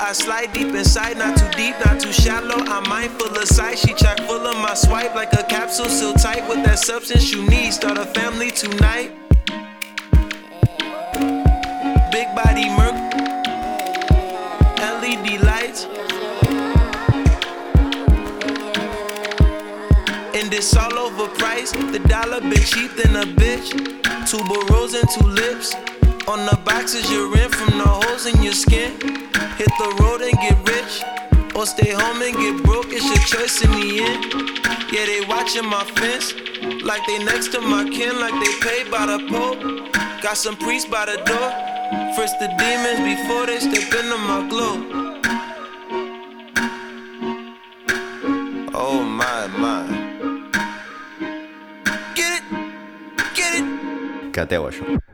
[0.00, 2.54] I slide deep inside, not too deep, not too shallow.
[2.54, 3.78] I'm mindful of sight.
[3.78, 7.44] She chock full of my swipe like a capsule, still tight with that substance you
[7.48, 7.72] need.
[7.72, 9.10] Start a family tonight.
[12.12, 12.94] Big body merc,
[14.78, 15.84] LED lights.
[20.32, 21.90] And this all overpriced.
[21.90, 23.70] The dollar been cheap than a bitch.
[24.30, 25.74] Two rose and two lips.
[26.28, 28.92] On the boxes you're in from the holes in your skin.
[29.56, 31.02] Hit the road and get rich.
[31.56, 32.88] Or stay home and get broke.
[32.90, 34.24] It's your choice in the end.
[34.92, 36.34] Yeah, they watching my fence.
[36.84, 38.20] Like they next to my kin.
[38.20, 39.90] Like they paid by the Pope.
[40.20, 41.48] Got some priests by the door.
[42.14, 44.74] First the demons before they step into my glow.
[48.74, 49.86] Oh my, my.
[52.14, 52.44] Get it,
[53.34, 54.32] get it.
[54.34, 54.84] Cateu això.
[54.84, 55.07] Què?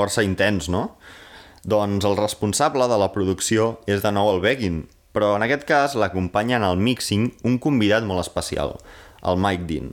[0.00, 0.96] Força intens, no?
[1.68, 5.96] Doncs el responsable de la producció és de nou el Begin, Però en aquest cas
[5.98, 8.76] l'acompanya en el mixing un convidat molt especial,
[9.26, 9.90] el Mike Dean.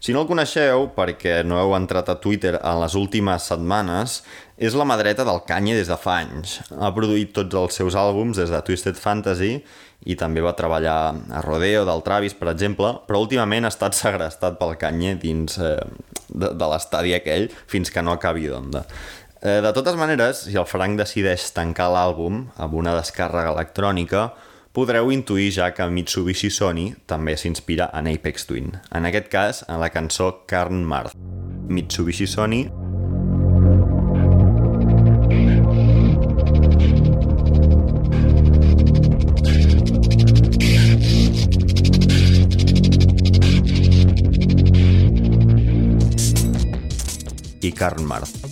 [0.00, 4.22] Si no el coneixeu, perquè no heu entrat a Twitter en les últimes setmanes,
[4.56, 6.60] és la mà dreta del Kanye des de fa anys.
[6.72, 9.58] Ha produït tots els seus àlbums des de Twisted Fantasy
[10.08, 14.56] i també va treballar a Rodeo del Travis, per exemple, però últimament ha estat segrestat
[14.60, 15.76] pel Kanye dins eh,
[16.30, 18.86] de, de l'estadi aquell fins que no acabi d'onda.
[19.42, 24.26] Eh, de totes maneres, si el Frank decideix tancar l'àlbum amb una descàrrega electrònica,
[24.76, 28.74] podreu intuir ja que Mitsubishi Sony també s'inspira en Apex Twin.
[28.92, 31.16] En aquest cas, en la cançó Karn Marth.
[31.72, 32.68] Mitsubishi Sony
[47.64, 48.49] i Karl Marth.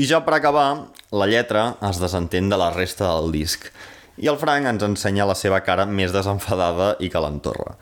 [0.00, 3.66] I ja per acabar, la lletra es desentén de la resta del disc
[4.16, 7.74] i el Frank ens ensenya la seva cara més desenfadada i calentorra.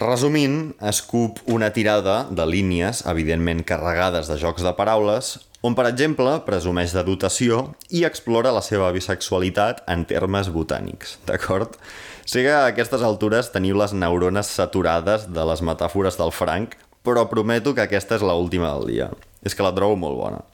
[0.00, 6.38] Resumint, escup una tirada de línies, evidentment carregades de jocs de paraules, on, per exemple,
[6.48, 7.62] presumeix de dotació
[7.92, 11.76] i explora la seva bisexualitat en termes botànics, d'acord?
[12.24, 17.28] Sé que a aquestes altures teniu les neurones saturades de les metàfores del Frank, però
[17.28, 19.16] prometo que aquesta és l'última del dia.
[19.44, 20.46] És que la trobo molt bona.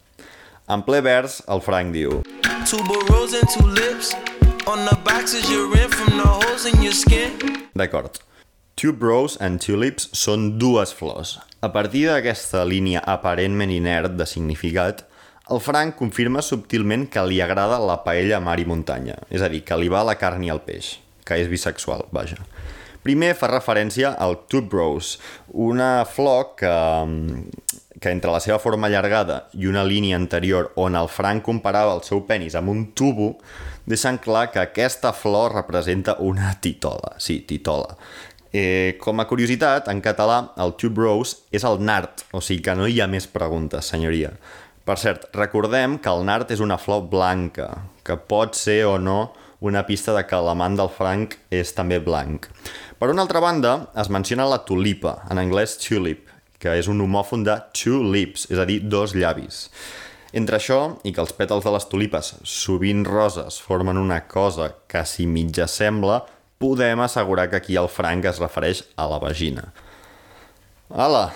[0.65, 2.23] En ple vers, el Frank diu.
[7.77, 8.17] D'acord.
[8.81, 11.35] Two bros and tulips són dues flors.
[11.61, 15.05] A partir d'aquesta línia aparentment inert de significat,
[15.53, 19.67] el Frank confirma subtilment que li agrada la paella mar i muntanya, és a dir,
[19.69, 20.95] que li va la carn i el peix,
[21.29, 22.41] que és bisexual, vaja.
[23.05, 25.19] Primer fa referència al two bros,
[25.53, 26.73] una flor que,
[28.05, 32.03] que entre la seva forma allargada i una línia anterior on el Frank comparava el
[32.05, 33.31] seu penis amb un tubo,
[33.89, 37.15] deixen clar que aquesta flor representa una titola.
[37.17, 37.97] Sí, titola.
[38.53, 42.77] Eh, com a curiositat, en català, el Two Bros és el nart, o sigui que
[42.77, 44.35] no hi ha més preguntes, senyoria.
[44.85, 47.71] Per cert, recordem que el nart és una flor blanca,
[48.05, 49.33] que pot ser o no
[49.65, 52.51] una pista de que l'amant del Frank és també blanc.
[53.01, 56.29] Per una altra banda, es menciona la tulipa, en anglès tulip,
[56.59, 59.69] que és un homòfon de two lips, és a dir, dos llavis.
[60.35, 65.05] Entre això i que els pètals de les tulipes, sovint roses, formen una cosa que
[65.07, 66.25] si mitja sembla,
[66.59, 69.69] podem assegurar que aquí el Frank es refereix a la vagina.
[70.91, 71.29] Hala,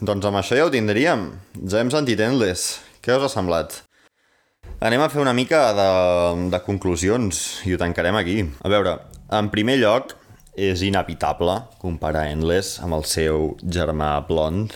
[0.00, 1.28] doncs amb això ja ho tindríem.
[1.70, 2.80] Ja hem sentit Endless.
[3.00, 3.82] Què us ha semblat?
[4.82, 5.88] Anem a fer una mica de,
[6.52, 8.42] de conclusions i ho tancarem aquí.
[8.60, 8.98] A veure,
[9.32, 10.12] en primer lloc,
[10.56, 14.72] és inevitable comparar Endless amb el seu germà blond.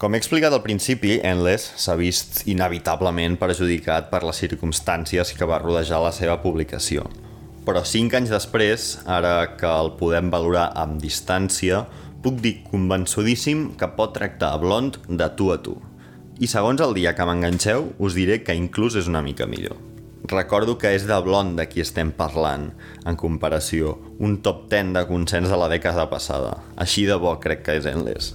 [0.00, 5.60] Com he explicat al principi, Endless s'ha vist inevitablement perjudicat per les circumstàncies que va
[5.62, 7.06] rodejar la seva publicació.
[7.66, 11.84] Però cinc anys després, ara que el podem valorar amb distància,
[12.24, 15.76] puc dir convençudíssim que pot tractar a Blond de tu a tu.
[16.36, 19.95] I segons el dia que m'enganxeu, us diré que inclús és una mica millor.
[20.26, 22.72] Recordo que és de Blond de qui estem parlant,
[23.06, 26.56] en comparació, un top 10 de consens de la dècada passada.
[26.82, 28.32] Així de bo crec que és Endless.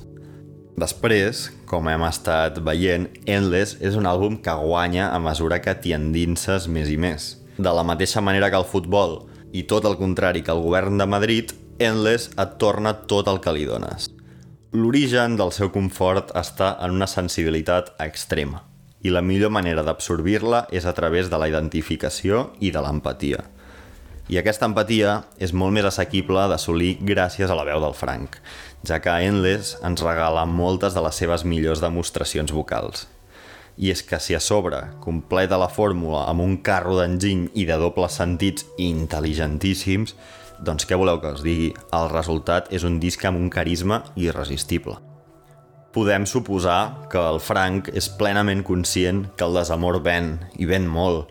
[0.79, 5.91] Després, com hem estat veient, Endless és un àlbum que guanya a mesura que t'hi
[5.97, 7.33] endinses més i més.
[7.59, 11.09] De la mateixa manera que el futbol, i tot el contrari que el govern de
[11.11, 14.07] Madrid, Endless et torna tot el que li dones.
[14.71, 18.63] L'origen del seu confort està en una sensibilitat extrema,
[19.03, 23.43] i la millor manera d'absorbir-la és a través de la identificació i de l'empatia.
[24.31, 28.37] I aquesta empatia és molt més assequible d'assolir gràcies a la veu del Frank,
[28.87, 33.09] ja que Endless ens regala moltes de les seves millors demostracions vocals.
[33.75, 37.79] I és que si a sobre completa la fórmula amb un carro d'enginy i de
[37.81, 40.15] dobles sentits intel·ligentíssims,
[40.61, 41.71] doncs què voleu que us digui?
[41.91, 45.01] El resultat és un disc amb un carisma irresistible.
[45.91, 51.27] Podem suposar que el Frank és plenament conscient que el desamor ven, i ven molt.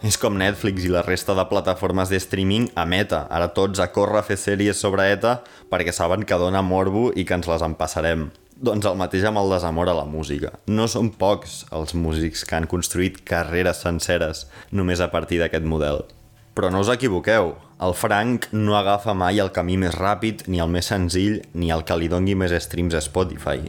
[0.00, 3.26] És com Netflix i la resta de plataformes de streaming a meta.
[3.28, 7.26] Ara tots a córrer a fer sèries sobre ETA perquè saben que dona morbo i
[7.28, 8.30] que ens les empassarem.
[8.56, 10.54] Doncs el mateix amb el desamor a la música.
[10.64, 16.06] No són pocs els músics que han construït carreres senceres només a partir d'aquest model.
[16.56, 17.52] Però no us equivoqueu,
[17.84, 21.84] el Frank no agafa mai el camí més ràpid, ni el més senzill, ni el
[21.84, 23.68] que li dongui més streams a Spotify.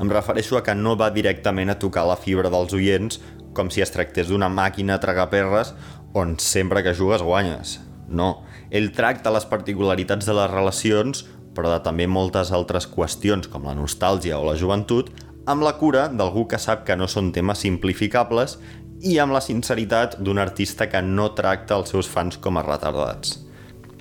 [0.00, 3.20] Em refereixo a que no va directament a tocar la fibra dels oients
[3.54, 5.72] com si es tractés d'una màquina tragaperres
[6.14, 7.78] on sempre que jugues guanyes.
[8.08, 13.66] No, ell tracta les particularitats de les relacions, però de també moltes altres qüestions com
[13.66, 15.12] la nostàlgia o la joventut,
[15.46, 18.58] amb la cura d'algú que sap que no són temes simplificables
[19.04, 23.38] i amb la sinceritat d'un artista que no tracta els seus fans com a retardats.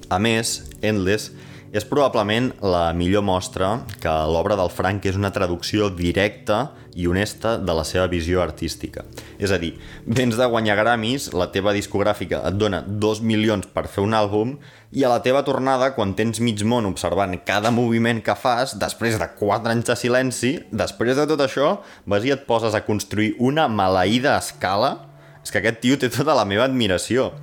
[0.10, 1.32] A més, Endless
[1.74, 7.56] és probablement la millor mostra que l'obra del Frank és una traducció directa i honesta
[7.58, 9.02] de la seva visió artística.
[9.42, 9.72] És a dir,
[10.06, 14.54] vens de guanyar Grammys, la teva discogràfica et dona 2 milions per fer un àlbum
[14.94, 19.18] i a la teva tornada, quan tens mig món observant cada moviment que fas, després
[19.18, 23.34] de 4 anys de silenci, després de tot això, vas i et poses a construir
[23.42, 24.94] una maleïda escala
[25.44, 27.34] és que aquest tio té tota la meva admiració.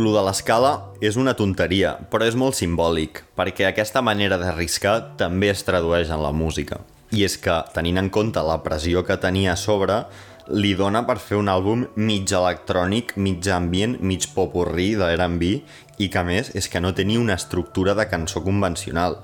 [0.00, 0.72] Lo de l'escala
[1.04, 6.24] és una tonteria, però és molt simbòlic, perquè aquesta manera d'arriscar també es tradueix en
[6.24, 6.80] la música.
[7.12, 10.04] I és que, tenint en compte la pressió que tenia a sobre,
[10.50, 15.50] li dona per fer un àlbum mig electrònic, mig ambient, mig popurrí de R&B
[16.00, 19.20] i que més és que no tenia una estructura de cançó convencional.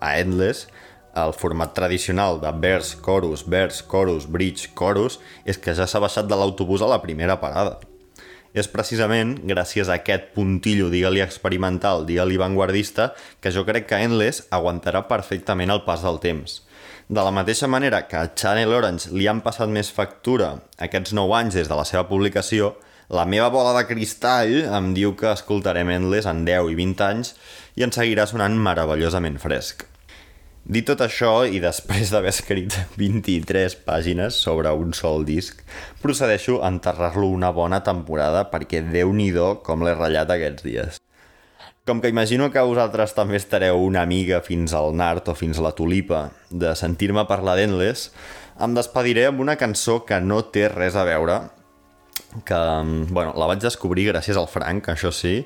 [0.00, 0.68] A Endless
[1.14, 6.28] el format tradicional de vers, chorus, vers, chorus, bridge, chorus, és que ja s'ha baixat
[6.28, 7.78] de l'autobús a la primera parada.
[8.52, 14.44] És precisament gràcies a aquest puntillo, digue-li experimental, digue-li vanguardista, que jo crec que Endless
[14.52, 16.60] aguantarà perfectament el pas del temps.
[17.08, 21.38] De la mateixa manera que a Channel Orange li han passat més factura aquests 9
[21.38, 22.74] anys des de la seva publicació,
[23.12, 27.34] la meva bola de cristall em diu que escoltarem Endless en 10 i 20 anys
[27.76, 29.91] i en seguirà sonant meravellosament fresc.
[30.62, 35.58] Dit tot això, i després d'haver escrit 23 pàgines sobre un sol disc,
[36.02, 39.32] procedeixo a enterrar-lo una bona temporada perquè déu nhi
[39.66, 41.00] com l'he ratllat aquests dies.
[41.84, 45.62] Com que imagino que vosaltres també estareu una amiga fins al nart o fins a
[45.66, 48.12] la tulipa de sentir-me parlar d'Endless,
[48.62, 51.40] em despediré amb una cançó que no té res a veure,
[52.46, 52.60] que,
[53.10, 55.40] bueno, la vaig descobrir gràcies al Frank, això sí,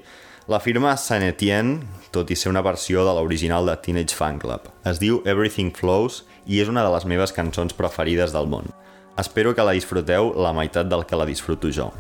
[0.47, 1.81] la firma Saint Etienne,
[2.15, 4.69] tot i ser una versió de l'original de Teenage Fan Club.
[4.85, 8.71] Es diu Everything Flows i és una de les meves cançons preferides del món.
[9.17, 11.91] Espero que la disfruteu la meitat del que la disfruto jo.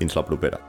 [0.00, 0.62] Fins la propera.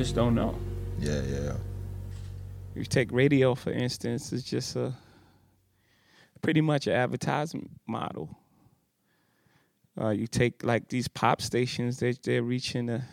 [0.00, 0.54] Just don't know.
[0.98, 1.52] Yeah, yeah.
[2.70, 4.94] If you take radio, for instance, it's just a
[6.40, 8.34] pretty much an advertisement model.
[10.00, 13.04] Uh, you take like these pop stations, they they're reaching a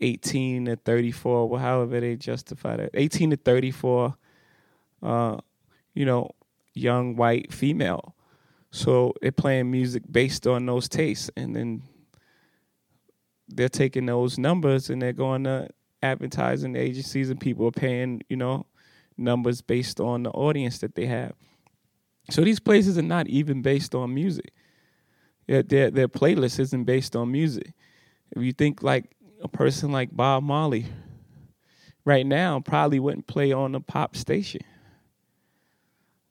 [0.00, 2.90] 18 to 34, well, however they justify that.
[2.94, 4.14] 18 to 34,
[5.02, 5.38] uh,
[5.92, 6.30] you know,
[6.72, 8.14] young white female.
[8.70, 11.82] So they're playing music based on those tastes, and then
[13.48, 15.68] they're taking those numbers and they're going to
[16.10, 18.66] advertising agencies, and people are paying, you know,
[19.16, 21.32] numbers based on the audience that they have.
[22.30, 24.52] So these places are not even based on music.
[25.46, 27.72] Their, their, playlist isn't based on music.
[28.32, 30.86] If you think like a person like Bob Marley,
[32.04, 34.62] right now probably wouldn't play on a pop station,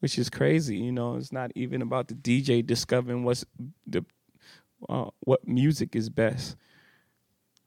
[0.00, 0.76] which is crazy.
[0.76, 3.46] You know, it's not even about the DJ discovering what's
[3.86, 4.04] the
[4.88, 6.56] uh, what music is best.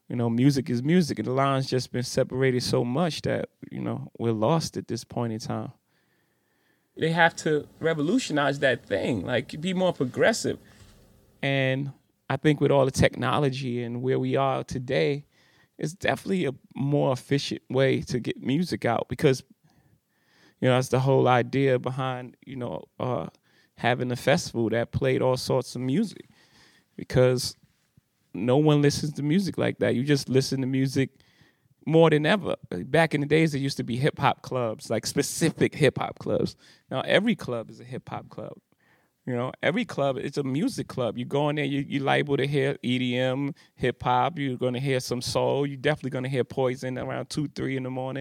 [0.09, 3.79] You know, music is music, and the line's just been separated so much that you
[3.79, 5.71] know we're lost at this point in time.
[6.97, 10.57] They have to revolutionize that thing, like be more progressive.
[11.43, 11.93] And
[12.27, 15.25] I think with all the technology and where we are today,
[15.77, 19.43] it's definitely a more efficient way to get music out because
[20.59, 23.27] you know that's the whole idea behind you know uh,
[23.75, 26.27] having a festival that played all sorts of music
[26.97, 27.55] because
[28.33, 29.95] no one listens to music like that.
[29.95, 31.09] You just listen to music
[31.85, 32.55] more than ever.
[32.69, 36.19] Back in the days, there used to be hip hop clubs, like specific hip hop
[36.19, 36.55] clubs.
[36.89, 38.53] Now every club is a hip hop club.
[39.25, 41.17] You know, every club it's a music club.
[41.17, 44.39] You go in there, you you liable to hear EDM, hip hop.
[44.39, 45.67] You're gonna hear some soul.
[45.67, 48.17] You're definitely gonna hear Poison around two, three in the morning.